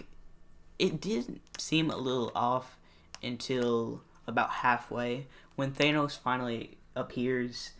it 0.79 0.93
did 1.01 1.41
seem 1.57 1.91
a 1.91 1.97
little 2.07 2.31
off 2.33 2.77
until 3.23 4.03
about 4.27 4.49
halfway 4.49 5.27
when 5.55 5.71
Thanos 5.71 6.17
finally 6.17 6.77
appears. 6.95 7.71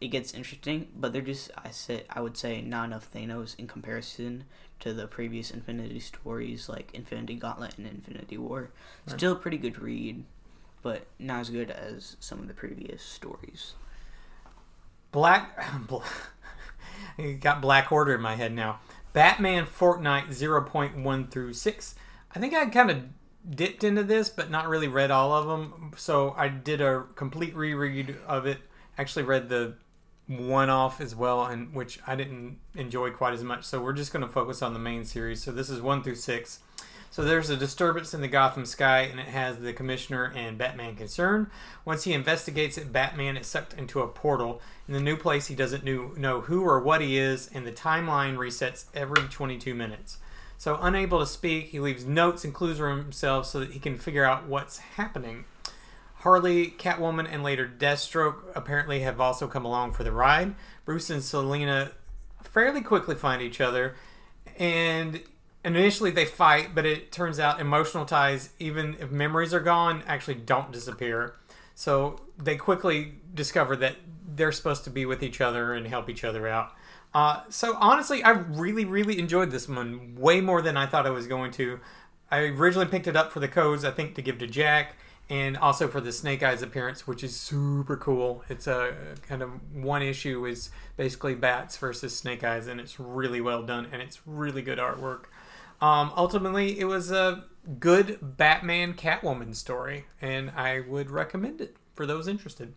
It 0.00 0.08
gets 0.08 0.34
interesting, 0.34 0.88
but 0.94 1.12
they're 1.12 1.22
just 1.22 1.50
I 1.56 1.70
said 1.70 2.04
I 2.10 2.20
would 2.20 2.36
say 2.36 2.60
not 2.60 2.86
enough 2.86 3.10
Thanos 3.12 3.58
in 3.58 3.66
comparison 3.66 4.44
to 4.80 4.92
the 4.92 5.06
previous 5.06 5.50
Infinity 5.50 6.00
stories 6.00 6.68
like 6.68 6.90
Infinity 6.92 7.36
Gauntlet 7.36 7.78
and 7.78 7.86
Infinity 7.86 8.36
War. 8.36 8.70
Right. 9.06 9.16
Still 9.16 9.32
a 9.32 9.36
pretty 9.36 9.56
good 9.56 9.80
read, 9.80 10.24
but 10.82 11.06
not 11.18 11.40
as 11.40 11.50
good 11.50 11.70
as 11.70 12.16
some 12.20 12.40
of 12.40 12.48
the 12.48 12.54
previous 12.54 13.02
stories. 13.02 13.74
Black. 15.10 15.58
I 17.18 17.32
got 17.32 17.60
Black 17.60 17.90
Order 17.92 18.14
in 18.14 18.20
my 18.20 18.34
head 18.34 18.52
now. 18.52 18.80
Batman 19.12 19.66
Fortnite 19.66 20.28
0.1 20.28 21.30
through 21.30 21.52
6. 21.52 21.94
I 22.34 22.38
think 22.38 22.52
I 22.52 22.66
kind 22.66 22.90
of 22.90 23.04
dipped 23.48 23.84
into 23.84 24.02
this, 24.02 24.30
but 24.30 24.50
not 24.50 24.68
really 24.68 24.88
read 24.88 25.10
all 25.10 25.32
of 25.32 25.46
them. 25.46 25.92
So 25.96 26.34
I 26.36 26.48
did 26.48 26.80
a 26.80 27.04
complete 27.14 27.54
reread 27.54 28.16
of 28.26 28.46
it. 28.46 28.58
Actually, 28.96 29.24
read 29.24 29.48
the 29.48 29.74
one 30.26 30.70
off 30.70 31.00
as 31.00 31.14
well, 31.14 31.44
and 31.44 31.74
which 31.74 31.98
I 32.06 32.16
didn't 32.16 32.58
enjoy 32.74 33.10
quite 33.10 33.34
as 33.34 33.44
much. 33.44 33.64
So 33.64 33.80
we're 33.82 33.92
just 33.92 34.12
going 34.12 34.24
to 34.24 34.32
focus 34.32 34.62
on 34.62 34.72
the 34.72 34.78
main 34.78 35.04
series. 35.04 35.42
So 35.42 35.52
this 35.52 35.68
is 35.68 35.80
1 35.82 36.02
through 36.02 36.14
6. 36.14 36.60
So 37.10 37.22
there's 37.22 37.50
a 37.50 37.56
disturbance 37.56 38.12
in 38.12 38.22
the 38.22 38.28
Gotham 38.28 38.66
sky, 38.66 39.02
and 39.02 39.20
it 39.20 39.26
has 39.26 39.58
the 39.58 39.72
Commissioner 39.72 40.32
and 40.34 40.58
Batman 40.58 40.96
concerned. 40.96 41.46
Once 41.84 42.02
he 42.04 42.12
investigates 42.12 42.76
it, 42.76 42.92
Batman 42.92 43.36
is 43.36 43.46
sucked 43.46 43.74
into 43.74 44.00
a 44.00 44.08
portal. 44.08 44.60
In 44.88 44.94
the 44.94 45.00
new 45.00 45.16
place, 45.16 45.46
he 45.46 45.54
doesn't 45.54 45.84
know 45.84 46.40
who 46.40 46.64
or 46.64 46.80
what 46.80 47.00
he 47.00 47.16
is, 47.16 47.48
and 47.54 47.64
the 47.64 47.72
timeline 47.72 48.36
resets 48.36 48.86
every 48.94 49.28
22 49.28 49.74
minutes. 49.74 50.18
So, 50.56 50.78
unable 50.80 51.18
to 51.18 51.26
speak, 51.26 51.66
he 51.66 51.80
leaves 51.80 52.04
notes 52.04 52.44
and 52.44 52.54
clues 52.54 52.78
for 52.78 52.88
himself 52.88 53.46
so 53.46 53.60
that 53.60 53.72
he 53.72 53.78
can 53.78 53.98
figure 53.98 54.24
out 54.24 54.46
what's 54.46 54.78
happening. 54.78 55.44
Harley, 56.16 56.68
Catwoman, 56.70 57.28
and 57.30 57.42
later 57.42 57.70
Deathstroke 57.78 58.44
apparently 58.54 59.00
have 59.00 59.20
also 59.20 59.46
come 59.46 59.66
along 59.66 59.92
for 59.92 60.04
the 60.04 60.12
ride. 60.12 60.54
Bruce 60.86 61.10
and 61.10 61.22
Selina 61.22 61.92
fairly 62.42 62.80
quickly 62.80 63.14
find 63.14 63.42
each 63.42 63.60
other, 63.60 63.94
and 64.58 65.20
initially 65.64 66.10
they 66.10 66.24
fight, 66.24 66.74
but 66.74 66.86
it 66.86 67.12
turns 67.12 67.38
out 67.38 67.60
emotional 67.60 68.06
ties, 68.06 68.50
even 68.58 68.96
if 69.00 69.10
memories 69.10 69.52
are 69.52 69.60
gone, 69.60 70.02
actually 70.06 70.36
don't 70.36 70.72
disappear. 70.72 71.34
So 71.74 72.20
they 72.38 72.56
quickly 72.56 73.14
discover 73.34 73.76
that 73.76 73.96
they're 74.34 74.52
supposed 74.52 74.84
to 74.84 74.90
be 74.90 75.06
with 75.06 75.22
each 75.22 75.40
other 75.40 75.74
and 75.74 75.86
help 75.86 76.08
each 76.08 76.24
other 76.24 76.48
out. 76.48 76.72
Uh, 77.14 77.42
so 77.48 77.76
honestly, 77.78 78.24
I 78.24 78.30
really, 78.30 78.84
really 78.84 79.18
enjoyed 79.18 79.52
this 79.52 79.68
one 79.68 80.16
way 80.16 80.40
more 80.40 80.60
than 80.60 80.76
I 80.76 80.86
thought 80.86 81.06
I 81.06 81.10
was 81.10 81.28
going 81.28 81.52
to. 81.52 81.78
I 82.30 82.38
originally 82.40 82.86
picked 82.86 83.06
it 83.06 83.14
up 83.14 83.30
for 83.30 83.38
the 83.38 83.46
codes, 83.46 83.84
I 83.84 83.92
think, 83.92 84.16
to 84.16 84.22
give 84.22 84.38
to 84.38 84.48
Jack, 84.48 84.96
and 85.30 85.56
also 85.56 85.86
for 85.86 86.00
the 86.00 86.10
Snake 86.10 86.42
Eyes 86.42 86.60
appearance, 86.60 87.06
which 87.06 87.22
is 87.22 87.36
super 87.38 87.96
cool. 87.96 88.42
It's 88.48 88.66
a 88.66 88.94
kind 89.28 89.42
of 89.42 89.50
one 89.72 90.02
issue 90.02 90.44
is 90.44 90.70
basically 90.96 91.36
bats 91.36 91.76
versus 91.76 92.16
Snake 92.16 92.42
Eyes, 92.42 92.66
and 92.66 92.80
it's 92.80 92.98
really 92.98 93.40
well 93.40 93.62
done, 93.62 93.86
and 93.92 94.02
it's 94.02 94.26
really 94.26 94.62
good 94.62 94.78
artwork. 94.78 95.26
Um, 95.80 96.12
ultimately, 96.16 96.80
it 96.80 96.86
was 96.86 97.12
a 97.12 97.44
good 97.78 98.18
Batman 98.20 98.94
Catwoman 98.94 99.54
story, 99.54 100.06
and 100.20 100.50
I 100.50 100.80
would 100.80 101.10
recommend 101.10 101.60
it 101.60 101.76
for 101.94 102.06
those 102.06 102.26
interested. 102.26 102.74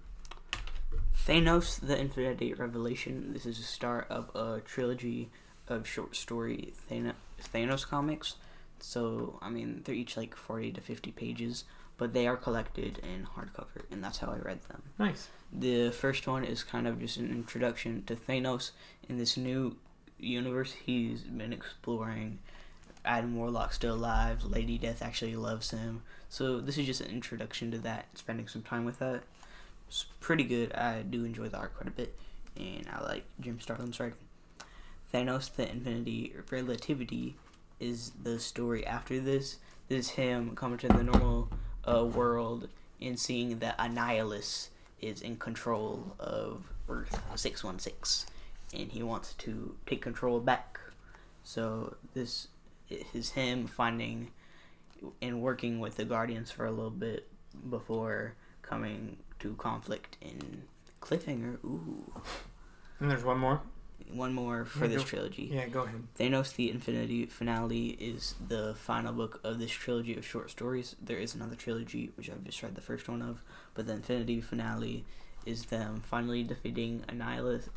Thanos: 1.28 1.82
The 1.82 2.00
Infinity 2.00 2.54
Revelation. 2.54 3.34
This 3.34 3.46
is 3.46 3.58
the 3.58 3.64
start 3.64 4.08
of 4.10 4.34
a 4.34 4.62
trilogy 4.62 5.30
of 5.68 5.86
short 5.86 6.16
story 6.16 6.74
Thanos 6.90 7.86
comics. 7.86 8.36
So, 8.80 9.38
I 9.42 9.50
mean, 9.50 9.82
they're 9.84 9.94
each 9.94 10.16
like 10.16 10.38
40 10.38 10.72
to 10.72 10.82
50 10.82 11.12
pages, 11.12 11.66
but 11.98 12.14
they 12.14 12.28
are 12.28 12.38
collected 12.38 13.00
in 13.00 13.28
hardcover, 13.36 13.84
and 13.92 14.02
that's 14.02 14.20
how 14.20 14.32
I 14.32 14.38
read 14.38 14.62
them. 14.70 14.84
Nice. 14.98 15.28
The 15.52 15.92
first 15.92 16.28
one 16.28 16.46
is 16.46 16.64
kind 16.64 16.88
of 16.88 16.98
just 17.02 17.18
an 17.18 17.30
introduction 17.30 18.04
to 18.06 18.16
Thanos 18.16 18.72
in 19.10 19.18
this 19.18 19.36
new 19.36 19.76
universe 20.18 20.72
he's 20.86 21.24
been 21.24 21.52
exploring. 21.52 22.40
Adam 23.04 23.36
Warlock 23.36 23.74
still 23.74 23.96
alive. 23.96 24.46
Lady 24.46 24.78
Death 24.78 25.02
actually 25.02 25.36
loves 25.36 25.72
him. 25.72 26.04
So 26.30 26.62
this 26.62 26.78
is 26.78 26.86
just 26.86 27.02
an 27.02 27.12
introduction 27.12 27.70
to 27.72 27.80
that. 27.80 28.06
Spending 28.16 28.48
some 28.48 28.62
time 28.62 28.86
with 28.86 29.00
that. 29.00 29.24
It's 29.88 30.06
pretty 30.20 30.44
good. 30.44 30.74
I 30.74 31.02
do 31.02 31.24
enjoy 31.24 31.50
the 31.50 31.58
art 31.58 31.76
quite 31.76 31.88
a 31.88 31.92
bit, 31.92 32.18
and 32.58 32.88
I 32.92 33.04
like 33.04 33.26
Jim 33.40 33.60
Starlin's 33.60 34.00
writing. 34.00 34.18
Thanos: 35.14 35.56
The 35.56 35.70
Infinity 35.70 36.34
Relativity 36.52 37.36
is 37.80 38.12
the 38.22 38.40
story 38.40 38.86
after 38.86 39.20
this. 39.20 39.58
This 39.88 40.08
is 40.08 40.10
him 40.12 40.56
coming 40.56 40.78
to 40.80 40.88
the 40.88 41.04
normal 41.04 41.50
uh, 41.88 42.06
world 42.06 42.68
and 43.02 43.18
seeing 43.18 43.60
that 43.60 43.78
Annihilus 43.78 44.70
is 45.02 45.22
in 45.22 45.38
control 45.38 46.16
of 46.20 46.64
Earth 46.90 47.22
616 47.36 48.34
and 48.74 48.92
he 48.92 49.04
wants 49.04 49.34
to 49.36 49.76
take 49.86 50.02
control 50.02 50.40
back. 50.40 50.80
So 51.44 51.96
this 52.14 52.48
is 53.14 53.32
him 53.32 53.68
finding 53.68 54.32
and 55.22 55.42
working 55.42 55.80
with 55.80 55.96
the 55.96 56.06
Guardians 56.06 56.52
for 56.52 56.66
a 56.66 56.72
little 56.72 56.90
bit 56.90 57.30
before 57.70 58.34
coming 58.62 59.18
to 59.40 59.54
conflict 59.56 60.18
in 60.22 60.64
Cliffhanger. 61.02 61.56
Ooh. 61.64 62.12
And 63.00 63.10
there's 63.12 63.24
one 63.24 63.38
more. 63.40 63.62
One 64.12 64.34
more 64.34 64.64
for 64.66 64.86
Yeah, 64.86 64.88
this 64.94 65.04
go- 65.04 65.08
trilogy. 65.10 65.50
Yeah, 65.52 65.68
go 65.68 65.82
ahead. 65.84 66.08
Thanos 66.18 66.56
the 66.56 66.72
Infinity 66.72 67.26
Finale 67.26 67.90
is 68.00 68.36
the 68.48 68.74
final 68.76 69.12
book 69.14 69.42
of 69.44 69.60
this 69.60 69.72
trilogy 69.72 70.16
of 70.18 70.26
short 70.26 70.50
stories. 70.50 70.96
There 71.02 71.18
is 71.18 71.36
another 71.36 71.56
trilogy, 71.56 72.12
which 72.16 72.30
I've 72.30 72.44
just 72.44 72.64
read 72.64 72.76
the 72.76 72.82
first 72.82 73.10
one 73.10 73.22
of, 73.22 73.44
but 73.74 73.86
the 73.86 73.94
Infinity 73.94 74.40
Finale 74.42 75.04
is 75.46 75.66
them 75.66 76.02
finally 76.06 76.44
defeating 76.44 77.04
Annihilus. 77.10 77.68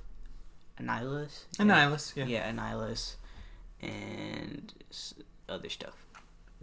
Annihilus? 0.79 1.45
Annihilus. 1.59 2.17
Yeah. 2.17 2.27
Yeah, 2.27 2.51
Annihilus. 2.53 3.17
And 3.83 4.73
other 5.49 5.69
stuff. 5.69 6.05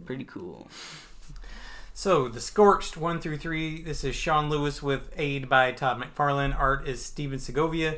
Pretty 0.04 0.24
cool. 0.24 0.68
So, 2.00 2.28
The 2.28 2.40
Scorched 2.40 2.96
1 2.96 3.20
through 3.20 3.38
3. 3.38 3.82
This 3.82 4.04
is 4.04 4.14
Sean 4.14 4.48
Lewis 4.48 4.80
with 4.80 5.10
aid 5.16 5.48
by 5.48 5.72
Todd 5.72 6.00
McFarlane. 6.00 6.56
Art 6.56 6.86
is 6.86 7.04
Stephen 7.04 7.40
Segovia. 7.40 7.96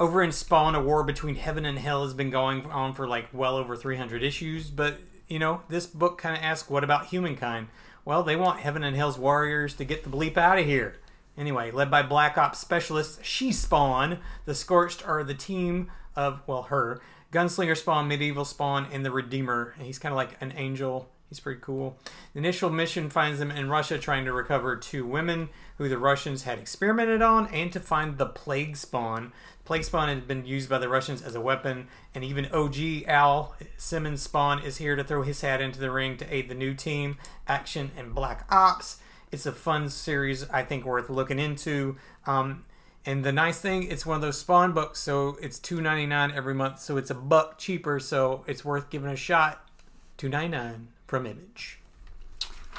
Over 0.00 0.22
in 0.22 0.32
Spawn, 0.32 0.74
a 0.74 0.82
war 0.82 1.04
between 1.04 1.34
heaven 1.34 1.66
and 1.66 1.78
hell 1.78 2.04
has 2.04 2.14
been 2.14 2.30
going 2.30 2.64
on 2.70 2.94
for 2.94 3.06
like 3.06 3.28
well 3.34 3.58
over 3.58 3.76
300 3.76 4.22
issues. 4.22 4.70
But, 4.70 4.98
you 5.28 5.38
know, 5.38 5.60
this 5.68 5.84
book 5.84 6.16
kind 6.16 6.34
of 6.34 6.42
asks, 6.42 6.70
what 6.70 6.84
about 6.84 7.08
humankind? 7.08 7.68
Well, 8.06 8.22
they 8.22 8.34
want 8.34 8.60
heaven 8.60 8.82
and 8.82 8.96
hell's 8.96 9.18
warriors 9.18 9.74
to 9.74 9.84
get 9.84 10.04
the 10.04 10.08
bleep 10.08 10.38
out 10.38 10.58
of 10.58 10.64
here. 10.64 10.96
Anyway, 11.36 11.70
led 11.70 11.90
by 11.90 12.00
Black 12.00 12.38
Ops 12.38 12.60
specialist 12.60 13.22
She 13.22 13.52
Spawn, 13.52 14.20
the 14.46 14.54
Scorched 14.54 15.06
are 15.06 15.22
the 15.22 15.34
team 15.34 15.90
of, 16.16 16.40
well, 16.46 16.62
her, 16.62 17.02
Gunslinger 17.30 17.76
Spawn, 17.76 18.08
Medieval 18.08 18.46
Spawn, 18.46 18.86
and 18.90 19.04
the 19.04 19.10
Redeemer. 19.10 19.74
And 19.76 19.84
he's 19.84 19.98
kind 19.98 20.14
of 20.14 20.16
like 20.16 20.40
an 20.40 20.54
angel. 20.56 21.10
He's 21.28 21.40
pretty 21.40 21.60
cool. 21.60 21.96
The 22.32 22.38
initial 22.38 22.70
mission 22.70 23.10
finds 23.10 23.38
them 23.38 23.50
in 23.50 23.68
Russia 23.68 23.98
trying 23.98 24.24
to 24.26 24.32
recover 24.32 24.76
two 24.76 25.06
women 25.06 25.48
who 25.78 25.88
the 25.88 25.98
Russians 25.98 26.44
had 26.44 26.58
experimented 26.58 27.22
on 27.22 27.46
and 27.48 27.72
to 27.72 27.80
find 27.80 28.18
the 28.18 28.26
Plague 28.26 28.76
Spawn. 28.76 29.32
Plague 29.64 29.84
Spawn 29.84 30.08
had 30.08 30.28
been 30.28 30.46
used 30.46 30.68
by 30.68 30.78
the 30.78 30.88
Russians 30.88 31.22
as 31.22 31.34
a 31.34 31.40
weapon, 31.40 31.88
and 32.14 32.22
even 32.22 32.52
OG 32.52 33.08
Al 33.08 33.56
Simmons 33.76 34.22
Spawn 34.22 34.62
is 34.62 34.76
here 34.76 34.94
to 34.94 35.02
throw 35.02 35.22
his 35.22 35.40
hat 35.40 35.60
into 35.60 35.80
the 35.80 35.90
ring 35.90 36.16
to 36.18 36.34
aid 36.34 36.48
the 36.48 36.54
new 36.54 36.74
team, 36.74 37.16
Action 37.48 37.90
and 37.96 38.14
Black 38.14 38.46
Ops. 38.50 38.98
It's 39.32 39.46
a 39.46 39.52
fun 39.52 39.88
series, 39.88 40.48
I 40.50 40.62
think, 40.62 40.84
worth 40.84 41.08
looking 41.08 41.38
into. 41.38 41.96
Um, 42.26 42.64
and 43.06 43.24
the 43.24 43.32
nice 43.32 43.60
thing, 43.60 43.90
it's 43.90 44.06
one 44.06 44.16
of 44.16 44.22
those 44.22 44.38
Spawn 44.38 44.72
books, 44.72 45.00
so 45.00 45.36
it's 45.42 45.58
two 45.58 45.80
ninety 45.80 46.06
nine 46.06 46.30
every 46.30 46.54
month, 46.54 46.80
so 46.80 46.96
it's 46.96 47.10
a 47.10 47.14
buck 47.14 47.58
cheaper, 47.58 47.98
so 47.98 48.44
it's 48.46 48.64
worth 48.64 48.90
giving 48.90 49.10
a 49.10 49.16
shot. 49.16 49.68
Two 50.16 50.28
ninety 50.28 50.56
nine 50.56 50.88
from 51.06 51.26
Image. 51.26 51.78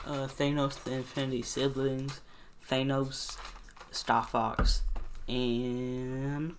Uh, 0.06 0.28
Thanos 0.28 0.84
the 0.84 0.94
Infinity 0.94 1.42
Siblings, 1.42 2.22
Thanos, 2.70 3.38
Star 3.92 4.24
Fox, 4.24 4.84
and 5.28 6.56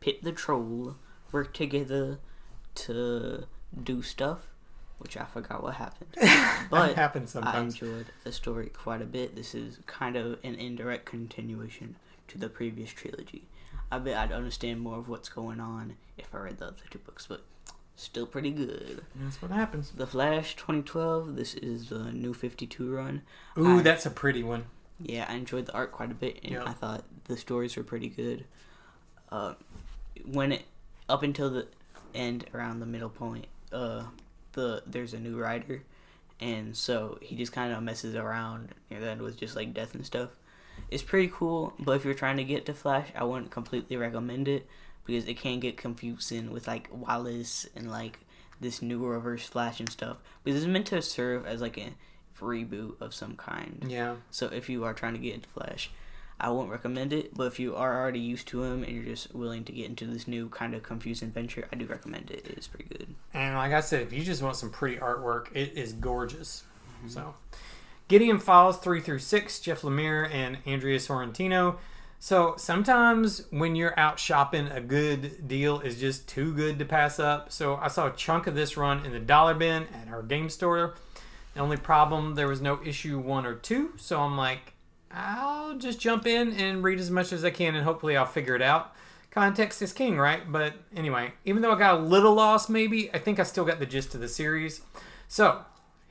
Pip 0.00 0.20
the 0.22 0.32
Troll 0.32 0.96
work 1.32 1.54
together 1.54 2.18
to 2.74 3.46
do 3.82 4.02
stuff, 4.02 4.48
which 4.98 5.16
I 5.16 5.24
forgot 5.24 5.62
what 5.62 5.74
happened. 5.74 6.14
But 6.68 6.96
happens 6.96 7.36
I 7.36 7.60
enjoyed 7.60 8.06
the 8.24 8.32
story 8.32 8.70
quite 8.70 9.00
a 9.00 9.06
bit. 9.06 9.36
This 9.36 9.54
is 9.54 9.78
kind 9.86 10.16
of 10.16 10.38
an 10.42 10.56
indirect 10.56 11.06
continuation 11.06 11.94
to 12.28 12.38
the 12.38 12.48
previous 12.48 12.90
trilogy. 12.90 13.44
I 13.90 13.98
bet 14.00 14.16
I'd 14.16 14.32
understand 14.32 14.80
more 14.80 14.98
of 14.98 15.08
what's 15.08 15.28
going 15.28 15.60
on 15.60 15.96
if 16.18 16.34
I 16.34 16.38
read 16.38 16.58
the 16.58 16.66
other 16.66 16.82
two 16.90 16.98
books, 16.98 17.26
but 17.28 17.44
still 17.96 18.26
pretty 18.26 18.50
good. 18.50 19.02
That's 19.14 19.40
what 19.42 19.50
happens. 19.50 19.90
The 19.90 20.06
Flash 20.06 20.54
2012, 20.56 21.34
this 21.36 21.54
is 21.54 21.88
the 21.88 22.12
new 22.12 22.32
52 22.34 22.94
run. 22.94 23.22
Ooh, 23.58 23.78
I- 23.78 23.82
that's 23.82 24.06
a 24.06 24.10
pretty 24.10 24.42
one. 24.42 24.66
Yeah, 25.00 25.26
I 25.28 25.34
enjoyed 25.34 25.66
the 25.66 25.72
art 25.74 25.92
quite 25.92 26.10
a 26.10 26.14
bit, 26.14 26.40
and 26.42 26.52
Yeah. 26.54 26.64
I 26.64 26.72
thought 26.72 27.04
the 27.24 27.36
stories 27.36 27.76
were 27.76 27.82
pretty 27.82 28.08
good. 28.08 28.44
Uh, 29.30 29.54
when 30.24 30.52
it 30.52 30.64
up 31.08 31.22
until 31.22 31.50
the 31.50 31.66
end, 32.14 32.46
around 32.54 32.80
the 32.80 32.86
middle 32.86 33.10
point, 33.10 33.46
uh, 33.72 34.04
the 34.52 34.82
there's 34.86 35.12
a 35.12 35.18
new 35.18 35.38
writer, 35.38 35.82
and 36.40 36.74
so 36.76 37.18
he 37.20 37.36
just 37.36 37.52
kind 37.52 37.72
of 37.72 37.82
messes 37.82 38.14
around 38.14 38.70
near 38.90 39.00
the 39.00 39.10
end 39.10 39.20
with 39.22 39.36
just 39.38 39.54
like 39.56 39.74
death 39.74 39.94
and 39.94 40.06
stuff. 40.06 40.30
It's 40.90 41.02
pretty 41.02 41.28
cool, 41.32 41.74
but 41.78 41.92
if 41.96 42.04
you're 42.04 42.14
trying 42.14 42.36
to 42.38 42.44
get 42.44 42.64
to 42.66 42.74
Flash, 42.74 43.08
I 43.14 43.24
wouldn't 43.24 43.50
completely 43.50 43.96
recommend 43.96 44.48
it 44.48 44.66
because 45.06 45.26
it 45.26 45.38
can 45.38 45.60
get 45.60 45.76
confusing 45.76 46.50
with 46.50 46.66
like 46.66 46.88
Wallace 46.92 47.66
and 47.74 47.90
like 47.90 48.20
this 48.60 48.82
new 48.82 49.04
Reverse 49.04 49.46
Flash 49.46 49.80
and 49.80 49.90
stuff. 49.90 50.18
Because 50.44 50.62
it's 50.62 50.70
meant 50.70 50.86
to 50.86 51.00
serve 51.02 51.46
as 51.46 51.60
like 51.60 51.78
a 51.78 51.94
reboot 52.40 53.00
of 53.00 53.14
some 53.14 53.36
kind. 53.36 53.86
Yeah. 53.88 54.16
So 54.30 54.46
if 54.48 54.68
you 54.68 54.84
are 54.84 54.94
trying 54.94 55.14
to 55.14 55.20
get 55.20 55.34
into 55.34 55.48
Flash, 55.48 55.90
I 56.38 56.50
won't 56.50 56.70
recommend 56.70 57.12
it. 57.12 57.34
But 57.34 57.44
if 57.44 57.58
you 57.58 57.74
are 57.76 58.00
already 58.00 58.20
used 58.20 58.48
to 58.48 58.62
him 58.62 58.82
and 58.82 58.92
you're 58.92 59.04
just 59.04 59.34
willing 59.34 59.64
to 59.64 59.72
get 59.72 59.86
into 59.86 60.06
this 60.06 60.28
new 60.28 60.48
kind 60.48 60.74
of 60.74 60.82
confusing 60.82 61.30
venture, 61.30 61.66
I 61.72 61.76
do 61.76 61.86
recommend 61.86 62.30
it. 62.30 62.46
It 62.46 62.58
is 62.58 62.66
pretty 62.66 62.88
good. 62.90 63.14
And 63.32 63.54
like 63.54 63.72
I 63.72 63.80
said, 63.80 64.02
if 64.02 64.12
you 64.12 64.22
just 64.22 64.42
want 64.42 64.56
some 64.56 64.70
pretty 64.70 64.96
artwork, 64.96 65.54
it 65.54 65.72
is 65.76 65.92
gorgeous. 65.92 66.64
Mm-hmm. 66.98 67.08
So, 67.08 67.34
Gideon 68.08 68.38
Falls 68.38 68.78
3 68.78 69.00
through 69.00 69.18
6, 69.18 69.60
Jeff 69.60 69.82
Lemire 69.82 70.32
and 70.32 70.58
Andrea 70.66 70.98
Sorrentino. 70.98 71.76
So, 72.18 72.54
sometimes 72.56 73.44
when 73.50 73.76
you're 73.76 73.98
out 73.98 74.18
shopping, 74.18 74.68
a 74.68 74.80
good 74.80 75.46
deal 75.46 75.80
is 75.80 76.00
just 76.00 76.26
too 76.28 76.52
good 76.54 76.78
to 76.78 76.84
pass 76.84 77.20
up. 77.20 77.52
So, 77.52 77.76
I 77.76 77.88
saw 77.88 78.08
a 78.08 78.12
chunk 78.12 78.46
of 78.46 78.54
this 78.54 78.76
run 78.76 79.04
in 79.04 79.12
the 79.12 79.20
dollar 79.20 79.54
bin 79.54 79.84
at 79.94 80.08
our 80.08 80.22
game 80.22 80.48
store. 80.48 80.94
The 81.54 81.60
only 81.60 81.76
problem, 81.76 82.34
there 82.34 82.48
was 82.48 82.60
no 82.60 82.80
issue 82.84 83.18
one 83.18 83.46
or 83.46 83.54
two, 83.54 83.92
so 83.96 84.20
I'm 84.20 84.36
like, 84.36 84.74
I'll 85.10 85.78
just 85.78 86.00
jump 86.00 86.26
in 86.26 86.52
and 86.52 86.82
read 86.82 86.98
as 86.98 87.10
much 87.10 87.32
as 87.32 87.44
I 87.44 87.50
can, 87.50 87.74
and 87.74 87.84
hopefully 87.84 88.16
I'll 88.16 88.26
figure 88.26 88.54
it 88.54 88.62
out. 88.62 88.94
Context 89.30 89.80
is 89.82 89.92
king, 89.92 90.18
right? 90.18 90.50
But 90.50 90.74
anyway, 90.94 91.32
even 91.44 91.62
though 91.62 91.72
I 91.72 91.78
got 91.78 92.00
a 92.00 92.02
little 92.02 92.34
lost, 92.34 92.68
maybe, 92.70 93.12
I 93.14 93.18
think 93.18 93.38
I 93.38 93.42
still 93.42 93.64
got 93.64 93.78
the 93.78 93.86
gist 93.86 94.14
of 94.14 94.20
the 94.20 94.28
series. 94.28 94.80
So, 95.28 95.64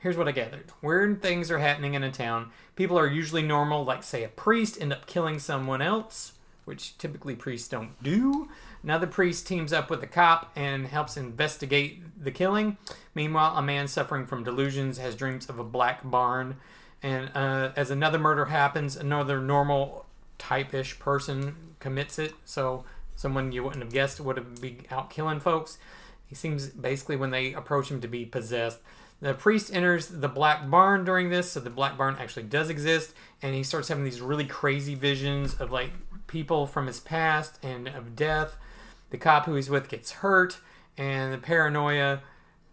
here's 0.06 0.16
what 0.16 0.28
I 0.28 0.32
gathered. 0.32 0.66
Weird 0.82 1.20
things 1.20 1.50
are 1.50 1.58
happening 1.58 1.94
in 1.94 2.04
a 2.04 2.12
town. 2.12 2.52
People 2.76 2.96
are 2.96 3.08
usually 3.08 3.42
normal, 3.42 3.84
like, 3.84 4.04
say, 4.04 4.22
a 4.22 4.28
priest 4.28 4.80
end 4.80 4.92
up 4.92 5.06
killing 5.06 5.40
someone 5.40 5.82
else, 5.82 6.34
which 6.64 6.96
typically 6.96 7.34
priests 7.34 7.66
don't 7.66 8.00
do. 8.00 8.48
Another 8.84 9.08
priest 9.08 9.48
teams 9.48 9.72
up 9.72 9.90
with 9.90 10.00
a 10.04 10.06
cop 10.06 10.52
and 10.54 10.86
helps 10.86 11.16
investigate 11.16 12.04
the 12.22 12.30
killing. 12.30 12.76
Meanwhile, 13.16 13.56
a 13.56 13.62
man 13.62 13.88
suffering 13.88 14.26
from 14.26 14.44
delusions 14.44 14.98
has 14.98 15.16
dreams 15.16 15.48
of 15.48 15.58
a 15.58 15.64
black 15.64 16.08
barn. 16.08 16.58
And 17.02 17.32
uh, 17.34 17.72
as 17.74 17.90
another 17.90 18.20
murder 18.20 18.44
happens, 18.44 18.94
another 18.94 19.40
normal 19.40 20.06
type 20.38 20.72
ish 20.72 21.00
person 21.00 21.56
commits 21.80 22.16
it. 22.16 22.34
So, 22.44 22.84
someone 23.16 23.50
you 23.50 23.64
wouldn't 23.64 23.82
have 23.82 23.92
guessed 23.92 24.20
would 24.20 24.36
have 24.36 24.60
be 24.60 24.82
out 24.88 25.10
killing 25.10 25.40
folks. 25.40 25.78
He 26.28 26.36
seems 26.36 26.68
basically 26.68 27.16
when 27.16 27.30
they 27.30 27.54
approach 27.54 27.90
him 27.90 28.00
to 28.02 28.08
be 28.08 28.24
possessed. 28.24 28.78
The 29.20 29.34
priest 29.34 29.74
enters 29.74 30.08
the 30.08 30.28
black 30.28 30.68
barn 30.68 31.04
during 31.04 31.30
this, 31.30 31.52
so 31.52 31.60
the 31.60 31.70
black 31.70 31.96
barn 31.96 32.16
actually 32.20 32.44
does 32.44 32.68
exist, 32.68 33.14
and 33.40 33.54
he 33.54 33.62
starts 33.62 33.88
having 33.88 34.04
these 34.04 34.20
really 34.20 34.44
crazy 34.44 34.94
visions 34.94 35.54
of 35.54 35.72
like 35.72 35.92
people 36.26 36.66
from 36.66 36.86
his 36.86 37.00
past 37.00 37.58
and 37.62 37.88
of 37.88 38.14
death. 38.14 38.56
The 39.10 39.16
cop 39.16 39.46
who 39.46 39.54
he's 39.54 39.70
with 39.70 39.88
gets 39.88 40.12
hurt, 40.12 40.58
and 40.98 41.32
the 41.32 41.38
paranoia 41.38 42.20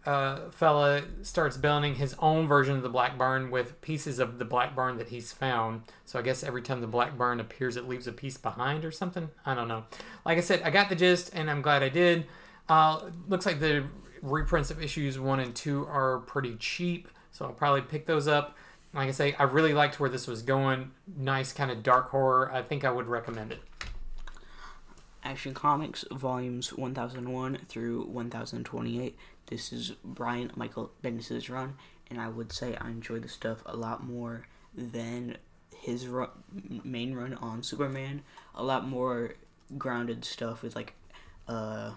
uh, 0.04 0.50
fella 0.50 1.02
starts 1.22 1.56
building 1.56 1.94
his 1.94 2.14
own 2.18 2.46
version 2.46 2.76
of 2.76 2.82
the 2.82 2.90
black 2.90 3.16
barn 3.16 3.50
with 3.50 3.80
pieces 3.80 4.18
of 4.18 4.38
the 4.38 4.44
black 4.44 4.76
barn 4.76 4.98
that 4.98 5.08
he's 5.08 5.32
found. 5.32 5.82
So 6.04 6.18
I 6.18 6.22
guess 6.22 6.42
every 6.42 6.60
time 6.60 6.82
the 6.82 6.86
black 6.86 7.16
barn 7.16 7.40
appears, 7.40 7.76
it 7.76 7.88
leaves 7.88 8.06
a 8.06 8.12
piece 8.12 8.36
behind 8.36 8.84
or 8.84 8.90
something. 8.90 9.30
I 9.46 9.54
don't 9.54 9.68
know. 9.68 9.84
Like 10.26 10.36
I 10.36 10.42
said, 10.42 10.60
I 10.62 10.70
got 10.70 10.90
the 10.90 10.94
gist, 10.94 11.30
and 11.32 11.50
I'm 11.50 11.62
glad 11.62 11.82
I 11.82 11.88
did. 11.88 12.26
Uh, 12.68 13.10
looks 13.28 13.46
like 13.46 13.60
the 13.60 13.84
reprints 14.24 14.70
of 14.70 14.82
issues 14.82 15.18
one 15.18 15.38
and 15.38 15.54
two 15.54 15.86
are 15.86 16.18
pretty 16.20 16.56
cheap, 16.56 17.08
so 17.30 17.44
I'll 17.44 17.52
probably 17.52 17.82
pick 17.82 18.06
those 18.06 18.26
up. 18.26 18.56
Like 18.92 19.08
I 19.08 19.12
say, 19.12 19.34
I 19.38 19.42
really 19.44 19.74
liked 19.74 20.00
where 20.00 20.10
this 20.10 20.26
was 20.26 20.42
going. 20.42 20.92
Nice 21.16 21.52
kind 21.52 21.70
of 21.70 21.82
dark 21.82 22.10
horror. 22.10 22.50
I 22.52 22.62
think 22.62 22.84
I 22.84 22.90
would 22.90 23.06
recommend 23.06 23.52
it. 23.52 23.60
Action 25.22 25.54
Comics 25.54 26.04
volumes 26.12 26.72
1001 26.72 27.58
through 27.68 28.04
1028. 28.06 29.16
This 29.46 29.72
is 29.72 29.92
Brian 30.04 30.50
Michael 30.54 30.92
Bendis' 31.02 31.50
run, 31.50 31.74
and 32.08 32.20
I 32.20 32.28
would 32.28 32.52
say 32.52 32.76
I 32.76 32.88
enjoy 32.88 33.18
the 33.18 33.28
stuff 33.28 33.62
a 33.66 33.76
lot 33.76 34.04
more 34.04 34.46
than 34.74 35.36
his 35.76 36.08
main 36.84 37.14
run 37.14 37.34
on 37.34 37.62
Superman. 37.62 38.22
A 38.54 38.62
lot 38.62 38.86
more 38.86 39.34
grounded 39.76 40.24
stuff 40.24 40.62
with 40.62 40.76
like 40.76 40.94
uh, 41.48 41.92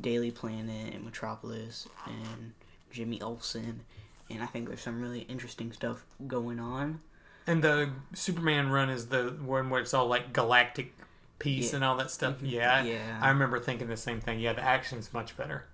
Daily 0.00 0.30
Planet 0.30 0.94
and 0.94 1.04
Metropolis 1.04 1.88
and 2.06 2.52
Jimmy 2.90 3.20
Olsen, 3.20 3.82
and 4.30 4.42
I 4.42 4.46
think 4.46 4.68
there's 4.68 4.80
some 4.80 5.00
really 5.00 5.20
interesting 5.20 5.72
stuff 5.72 6.04
going 6.26 6.58
on. 6.60 7.00
And 7.46 7.62
the 7.62 7.90
Superman 8.14 8.70
run 8.70 8.90
is 8.90 9.06
the 9.08 9.36
one 9.40 9.70
where 9.70 9.80
it's 9.80 9.94
all 9.94 10.06
like 10.06 10.32
galactic 10.32 10.92
peace 11.38 11.70
Yeah. 11.70 11.76
and 11.76 11.84
all 11.84 11.96
that 11.96 12.10
stuff. 12.10 12.42
Yeah, 12.42 12.82
Yeah. 12.82 13.18
I 13.22 13.28
remember 13.28 13.58
thinking 13.60 13.88
the 13.88 13.96
same 13.96 14.20
thing. 14.20 14.40
Yeah, 14.40 14.52
the 14.54 14.62
action's 14.64 15.12
much 15.12 15.36
better. 15.36 15.66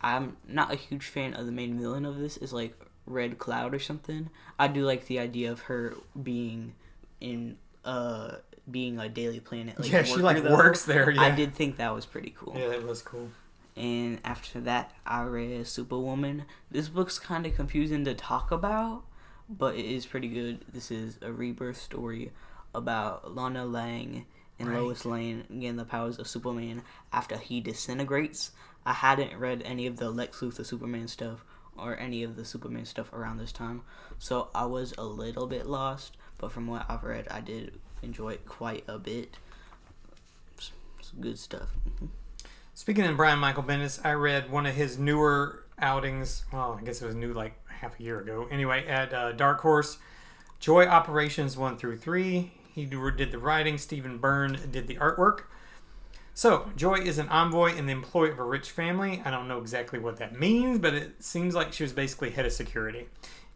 I'm 0.00 0.36
not 0.48 0.72
a 0.72 0.76
huge 0.76 1.06
fan 1.06 1.34
of 1.34 1.46
the 1.46 1.52
main 1.52 1.78
villain 1.78 2.04
of 2.04 2.18
this. 2.18 2.36
Is 2.38 2.52
like 2.52 2.74
Red 3.06 3.38
Cloud 3.38 3.74
or 3.74 3.78
something. 3.78 4.30
I 4.58 4.68
do 4.68 4.84
like 4.84 5.06
the 5.06 5.18
idea 5.18 5.52
of 5.52 5.60
her 5.62 5.94
being 6.20 6.74
in 7.20 7.56
uh 7.84 8.36
being 8.70 8.98
a 8.98 9.08
Daily 9.08 9.40
Planet. 9.40 9.78
Like, 9.78 9.90
yeah, 9.92 10.02
she 10.04 10.16
like 10.16 10.42
though. 10.42 10.54
works 10.56 10.84
there. 10.84 11.10
Yeah, 11.10 11.20
I 11.22 11.30
did 11.30 11.54
think 11.54 11.76
that 11.76 11.94
was 11.94 12.06
pretty 12.06 12.34
cool. 12.36 12.56
Yeah, 12.58 12.68
that 12.68 12.86
was 12.86 13.02
cool. 13.02 13.28
And 13.76 14.20
after 14.24 14.60
that, 14.60 14.92
I 15.06 15.22
read 15.22 15.66
Superwoman. 15.66 16.44
This 16.70 16.88
book's 16.88 17.18
kind 17.18 17.46
of 17.46 17.54
confusing 17.54 18.04
to 18.04 18.14
talk 18.14 18.50
about, 18.50 19.04
but 19.48 19.76
it 19.76 19.86
is 19.86 20.04
pretty 20.04 20.28
good. 20.28 20.64
This 20.72 20.90
is 20.90 21.18
a 21.22 21.32
rebirth 21.32 21.78
story 21.80 22.32
about 22.74 23.34
Lana 23.34 23.64
Lang 23.64 24.26
and 24.58 24.68
Right. 24.68 24.78
Lois 24.78 25.04
Lane 25.04 25.44
getting 25.48 25.76
the 25.76 25.84
powers 25.84 26.18
of 26.18 26.28
Superman 26.28 26.82
after 27.12 27.36
he 27.36 27.60
disintegrates. 27.60 28.50
I 28.84 28.92
hadn't 28.92 29.38
read 29.38 29.62
any 29.64 29.86
of 29.86 29.96
the 29.96 30.10
Lex 30.10 30.40
Luthor 30.40 30.66
Superman 30.66 31.08
stuff 31.08 31.44
or 31.76 31.98
any 31.98 32.22
of 32.22 32.36
the 32.36 32.44
Superman 32.44 32.84
stuff 32.84 33.12
around 33.12 33.38
this 33.38 33.52
time, 33.52 33.82
so 34.18 34.48
I 34.54 34.66
was 34.66 34.92
a 34.98 35.04
little 35.04 35.46
bit 35.46 35.66
lost. 35.66 36.16
But 36.36 36.52
from 36.52 36.66
what 36.66 36.84
I've 36.88 37.04
read, 37.04 37.28
I 37.30 37.40
did 37.40 37.80
enjoy 38.02 38.30
it 38.30 38.46
quite 38.46 38.84
a 38.88 38.98
bit. 38.98 39.36
It's 40.98 41.12
good 41.18 41.38
stuff. 41.38 41.68
Mm-hmm. 41.88 42.06
Speaking 42.74 43.04
of 43.04 43.18
Brian 43.18 43.38
Michael 43.38 43.62
Bendis, 43.62 44.04
I 44.04 44.12
read 44.12 44.50
one 44.50 44.64
of 44.64 44.74
his 44.74 44.98
newer 44.98 45.64
outings. 45.78 46.44
Well, 46.50 46.78
I 46.80 46.84
guess 46.84 47.02
it 47.02 47.06
was 47.06 47.14
new 47.14 47.34
like 47.34 47.54
half 47.68 48.00
a 48.00 48.02
year 48.02 48.18
ago. 48.20 48.48
Anyway, 48.50 48.86
at 48.86 49.12
uh, 49.12 49.32
Dark 49.32 49.60
Horse, 49.60 49.98
Joy 50.58 50.86
Operations 50.86 51.56
1 51.56 51.76
through 51.76 51.98
3. 51.98 52.50
He 52.74 52.86
did 52.86 53.30
the 53.30 53.38
writing, 53.38 53.76
Stephen 53.76 54.16
Byrne 54.16 54.58
did 54.70 54.86
the 54.86 54.96
artwork. 54.96 55.42
So, 56.32 56.70
Joy 56.74 56.94
is 56.94 57.18
an 57.18 57.28
envoy 57.28 57.76
and 57.76 57.86
the 57.86 57.92
employee 57.92 58.30
of 58.30 58.38
a 58.38 58.44
rich 58.44 58.70
family. 58.70 59.20
I 59.22 59.30
don't 59.30 59.48
know 59.48 59.58
exactly 59.58 59.98
what 59.98 60.16
that 60.16 60.38
means, 60.38 60.78
but 60.78 60.94
it 60.94 61.22
seems 61.22 61.54
like 61.54 61.74
she 61.74 61.82
was 61.82 61.92
basically 61.92 62.30
head 62.30 62.46
of 62.46 62.52
security. 62.52 63.08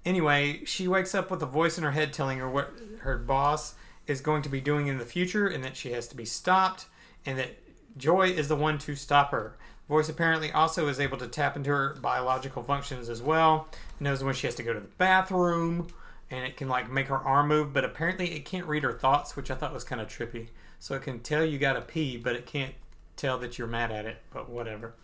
Anyway, 0.05 0.63
she 0.67 0.87
wakes 0.87 1.15
up 1.15 1.31
with 1.31 1.43
a 1.43 1.47
voice 1.47 1.79
in 1.79 1.85
her 1.85 1.93
head 1.93 2.13
telling 2.13 2.37
her 2.37 2.51
what 2.51 2.71
her 2.99 3.17
boss 3.17 3.77
is 4.07 4.21
going 4.21 4.43
to 4.43 4.51
be 4.51 4.61
doing 4.61 4.89
in 4.89 4.99
the 4.99 5.07
future 5.07 5.47
and 5.47 5.65
that 5.65 5.75
she 5.75 5.93
has 5.93 6.07
to 6.09 6.17
be 6.17 6.27
stopped 6.27 6.85
and 7.25 7.39
that 7.39 7.57
Joy 7.97 8.29
is 8.29 8.49
the 8.49 8.57
one 8.57 8.79
to 8.79 8.95
stop 8.95 9.31
her. 9.31 9.57
Voice 9.89 10.09
apparently 10.09 10.51
also 10.51 10.89
is 10.89 10.99
able 10.99 11.17
to 11.19 11.29
tap 11.29 11.57
into 11.57 11.71
her 11.71 11.97
biological 12.01 12.63
functions 12.63 13.09
as 13.09 13.23
well. 13.23 13.69
It 13.73 14.03
knows 14.03 14.23
when 14.23 14.35
she 14.35 14.47
has 14.47 14.57
to 14.57 14.63
go 14.63 14.73
to 14.73 14.81
the 14.81 14.89
bathroom 14.99 15.89
and 16.31 16.45
it 16.45 16.57
can 16.57 16.69
like 16.69 16.91
make 16.91 17.07
her 17.07 17.19
arm 17.19 17.49
move, 17.49 17.73
but 17.73 17.85
apparently 17.85 18.33
it 18.33 18.45
can't 18.45 18.67
read 18.67 18.83
her 18.83 18.93
thoughts, 18.93 19.37
which 19.37 19.51
I 19.51 19.55
thought 19.55 19.73
was 19.73 19.85
kind 19.85 20.01
of 20.01 20.09
trippy. 20.09 20.49
So 20.81 20.95
it 20.95 21.03
can 21.03 21.21
tell 21.21 21.45
you 21.45 21.59
got 21.59 21.75
to 21.75 21.81
pee, 21.81 22.17
but 22.17 22.35
it 22.35 22.47
can't 22.47 22.75
tell 23.17 23.39
that 23.39 23.59
you're 23.59 23.69
mad 23.69 23.93
at 23.93 24.07
it, 24.07 24.19
but 24.33 24.51
whatever. 24.51 24.95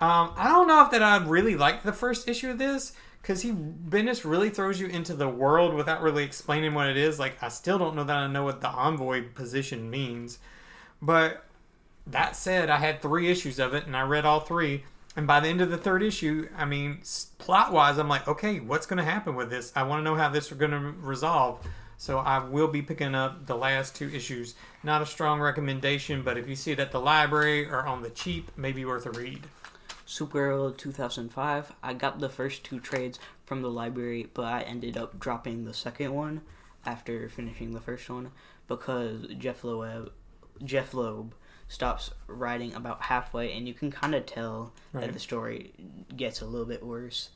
Um, 0.00 0.32
I 0.36 0.48
don't 0.48 0.66
know 0.66 0.82
if 0.84 0.90
that 0.90 1.02
I 1.02 1.18
really 1.18 1.54
like 1.54 1.82
the 1.82 1.92
first 1.92 2.28
issue 2.28 2.50
of 2.50 2.58
this 2.58 2.92
because 3.22 3.42
he 3.42 3.52
Bendis 3.52 4.28
really 4.28 4.50
throws 4.50 4.80
you 4.80 4.86
into 4.86 5.14
the 5.14 5.28
world 5.28 5.74
without 5.74 6.02
really 6.02 6.24
explaining 6.24 6.74
what 6.74 6.88
it 6.88 6.96
is. 6.96 7.18
Like 7.18 7.42
I 7.42 7.48
still 7.48 7.78
don't 7.78 7.94
know 7.94 8.04
that 8.04 8.16
I 8.16 8.26
know 8.26 8.44
what 8.44 8.60
the 8.60 8.68
envoy 8.68 9.28
position 9.34 9.88
means, 9.88 10.38
but 11.00 11.44
that 12.06 12.36
said, 12.36 12.70
I 12.70 12.78
had 12.78 13.00
three 13.00 13.30
issues 13.30 13.58
of 13.58 13.74
it 13.74 13.86
and 13.86 13.96
I 13.96 14.02
read 14.02 14.24
all 14.24 14.40
three. 14.40 14.84
And 15.16 15.26
by 15.26 15.40
the 15.40 15.48
end 15.48 15.60
of 15.60 15.70
the 15.70 15.78
third 15.78 16.02
issue, 16.02 16.48
I 16.56 16.64
mean, 16.64 17.00
plot 17.38 17.72
wise, 17.72 17.98
I'm 17.98 18.08
like, 18.08 18.26
okay, 18.26 18.58
what's 18.60 18.86
going 18.86 18.98
to 18.98 19.04
happen 19.04 19.36
with 19.36 19.48
this? 19.48 19.72
I 19.76 19.84
want 19.84 20.00
to 20.00 20.04
know 20.04 20.16
how 20.16 20.28
this 20.28 20.50
is 20.50 20.58
going 20.58 20.72
to 20.72 20.78
resolve. 20.78 21.64
So 21.96 22.18
I 22.18 22.40
will 22.40 22.66
be 22.68 22.82
picking 22.82 23.14
up 23.14 23.46
the 23.46 23.56
last 23.56 23.94
two 23.94 24.10
issues. 24.10 24.54
Not 24.82 25.02
a 25.02 25.06
strong 25.06 25.40
recommendation, 25.40 26.22
but 26.22 26.36
if 26.36 26.48
you 26.48 26.56
see 26.56 26.72
it 26.72 26.80
at 26.80 26.90
the 26.90 27.00
library 27.00 27.66
or 27.66 27.86
on 27.86 28.02
the 28.02 28.10
cheap, 28.10 28.50
maybe 28.56 28.84
worth 28.84 29.06
a 29.06 29.10
read. 29.12 29.46
Superhero 30.06 30.76
2005. 30.76 31.72
I 31.82 31.94
got 31.94 32.18
the 32.18 32.28
first 32.28 32.64
two 32.64 32.80
trades 32.80 33.18
from 33.46 33.62
the 33.62 33.70
library, 33.70 34.28
but 34.34 34.44
I 34.44 34.62
ended 34.62 34.96
up 34.96 35.18
dropping 35.18 35.64
the 35.64 35.72
second 35.72 36.12
one 36.12 36.42
after 36.84 37.28
finishing 37.28 37.72
the 37.72 37.80
first 37.80 38.10
one 38.10 38.32
because 38.68 39.26
Jeph 39.38 39.64
Loeb, 39.64 40.12
Jeph 40.62 40.92
Loeb 40.92 41.34
stops 41.68 42.10
writing 42.26 42.74
about 42.74 43.02
halfway, 43.02 43.52
and 43.52 43.66
you 43.66 43.74
can 43.74 43.90
kind 43.90 44.14
of 44.14 44.26
tell 44.26 44.72
Right. 44.92 45.02
that 45.06 45.12
the 45.12 45.18
story 45.18 45.72
gets 46.16 46.40
a 46.40 46.46
little 46.46 46.66
bit 46.66 46.84
worse, 46.84 47.30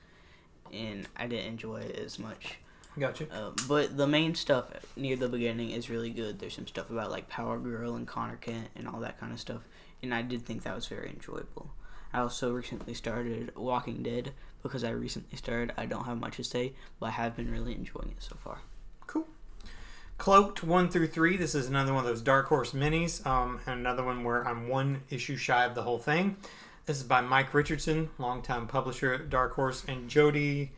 and 0.72 1.08
I 1.16 1.26
didn't 1.26 1.46
enjoy 1.46 1.78
it 1.80 1.96
as 1.96 2.18
much. 2.18 2.58
Gotcha. 2.98 3.32
Uh, 3.32 3.52
but 3.68 3.96
the 3.96 4.06
main 4.06 4.34
stuff 4.34 4.70
near 4.96 5.14
the 5.16 5.28
beginning 5.28 5.70
is 5.70 5.88
really 5.88 6.10
good. 6.10 6.38
There's 6.40 6.54
some 6.54 6.66
stuff 6.66 6.90
about 6.90 7.10
like 7.10 7.28
Power 7.28 7.58
Girl 7.58 7.94
and 7.94 8.06
Conner 8.06 8.36
Kent 8.36 8.68
and 8.74 8.88
all 8.88 9.00
that 9.00 9.18
kind 9.20 9.32
of 9.32 9.38
stuff, 9.40 9.62
and 10.02 10.12
I 10.14 10.22
did 10.22 10.44
think 10.44 10.62
that 10.64 10.74
was 10.74 10.86
very 10.88 11.08
enjoyable. 11.10 11.70
I 12.12 12.20
also 12.20 12.52
recently 12.52 12.94
started 12.94 13.54
Walking 13.54 14.02
Dead 14.02 14.32
because 14.62 14.82
I 14.82 14.90
recently 14.90 15.36
started. 15.38 15.72
I 15.76 15.86
don't 15.86 16.04
have 16.06 16.18
much 16.18 16.36
to 16.36 16.44
say, 16.44 16.72
but 16.98 17.06
I 17.06 17.10
have 17.10 17.36
been 17.36 17.50
really 17.50 17.74
enjoying 17.74 18.10
it 18.16 18.22
so 18.22 18.34
far. 18.36 18.60
Cloaked 20.18 20.64
one 20.64 20.88
through 20.88 21.06
three. 21.06 21.36
This 21.36 21.54
is 21.54 21.68
another 21.68 21.94
one 21.94 22.04
of 22.04 22.08
those 22.08 22.20
Dark 22.20 22.48
Horse 22.48 22.72
minis. 22.72 23.24
Um, 23.24 23.60
and 23.66 23.78
another 23.80 24.02
one 24.02 24.24
where 24.24 24.46
I'm 24.46 24.68
one 24.68 25.02
issue 25.10 25.36
shy 25.36 25.64
of 25.64 25.76
the 25.76 25.82
whole 25.82 25.98
thing. 25.98 26.36
This 26.86 26.96
is 26.96 27.04
by 27.04 27.20
Mike 27.20 27.54
Richardson, 27.54 28.10
longtime 28.18 28.66
publisher 28.66 29.12
at 29.14 29.30
Dark 29.30 29.52
Horse, 29.54 29.84
and 29.86 30.08
Jody 30.08 30.72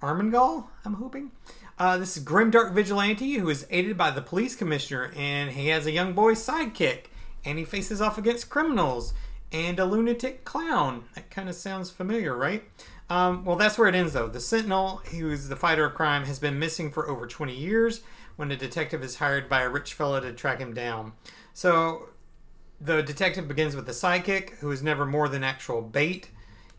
Armengol. 0.00 0.66
I'm 0.84 0.94
hoping. 0.94 1.32
Uh, 1.78 1.98
this 1.98 2.16
is 2.16 2.22
grim 2.22 2.50
dark 2.50 2.72
vigilante 2.72 3.34
who 3.34 3.48
is 3.50 3.66
aided 3.70 3.96
by 3.98 4.10
the 4.10 4.22
police 4.22 4.56
commissioner, 4.56 5.12
and 5.14 5.50
he 5.50 5.68
has 5.68 5.84
a 5.84 5.92
young 5.92 6.12
boy 6.14 6.32
sidekick, 6.32 7.06
and 7.44 7.58
he 7.58 7.64
faces 7.64 8.00
off 8.00 8.16
against 8.18 8.48
criminals. 8.48 9.12
and 9.50 9.78
a 9.80 9.84
lunatic 9.86 10.44
clown. 10.44 11.04
That 11.14 11.30
kind 11.30 11.48
of 11.48 11.54
sounds 11.54 11.90
familiar, 11.90 12.36
right? 12.36 12.64
Um, 13.08 13.46
well, 13.46 13.56
that's 13.56 13.78
where 13.78 13.88
it 13.88 13.94
ends, 13.94 14.12
though. 14.12 14.28
The 14.28 14.40
Sentinel, 14.40 14.98
who 15.10 15.30
is 15.30 15.48
the 15.48 15.56
fighter 15.56 15.86
of 15.86 15.94
crime, 15.94 16.24
has 16.24 16.38
been 16.38 16.58
missing 16.58 16.90
for 16.90 17.08
over 17.08 17.26
20 17.26 17.54
years 17.54 18.02
when 18.38 18.52
a 18.52 18.56
detective 18.56 19.02
is 19.02 19.16
hired 19.16 19.48
by 19.48 19.62
a 19.62 19.68
rich 19.68 19.92
fellow 19.94 20.20
to 20.20 20.32
track 20.32 20.60
him 20.60 20.72
down. 20.72 21.12
So 21.52 22.10
the 22.80 23.02
detective 23.02 23.48
begins 23.48 23.74
with 23.74 23.84
the 23.86 23.92
sidekick, 23.92 24.50
who 24.60 24.70
is 24.70 24.80
never 24.80 25.04
more 25.04 25.28
than 25.28 25.42
actual 25.42 25.82
bait. 25.82 26.30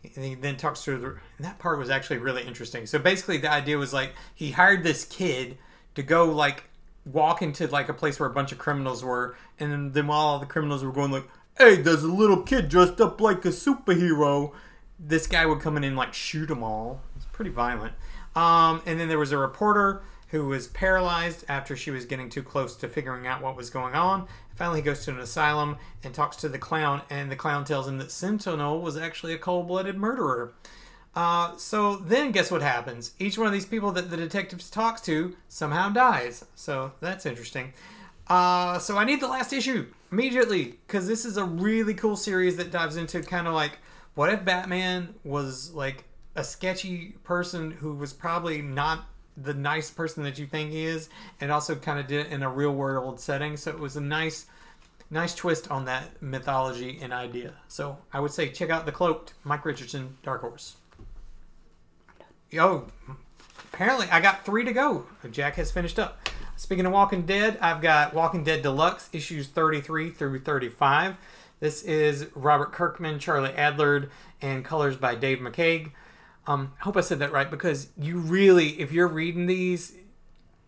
And 0.02 0.24
he 0.24 0.34
then 0.34 0.56
talks 0.56 0.82
through 0.82 1.00
the. 1.00 1.18
That 1.38 1.58
part 1.58 1.78
was 1.78 1.90
actually 1.90 2.16
really 2.16 2.44
interesting. 2.44 2.86
So 2.86 2.98
basically, 2.98 3.36
the 3.36 3.52
idea 3.52 3.76
was 3.76 3.92
like 3.92 4.14
he 4.34 4.52
hired 4.52 4.84
this 4.84 5.04
kid 5.04 5.58
to 5.94 6.02
go 6.02 6.24
like 6.24 6.64
walk 7.04 7.42
into 7.42 7.66
like 7.66 7.90
a 7.90 7.94
place 7.94 8.18
where 8.18 8.30
a 8.30 8.32
bunch 8.32 8.52
of 8.52 8.56
criminals 8.56 9.04
were, 9.04 9.36
and 9.58 9.92
then 9.92 10.06
while 10.06 10.20
all 10.20 10.38
the 10.38 10.46
criminals 10.46 10.82
were 10.82 10.92
going 10.92 11.10
like, 11.10 11.28
"Hey, 11.58 11.76
there's 11.76 12.02
a 12.02 12.10
little 12.10 12.42
kid 12.42 12.70
dressed 12.70 13.02
up 13.02 13.20
like 13.20 13.44
a 13.44 13.48
superhero," 13.48 14.54
this 14.98 15.26
guy 15.26 15.44
would 15.44 15.60
come 15.60 15.76
in 15.76 15.84
and 15.84 15.96
like 15.96 16.14
shoot 16.14 16.46
them 16.46 16.62
all. 16.62 17.02
It's 17.16 17.26
pretty 17.26 17.50
violent. 17.50 17.92
Um, 18.34 18.80
and 18.86 18.98
then 18.98 19.08
there 19.08 19.18
was 19.18 19.32
a 19.32 19.36
reporter 19.36 20.02
who 20.30 20.46
was 20.46 20.68
paralyzed 20.68 21.44
after 21.48 21.76
she 21.76 21.90
was 21.90 22.04
getting 22.04 22.28
too 22.28 22.42
close 22.42 22.76
to 22.76 22.88
figuring 22.88 23.26
out 23.26 23.42
what 23.42 23.56
was 23.56 23.70
going 23.70 23.94
on. 23.94 24.26
Finally, 24.54 24.80
he 24.80 24.84
goes 24.84 25.04
to 25.04 25.10
an 25.10 25.18
asylum 25.18 25.76
and 26.04 26.14
talks 26.14 26.36
to 26.36 26.48
the 26.48 26.58
clown, 26.58 27.02
and 27.10 27.30
the 27.30 27.36
clown 27.36 27.64
tells 27.64 27.88
him 27.88 27.98
that 27.98 28.10
Sentinel 28.10 28.80
was 28.80 28.96
actually 28.96 29.32
a 29.32 29.38
cold 29.38 29.66
blooded 29.66 29.96
murderer. 29.96 30.52
Uh, 31.14 31.56
so 31.56 31.96
then, 31.96 32.30
guess 32.30 32.50
what 32.50 32.62
happens? 32.62 33.12
Each 33.18 33.36
one 33.36 33.46
of 33.46 33.52
these 33.52 33.66
people 33.66 33.90
that 33.92 34.10
the 34.10 34.16
detectives 34.16 34.70
talks 34.70 35.00
to 35.02 35.36
somehow 35.48 35.88
dies. 35.88 36.44
So 36.54 36.92
that's 37.00 37.26
interesting. 37.26 37.72
Uh, 38.28 38.78
so 38.78 38.96
I 38.96 39.04
need 39.04 39.20
the 39.20 39.26
last 39.26 39.52
issue 39.52 39.88
immediately 40.12 40.76
because 40.86 41.08
this 41.08 41.24
is 41.24 41.36
a 41.36 41.44
really 41.44 41.94
cool 41.94 42.16
series 42.16 42.56
that 42.56 42.70
dives 42.70 42.96
into 42.96 43.20
kind 43.22 43.48
of 43.48 43.54
like 43.54 43.78
what 44.14 44.32
if 44.32 44.44
Batman 44.44 45.14
was 45.24 45.72
like 45.72 46.04
a 46.36 46.44
sketchy 46.44 47.16
person 47.24 47.72
who 47.72 47.94
was 47.94 48.12
probably 48.12 48.62
not 48.62 49.06
the 49.42 49.54
nice 49.54 49.90
person 49.90 50.22
that 50.24 50.38
you 50.38 50.46
think 50.46 50.70
he 50.70 50.84
is, 50.84 51.08
and 51.40 51.50
also 51.50 51.74
kind 51.74 51.98
of 51.98 52.06
did 52.06 52.26
it 52.26 52.32
in 52.32 52.42
a 52.42 52.50
real 52.50 52.72
world 52.72 53.20
setting. 53.20 53.56
So 53.56 53.70
it 53.70 53.78
was 53.78 53.96
a 53.96 54.00
nice, 54.00 54.46
nice 55.10 55.34
twist 55.34 55.70
on 55.70 55.84
that 55.86 56.22
mythology 56.22 56.98
and 57.00 57.12
idea. 57.12 57.54
So 57.68 57.98
I 58.12 58.20
would 58.20 58.32
say 58.32 58.50
check 58.50 58.70
out 58.70 58.86
the 58.86 58.92
Cloaked, 58.92 59.34
Mike 59.44 59.64
Richardson, 59.64 60.16
Dark 60.22 60.42
Horse. 60.42 60.76
Yo, 62.50 62.88
apparently 63.72 64.08
I 64.10 64.20
got 64.20 64.44
three 64.44 64.64
to 64.64 64.72
go. 64.72 65.06
Jack 65.30 65.54
has 65.54 65.70
finished 65.70 65.98
up. 65.98 66.28
Speaking 66.56 66.84
of 66.84 66.92
Walking 66.92 67.22
Dead, 67.22 67.56
I've 67.62 67.80
got 67.80 68.12
Walking 68.12 68.44
Dead 68.44 68.60
Deluxe 68.60 69.08
issues 69.12 69.46
33 69.46 70.10
through 70.10 70.40
35. 70.40 71.16
This 71.60 71.82
is 71.82 72.26
Robert 72.34 72.72
Kirkman, 72.72 73.18
Charlie 73.18 73.52
Adlard, 73.52 74.10
and 74.42 74.64
colors 74.64 74.96
by 74.96 75.14
Dave 75.14 75.38
McCaig. 75.38 75.92
Um, 76.50 76.72
I 76.80 76.82
hope 76.82 76.96
I 76.96 77.00
said 77.00 77.20
that 77.20 77.30
right 77.30 77.48
because 77.48 77.90
you 77.96 78.18
really, 78.18 78.80
if 78.80 78.90
you're 78.90 79.06
reading 79.06 79.46
these, 79.46 79.94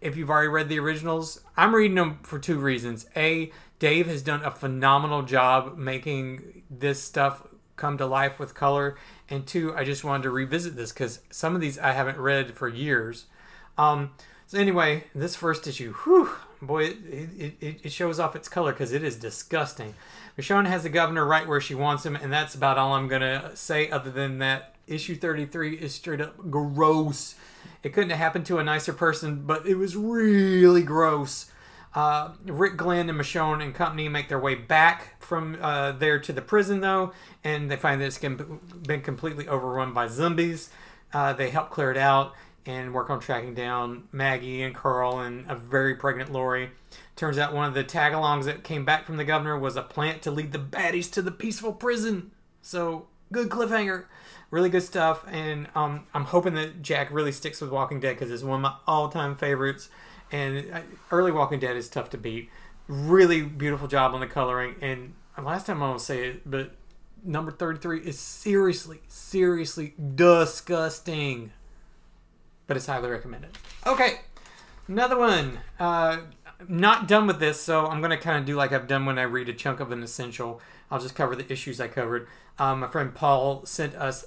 if 0.01 0.17
you've 0.17 0.31
already 0.31 0.47
read 0.47 0.69
the 0.69 0.79
originals, 0.79 1.41
I'm 1.57 1.75
reading 1.75 1.97
them 1.97 2.21
for 2.23 2.39
two 2.39 2.61
reasons. 2.61 3.07
A, 3.17 3.51
Dave 3.81 4.07
has 4.07 4.23
done 4.23 4.45
a 4.45 4.53
phenomenal 4.53 5.23
job 5.23 5.77
making 5.77 6.63
this 6.71 7.03
stuff 7.03 7.49
come 7.75 7.99
to 7.99 8.07
life 8.07 8.39
with 8.39 8.55
color, 8.55 8.97
and 9.29 9.45
two, 9.45 9.75
I 9.75 9.83
just 9.83 10.05
wanted 10.05 10.23
to 10.23 10.31
revisit 10.31 10.77
this 10.77 10.93
because 10.93 11.19
some 11.31 11.57
of 11.57 11.61
these 11.61 11.81
I 11.81 11.91
haven't 11.95 12.19
read 12.19 12.55
for 12.55 12.69
years. 12.69 13.27
Um, 13.77 14.13
so 14.47 14.59
anyway, 14.59 15.05
this 15.17 15.35
first 15.35 15.67
issue, 15.67 15.95
whew, 16.05 16.31
boy, 16.61 16.85
it, 16.85 17.57
it, 17.61 17.81
it, 17.83 17.91
shows 17.91 18.21
off 18.21 18.37
its 18.37 18.49
color 18.49 18.71
because 18.71 18.93
it 18.93 19.03
is 19.03 19.17
disgusting. 19.17 19.95
Michonne 20.39 20.69
has 20.69 20.85
the 20.85 20.91
governor 20.91 21.27
right 21.27 21.49
where 21.49 21.61
she 21.61 21.75
wants 21.75 22.07
him, 22.07 22.15
and 22.15 22.33
that's 22.33 22.55
about 22.55 22.79
all 22.79 22.95
I'm 22.95 23.09
gonna 23.09 23.51
say. 23.57 23.91
Other 23.91 24.13
than 24.13 24.39
that, 24.39 24.77
issue 24.87 25.17
33 25.17 25.77
is 25.77 25.95
straight 25.95 26.21
up 26.21 26.51
gross. 26.51 27.35
It 27.83 27.93
couldn't 27.93 28.11
have 28.11 28.19
happened 28.19 28.47
to 28.47 28.59
a 28.59 28.65
nicer 28.65 28.93
person, 28.93 29.43
but 29.47 29.67
it 29.67 29.77
was 29.77 29.97
really 29.97 30.83
gross. 30.83 31.51
Uh, 31.95 32.31
Rick 32.47 32.79
Glenn 32.79 33.11
and 33.11 33.21
Michonne 33.21 33.63
and 33.63 33.75
company 33.75 34.09
make 34.09 34.29
their 34.29 34.39
way 34.39 34.55
back 34.55 35.21
from 35.23 35.59
uh, 35.61 35.93
there 35.93 36.19
to 36.19 36.33
the 36.33 36.41
prison, 36.41 36.81
though, 36.81 37.13
and 37.45 37.71
they 37.71 37.77
find 37.77 38.01
that 38.01 38.07
it's 38.07 38.19
been 38.19 39.03
completely 39.03 39.47
overrun 39.47 39.93
by 39.93 40.07
zombies. 40.07 40.71
Uh, 41.13 41.33
they 41.33 41.51
help 41.51 41.71
clear 41.71 41.91
it 41.91 41.99
out 41.99 42.33
and 42.65 42.95
work 42.95 43.11
on 43.11 43.21
tracking 43.21 43.55
down 43.55 44.05
Maggie 44.13 44.63
and 44.63 44.75
Carl 44.75 45.21
and 45.21 45.51
a 45.51 45.55
very 45.55 45.95
pregnant 45.95 46.33
Lori. 46.33 46.71
Turns 47.17 47.37
out 47.37 47.53
one 47.53 47.67
of 47.67 47.75
the 47.75 47.85
tagalongs 47.85 48.45
that 48.45 48.65
came 48.65 48.85
back 48.85 49.05
from 49.05 49.17
the 49.17 49.25
governor 49.25 49.59
was 49.59 49.77
a 49.77 49.83
plant 49.83 50.23
to 50.23 50.31
lead 50.31 50.53
the 50.53 50.59
baddies 50.59 51.11
to 51.13 51.23
the 51.23 51.31
peaceful 51.31 51.73
prison. 51.73 52.31
So, 52.63 53.09
good 53.33 53.49
cliffhanger. 53.49 54.05
Really 54.53 54.69
good 54.69 54.85
stuff. 54.85 55.25
And 55.27 55.67
um, 55.75 56.07
I'm 56.15 56.27
hoping 56.27 56.55
that 56.55 56.81
Jack 56.81 57.11
really 57.11 57.33
sticks 57.33 57.61
with 57.61 57.71
Walking 57.71 57.99
Dead 57.99 58.15
because 58.15 58.31
it's 58.31 58.45
one 58.45 58.57
of 58.57 58.63
my 58.63 58.75
all 58.87 59.09
time 59.09 59.35
favorites. 59.35 59.89
And 60.31 60.85
early 61.11 61.33
Walking 61.33 61.59
Dead 61.59 61.77
is 61.77 61.89
tough 61.89 62.11
to 62.11 62.19
beat. 62.19 62.49
Really 62.87 63.43
beautiful 63.43 63.89
job 63.89 64.15
on 64.15 64.21
the 64.21 64.29
coloring. 64.29 64.77
And 64.81 65.15
last 65.37 65.67
time 65.67 65.83
I 65.83 65.91
will 65.91 65.99
say 65.99 66.29
it, 66.29 66.49
but 66.49 66.71
number 67.25 67.51
33 67.51 68.03
is 68.03 68.21
seriously, 68.21 69.01
seriously 69.09 69.95
disgusting 70.15 71.51
but 72.73 72.77
it's 72.77 72.87
highly 72.87 73.11
recommended. 73.11 73.51
Okay, 73.87 74.21
another 74.89 75.19
one. 75.19 75.59
Uh, 75.79 76.21
not 76.69 77.09
done 77.09 77.27
with 77.27 77.39
this, 77.39 77.61
so 77.61 77.87
I'm 77.87 78.01
going 78.01 78.13
to 78.13 78.17
kind 78.17 78.39
of 78.39 78.47
do 78.47 78.57
like 78.57 78.73
I've 78.73 78.87
done 78.87 79.05
when 79.05 79.19
I 79.19 79.25
read 79.25 79.51
a 79.51 79.53
chunk 79.53 79.81
of 79.81 79.93
an 79.93 80.03
essential. 80.03 80.61
I'll 80.91 80.99
just 80.99 81.15
cover 81.15 81.37
the 81.37 81.53
issues 81.53 81.83
I 81.83 81.89
covered. 81.89 82.29
Um, 82.59 82.81
my 82.81 82.87
friend 82.87 83.15
Paul 83.15 83.67
sent 83.67 83.95
us 83.95 84.25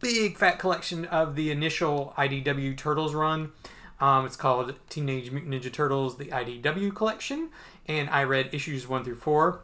big 0.00 0.36
fat 0.36 0.58
collection 0.58 1.04
of 1.06 1.36
the 1.36 1.50
initial 1.50 2.14
IDW 2.16 2.76
Turtles 2.76 3.14
run. 3.14 3.52
Um, 4.00 4.24
it's 4.24 4.36
called 4.36 4.74
Teenage 4.88 5.30
Mutant 5.30 5.52
Ninja 5.52 5.72
Turtles, 5.72 6.16
the 6.16 6.26
IDW 6.26 6.94
collection, 6.94 7.50
and 7.86 8.08
I 8.08 8.24
read 8.24 8.48
issues 8.52 8.88
one 8.88 9.04
through 9.04 9.16
four. 9.16 9.60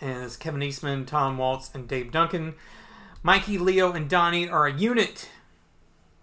And 0.00 0.24
it's 0.24 0.36
Kevin 0.36 0.62
Eastman, 0.62 1.06
Tom 1.06 1.38
Waltz, 1.38 1.70
and 1.74 1.86
Dave 1.86 2.10
Duncan. 2.10 2.54
Mikey, 3.22 3.58
Leo, 3.58 3.92
and 3.92 4.08
Donnie 4.10 4.48
are 4.48 4.66
a 4.66 4.72
unit 4.72 5.28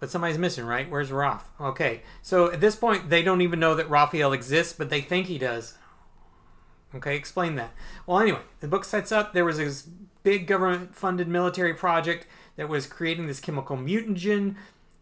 but 0.00 0.10
somebody's 0.10 0.38
missing, 0.38 0.64
right? 0.64 0.90
Where's 0.90 1.10
Raph? 1.10 1.42
Okay, 1.60 2.02
so 2.22 2.50
at 2.50 2.60
this 2.60 2.74
point, 2.74 3.10
they 3.10 3.22
don't 3.22 3.42
even 3.42 3.60
know 3.60 3.74
that 3.74 3.90
Raphael 3.90 4.32
exists, 4.32 4.72
but 4.72 4.88
they 4.88 5.02
think 5.02 5.26
he 5.26 5.38
does. 5.38 5.76
Okay, 6.94 7.14
explain 7.14 7.54
that. 7.56 7.72
Well, 8.06 8.18
anyway, 8.18 8.40
the 8.60 8.66
book 8.66 8.84
sets 8.84 9.12
up 9.12 9.32
there 9.32 9.44
was 9.44 9.58
this 9.58 9.82
big 10.22 10.46
government 10.46 10.94
funded 10.94 11.28
military 11.28 11.74
project 11.74 12.26
that 12.60 12.68
was 12.68 12.86
creating 12.86 13.26
this 13.26 13.40
chemical 13.40 13.74
mutagen, 13.74 14.54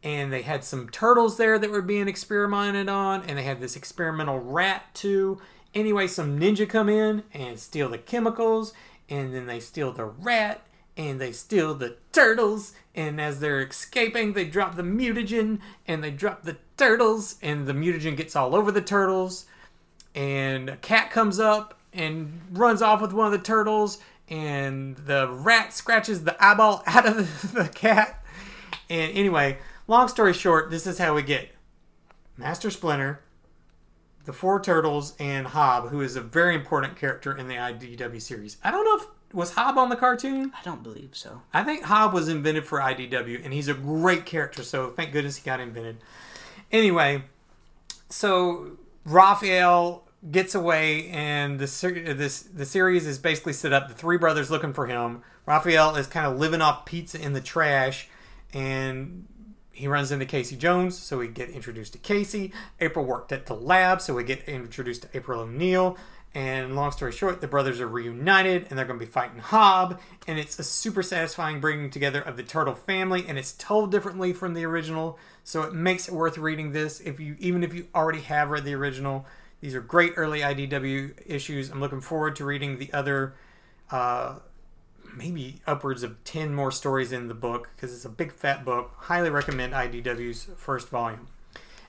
and 0.05 0.33
they 0.33 0.43
had 0.43 0.63
some 0.63 0.89
turtles 0.89 1.39
there 1.39 1.59
that 1.59 1.73
were 1.73 1.83
being 1.83 2.07
experimented 2.07 2.89
on, 2.89 3.21
and 3.23 3.37
they 3.37 3.43
had 3.43 3.61
this 3.61 3.75
experimental 3.75 4.39
rat 4.39 4.95
too. 4.95 5.41
Anyway, 5.75 6.07
some 6.07 6.39
ninja 6.39 6.69
come 6.69 6.89
in 6.89 7.25
and 7.35 7.59
steal 7.59 7.89
the 7.89 7.99
chemicals, 7.99 8.73
and 9.11 9.35
then 9.35 9.47
they 9.47 9.59
steal 9.59 9.91
the 9.91 10.05
rat, 10.05 10.63
and 10.97 11.21
they 11.21 11.33
steal 11.33 11.75
the 11.75 11.97
turtles. 12.13 12.75
And 12.95 13.21
as 13.21 13.41
they're 13.41 13.61
escaping, 13.61 14.35
they 14.35 14.45
drop 14.45 14.77
the 14.77 14.85
mutagen 14.85 15.59
and 15.85 16.05
they 16.05 16.13
drop 16.13 16.45
the 16.45 16.59
turtles, 16.77 17.41
and 17.43 17.67
the 17.67 17.73
mutagen 17.73 18.17
gets 18.17 18.37
all 18.37 18.55
over 18.55 18.71
the 18.71 18.81
turtles. 18.81 19.47
And 20.15 20.71
a 20.71 20.77
cat 20.77 21.11
comes 21.11 21.41
up 21.41 21.77
and 21.93 22.41
runs 22.53 22.83
off 22.83 23.01
with 23.01 23.13
one 23.13 23.27
of 23.27 23.33
the 23.33 23.45
turtles, 23.45 23.99
and 24.31 24.97
the 24.97 25.29
rat 25.31 25.73
scratches 25.73 26.25
the 26.25 26.37
eyeball 26.45 26.83
out 26.87 27.07
of 27.07 27.53
the 27.53 27.69
cat. 27.69 28.25
And 28.91 29.13
anyway, 29.13 29.59
long 29.87 30.09
story 30.09 30.33
short, 30.33 30.71
this 30.71 30.87
is 30.87 30.99
how 30.99 31.15
we 31.15 31.23
get 31.23 31.51
Master 32.37 32.71
Splinter, 32.71 33.21
the 34.25 34.33
four 34.33 34.61
turtles, 34.61 35.15
and 35.19 35.49
Hob, 35.49 35.89
who 35.89 36.01
is 36.01 36.17
a 36.17 36.21
very 36.21 36.55
important 36.55 36.97
character 36.97 37.37
in 37.37 37.49
the 37.49 37.55
IDW 37.55 38.21
series. 38.21 38.57
I 38.63 38.71
don't 38.71 38.85
know 38.85 38.97
if 39.05 39.07
was 39.33 39.53
Hob 39.53 39.77
on 39.77 39.91
the 39.91 39.97
cartoon? 39.97 40.53
I 40.59 40.63
don't 40.63 40.83
believe 40.83 41.11
so. 41.13 41.43
I 41.53 41.63
think 41.63 41.85
Hob 41.85 42.15
was 42.15 42.29
invented 42.29 42.65
for 42.65 42.81
IDW, 42.81 43.45
and 43.45 43.53
he's 43.53 43.69
a 43.69 43.75
great 43.75 44.25
character. 44.25 44.63
So 44.63 44.91
thank 44.91 45.13
goodness 45.13 45.37
he 45.37 45.45
got 45.45 45.61
invented. 45.61 45.99
Anyway, 46.73 47.25
so 48.09 48.79
Raphael 49.05 50.08
gets 50.31 50.55
away, 50.55 51.09
and 51.09 51.59
the 51.59 52.15
this 52.17 52.43
the 52.43 52.67
series 52.67 53.07
is 53.07 53.19
basically 53.19 53.53
set 53.53 53.73
up. 53.73 53.89
The 53.89 53.95
three 53.95 54.19
brothers 54.19 54.51
looking 54.51 54.73
for 54.73 54.87
him. 54.87 55.23
Raphael 55.47 55.97
is 55.97 56.07
kind 56.07 56.27
of 56.27 56.39
living 56.39 56.61
off 56.61 56.85
pizza 56.85 57.21
in 57.21 57.33
the 57.33 57.41
trash, 57.41 58.09
and 58.53 59.27
he 59.73 59.87
runs 59.87 60.11
into 60.11 60.27
Casey 60.27 60.57
Jones, 60.57 60.99
so 60.99 61.19
we 61.19 61.29
get 61.29 61.51
introduced 61.51 61.93
to 61.93 61.99
Casey. 61.99 62.53
April 62.81 63.05
worked 63.05 63.31
at 63.31 63.47
the 63.47 63.55
lab, 63.55 64.01
so 64.01 64.15
we 64.15 64.25
get 64.25 64.43
introduced 64.49 65.03
to 65.03 65.09
April 65.15 65.41
O'Neil. 65.41 65.97
And 66.35 66.77
long 66.77 66.93
story 66.93 67.13
short, 67.13 67.41
the 67.41 67.49
brothers 67.49 67.81
are 67.81 67.89
reunited 67.89 68.67
and 68.69 68.79
they're 68.79 68.85
going 68.85 68.99
to 68.99 69.05
be 69.05 69.11
fighting 69.11 69.39
Hob. 69.39 69.99
And 70.27 70.39
it's 70.39 70.59
a 70.59 70.65
super 70.65 71.03
satisfying 71.03 71.61
bringing 71.61 71.91
together 71.91 72.21
of 72.21 72.37
the 72.37 72.43
turtle 72.43 72.75
family, 72.75 73.25
and 73.27 73.39
it's 73.39 73.53
told 73.53 73.91
differently 73.91 74.33
from 74.33 74.55
the 74.55 74.65
original. 74.67 75.19
So 75.45 75.63
it 75.63 75.73
makes 75.73 76.09
it 76.09 76.15
worth 76.15 76.37
reading 76.37 76.73
this 76.73 77.01
if 77.01 77.19
you 77.19 77.37
even 77.39 77.63
if 77.63 77.73
you 77.73 77.87
already 77.95 78.21
have 78.21 78.51
read 78.51 78.65
the 78.65 78.75
original. 78.75 79.27
These 79.61 79.75
are 79.75 79.81
great 79.81 80.13
early 80.17 80.41
IDW 80.41 81.15
issues. 81.27 81.71
I'm 81.71 81.81
looking 81.81 82.01
forward 82.01 82.37
to 82.37 82.45
reading 82.45 82.79
the 82.79 82.93
other 82.93 83.35
uh, 83.91 84.37
maybe 85.17 85.61
upwards 85.67 86.03
of 86.03 86.23
10 86.25 86.55
more 86.55 86.71
stories 86.71 87.13
in 87.13 87.29
the 87.29 87.35
book 87.35 87.71
because 87.75 87.93
it's 87.93 88.05
a 88.05 88.11
big 88.11 88.33
fat 88.33 88.65
book. 88.65 88.93
Highly 88.97 89.31
recommend 89.31 89.73
IDW's 89.73 90.49
first 90.57 90.89
volume. 90.89 91.29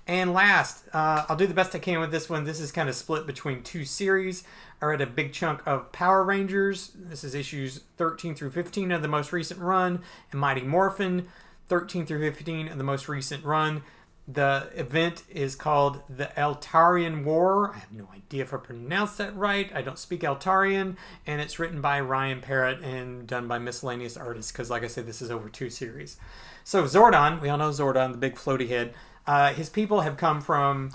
And 0.07 0.33
last, 0.33 0.85
uh, 0.91 1.25
I'll 1.29 1.35
do 1.35 1.45
the 1.45 1.53
best 1.53 1.75
I 1.75 1.79
can 1.79 1.99
with 1.99 2.09
this 2.09 2.27
one. 2.29 2.43
This 2.43 2.59
is 2.59 2.71
kind 2.71 2.89
of 2.89 2.95
split 2.95 3.27
between 3.27 3.61
two 3.61 3.85
series. 3.85 4.43
I 4.81 4.85
read 4.85 5.01
a 5.01 5.05
big 5.05 5.33
chunk 5.33 5.61
of 5.67 5.91
Power 5.91 6.23
Rangers. 6.23 6.91
This 6.95 7.23
is 7.23 7.35
issues 7.35 7.81
13 7.97 8.33
through 8.33 8.49
15 8.49 8.91
of 8.91 9.03
the 9.03 9.07
most 9.07 9.31
recent 9.31 9.59
run, 9.59 10.01
and 10.31 10.41
Mighty 10.41 10.61
Morphin, 10.61 11.27
13 11.67 12.07
through 12.07 12.27
15 12.27 12.69
of 12.69 12.79
the 12.79 12.83
most 12.83 13.07
recent 13.07 13.45
run. 13.45 13.83
The 14.31 14.69
event 14.75 15.23
is 15.27 15.55
called 15.55 16.03
the 16.07 16.29
Eltarian 16.37 17.23
War. 17.23 17.71
I 17.73 17.79
have 17.79 17.91
no 17.91 18.07
idea 18.13 18.43
if 18.43 18.53
I 18.53 18.57
pronounced 18.57 19.17
that 19.17 19.35
right. 19.35 19.71
I 19.73 19.81
don't 19.81 19.97
speak 19.97 20.21
Altarian, 20.21 20.97
and 21.25 21.41
it's 21.41 21.57
written 21.57 21.81
by 21.81 21.99
Ryan 21.99 22.39
Parrott 22.39 22.79
and 22.83 23.25
done 23.25 23.47
by 23.47 23.57
miscellaneous 23.57 24.17
artists. 24.17 24.51
Because, 24.51 24.69
like 24.69 24.83
I 24.83 24.87
said, 24.87 25.07
this 25.07 25.23
is 25.23 25.31
over 25.31 25.49
two 25.49 25.71
series. 25.71 26.17
So 26.63 26.83
Zordon, 26.83 27.41
we 27.41 27.49
all 27.49 27.57
know 27.57 27.71
Zordon, 27.71 28.11
the 28.11 28.19
big 28.19 28.35
floaty 28.35 28.69
head. 28.69 28.93
Uh, 29.25 29.51
his 29.51 29.67
people 29.67 30.01
have 30.01 30.15
come 30.15 30.41
from 30.41 30.91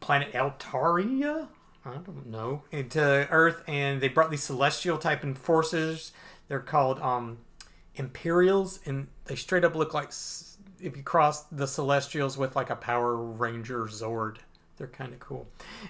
planet 0.00 0.32
Altaria. 0.32 1.48
I 1.84 1.98
don't 1.98 2.28
know 2.28 2.62
into 2.70 3.28
Earth, 3.30 3.62
and 3.68 4.00
they 4.00 4.08
brought 4.08 4.30
these 4.30 4.42
celestial 4.42 4.96
type 4.96 5.22
forces. 5.36 6.12
They're 6.48 6.60
called 6.60 6.98
um, 7.00 7.38
Imperials, 7.94 8.80
and 8.86 9.08
they 9.26 9.34
straight 9.34 9.64
up 9.64 9.74
look 9.74 9.92
like 9.92 10.08
if 10.80 10.96
you 10.96 11.02
cross 11.02 11.42
the 11.44 11.66
Celestials 11.66 12.36
with 12.36 12.56
like 12.56 12.70
a 12.70 12.76
Power 12.76 13.16
Ranger 13.16 13.84
Zord. 13.84 14.38
They're 14.76 14.86
kind 14.86 15.12
of 15.12 15.20
cool. 15.20 15.46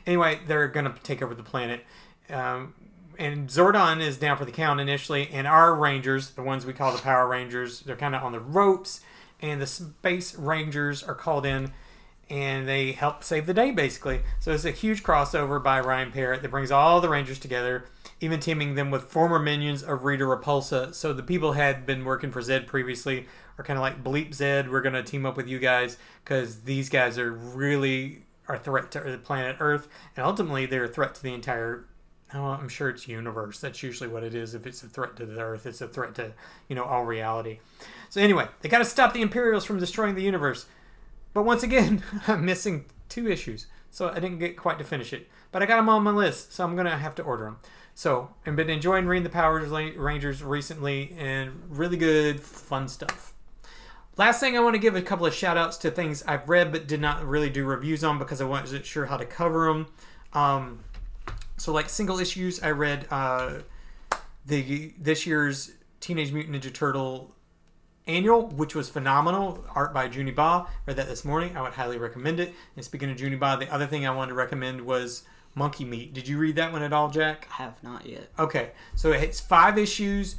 Anyway, 0.07 0.41
they're 0.47 0.69
gonna 0.69 0.95
take 1.03 1.23
over 1.23 1.35
the 1.35 1.43
planet. 1.43 1.85
Um, 2.31 2.75
and 3.19 3.49
Zordon 3.49 4.01
is 4.01 4.19
down 4.19 4.37
for 4.37 4.45
the 4.45 4.53
count 4.53 4.81
initially, 4.81 5.29
and 5.33 5.47
our 5.47 5.75
Rangers, 5.75 6.31
the 6.31 6.43
ones 6.43 6.67
we 6.67 6.73
call 6.73 6.93
the 6.93 7.03
Power 7.03 7.27
Rangers, 7.27 7.81
they're 7.81 7.97
kind 7.97 8.15
of 8.15 8.23
on 8.23 8.33
the 8.33 8.41
ropes, 8.41 9.01
and 9.41 9.61
the 9.61 9.67
Space 9.67 10.35
Rangers 10.35 11.03
are 11.03 11.15
called 11.15 11.47
in 11.47 11.73
and 12.29 12.67
they 12.67 12.93
help 12.93 13.23
save 13.23 13.47
the 13.47 13.55
day 13.55 13.71
basically. 13.71 14.21
So 14.41 14.53
it's 14.53 14.65
a 14.65 14.71
huge 14.71 15.03
crossover 15.03 15.63
by 15.63 15.81
Ryan 15.81 16.11
Parrott 16.11 16.43
that 16.43 16.51
brings 16.51 16.71
all 16.71 17.01
the 17.01 17.09
Rangers 17.09 17.39
together, 17.39 17.85
even 18.21 18.41
teaming 18.41 18.75
them 18.75 18.91
with 18.91 19.05
former 19.05 19.39
minions 19.39 19.83
of 19.83 20.05
Rita 20.05 20.25
Repulsa. 20.25 20.95
So 20.95 21.13
the 21.13 21.23
people 21.23 21.53
had 21.53 21.87
been 21.87 22.05
working 22.05 22.33
for 22.33 22.41
Zedd 22.41 22.67
previously 22.67 23.27
are 23.59 23.65
kind 23.65 23.79
of 23.79 23.83
like 23.83 24.03
bleep 24.03 24.31
Zedd. 24.31 24.71
We're 24.71 24.83
gonna 24.83 25.03
team 25.03 25.27
up 25.27 25.37
with 25.37 25.49
you 25.49 25.59
guys 25.59 25.97
because 26.25 26.63
these 26.63 26.89
guys 26.89 27.19
are 27.19 27.33
really 27.33 28.23
a 28.49 28.59
threat 28.59 28.91
to 28.93 29.01
the 29.01 29.19
planet 29.19 29.57
Earth, 29.61 29.89
and 30.17 30.25
ultimately 30.25 30.67
they're 30.67 30.85
a 30.85 30.89
threat 30.89 31.15
to 31.17 31.23
the 31.23 31.35
entire. 31.35 31.87
Oh, 32.35 32.45
I'm 32.45 32.69
sure 32.69 32.89
it's 32.89 33.07
universe. 33.07 33.61
That's 33.61 33.83
usually 33.83 34.09
what 34.09 34.25
it 34.25 34.35
is. 34.35 34.55
If 34.55 34.67
it's 34.67 34.83
a 34.83 34.89
threat 34.89 35.17
to 35.17 35.27
the 35.27 35.41
Earth, 35.41 35.65
it's 35.65 35.81
a 35.81 35.89
threat 35.89 36.15
to 36.17 36.33
you 36.69 36.77
know 36.77 36.85
all 36.85 37.05
reality. 37.05 37.61
So 38.11 38.21
anyway, 38.21 38.49
they 38.61 38.69
got 38.69 38.79
to 38.79 38.85
stop 38.85 39.13
the 39.13 39.23
Imperials 39.23 39.65
from 39.65 39.79
destroying 39.79 40.15
the 40.15 40.23
universe. 40.23 40.67
But 41.33 41.45
once 41.45 41.63
again, 41.63 42.03
I'm 42.27 42.45
missing 42.45 42.87
two 43.09 43.29
issues, 43.29 43.67
so 43.91 44.09
I 44.09 44.15
didn't 44.15 44.39
get 44.39 44.57
quite 44.57 44.79
to 44.79 44.85
finish 44.85 45.13
it. 45.13 45.29
But 45.53 45.63
I 45.63 45.67
got 45.67 45.77
them 45.77 45.89
on 45.89 46.03
my 46.03 46.11
list, 46.11 46.53
so 46.53 46.65
I'm 46.65 46.77
gonna 46.77 46.99
have 46.99 47.15
to 47.17 47.23
order 47.23 47.45
them. 47.45 47.59
So 47.95 48.31
I've 48.47 48.57
been 48.57 48.69
enjoying 48.69 49.07
reading 49.07 49.25
the 49.25 49.31
Power 49.31 49.61
Rangers 49.61 50.43
recently, 50.43 51.17
and 51.19 51.63
really 51.71 51.97
good, 51.97 52.41
fun 52.41 52.89
stuff. 52.89 53.33
Last 54.19 54.41
thing, 54.41 54.57
I 54.57 54.61
want 54.61 54.75
to 54.75 54.79
give 54.79 54.97
a 54.97 55.03
couple 55.03 55.27
of 55.27 55.35
shout 55.35 55.59
outs 55.59 55.77
to 55.79 55.91
things 55.91 56.23
I've 56.27 56.49
read 56.49 56.73
but 56.73 56.87
did 56.87 57.01
not 57.01 57.27
really 57.27 57.51
do 57.51 57.65
reviews 57.67 58.03
on 58.03 58.19
because 58.19 58.41
I 58.41 58.45
wasn't 58.45 58.87
sure 58.87 59.07
how 59.07 59.19
to 59.19 59.27
cover 59.27 59.67
them. 59.67 59.87
Um, 60.33 60.85
so, 61.59 61.73
like 61.73 61.91
single 61.91 62.19
issues, 62.19 62.63
I 62.63 62.71
read 62.71 63.07
uh, 63.11 63.59
the 64.47 64.95
this 64.99 65.27
year's 65.27 65.73
Teenage 66.01 66.33
Mutant 66.33 66.57
Ninja 66.57 66.73
Turtle 66.73 67.35
annual, 68.07 68.47
which 68.49 68.75
was 68.75 68.89
phenomenal. 68.89 69.65
Art 69.75 69.93
by 69.93 70.09
Juni 70.09 70.35
Ba. 70.35 70.67
Read 70.87 70.97
that 70.97 71.09
this 71.09 71.25
morning. 71.25 71.57
I 71.57 71.63
would 71.63 71.73
highly 71.73 71.99
recommend 71.99 72.41
it. 72.41 72.55
And 72.75 72.85
speaking 72.85 73.11
of 73.11 73.19
Juni 73.19 73.39
Ba, 73.39 73.57
the 73.59 73.73
other 73.73 73.87
thing 73.87 74.07
I 74.07 74.11
wanted 74.11 74.31
to 74.31 74.35
recommend 74.35 74.81
was 74.83 75.25
Monkey 75.55 75.85
Meat. 75.85 76.15
Did 76.15 76.29
you 76.29 76.39
read 76.39 76.57
that 76.57 76.73
one 76.73 76.83
at 76.83 76.93
all, 76.93 77.11
Jack? 77.11 77.49
I 77.51 77.63
have 77.63 77.83
not 77.83 78.07
yet. 78.07 78.31
Okay, 78.39 78.71
so 78.95 79.13
it's 79.13 79.41
five 79.41 79.77
issues. 79.77 80.37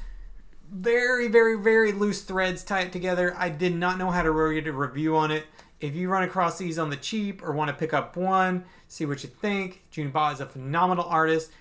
Very, 0.71 1.27
very, 1.27 1.57
very 1.57 1.91
loose 1.91 2.21
threads 2.21 2.63
tied 2.63 2.91
together. 2.91 3.33
I 3.37 3.49
did 3.49 3.75
not 3.75 3.97
know 3.97 4.11
how 4.11 4.21
to 4.21 4.31
read 4.31 4.67
a 4.67 4.73
review 4.73 5.15
on 5.15 5.31
it. 5.31 5.45
If 5.79 5.95
you 5.95 6.09
run 6.09 6.23
across 6.23 6.57
these 6.57 6.77
on 6.79 6.89
the 6.89 6.97
cheap 6.97 7.43
or 7.43 7.51
want 7.51 7.69
to 7.69 7.75
pick 7.75 7.93
up 7.93 8.17
one, 8.17 8.65
see 8.87 9.05
what 9.05 9.23
you 9.23 9.29
think. 9.29 9.83
Juni 9.91 10.11
Ba 10.11 10.31
is 10.33 10.41
a 10.41 10.45
phenomenal 10.45 11.05
artist. 11.05 11.51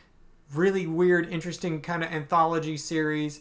Really 0.54 0.86
weird, 0.86 1.28
interesting 1.28 1.80
kind 1.80 2.02
of 2.02 2.10
anthology 2.10 2.76
series. 2.76 3.40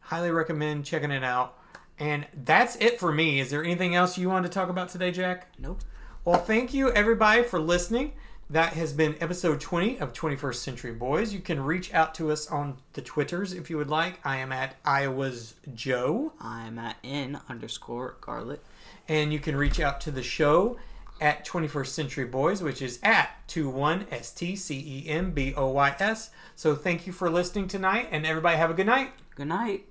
Highly 0.00 0.30
recommend 0.30 0.84
checking 0.84 1.12
it 1.12 1.24
out. 1.24 1.56
And 1.98 2.26
that's 2.34 2.76
it 2.76 2.98
for 2.98 3.12
me. 3.12 3.40
Is 3.40 3.50
there 3.50 3.62
anything 3.62 3.94
else 3.94 4.18
you 4.18 4.28
want 4.28 4.44
to 4.46 4.50
talk 4.50 4.68
about 4.68 4.88
today, 4.88 5.12
Jack? 5.12 5.48
Nope. 5.58 5.82
Well, 6.24 6.40
thank 6.40 6.74
you 6.74 6.90
everybody 6.92 7.42
for 7.42 7.60
listening. 7.60 8.12
That 8.50 8.72
has 8.72 8.92
been 8.92 9.14
episode 9.20 9.60
20 9.60 10.00
of 10.00 10.12
21st 10.12 10.56
Century 10.56 10.90
Boys. 10.90 11.32
You 11.32 11.38
can 11.38 11.62
reach 11.62 11.94
out 11.94 12.16
to 12.16 12.32
us 12.32 12.48
on 12.48 12.78
the 12.94 13.00
Twitters 13.00 13.52
if 13.52 13.70
you 13.70 13.76
would 13.76 13.90
like. 13.90 14.18
I 14.24 14.38
am 14.38 14.50
at 14.50 14.74
Iowa's 14.84 15.54
Joe. 15.72 16.32
I'm 16.40 16.76
at 16.76 16.96
N 17.04 17.38
underscore 17.48 18.16
Garlet. 18.20 18.58
And 19.06 19.32
you 19.32 19.38
can 19.38 19.54
reach 19.54 19.78
out 19.78 20.00
to 20.00 20.10
the 20.10 20.24
show 20.24 20.78
at 21.20 21.46
21st 21.46 21.86
Century 21.86 22.24
Boys, 22.24 22.60
which 22.60 22.82
is 22.82 22.98
at 23.04 23.30
21STCEMBOYS. 23.46 26.30
So 26.56 26.74
thank 26.74 27.06
you 27.06 27.12
for 27.12 27.30
listening 27.30 27.68
tonight, 27.68 28.08
and 28.10 28.26
everybody 28.26 28.56
have 28.56 28.72
a 28.72 28.74
good 28.74 28.86
night. 28.86 29.12
Good 29.36 29.46
night. 29.46 29.86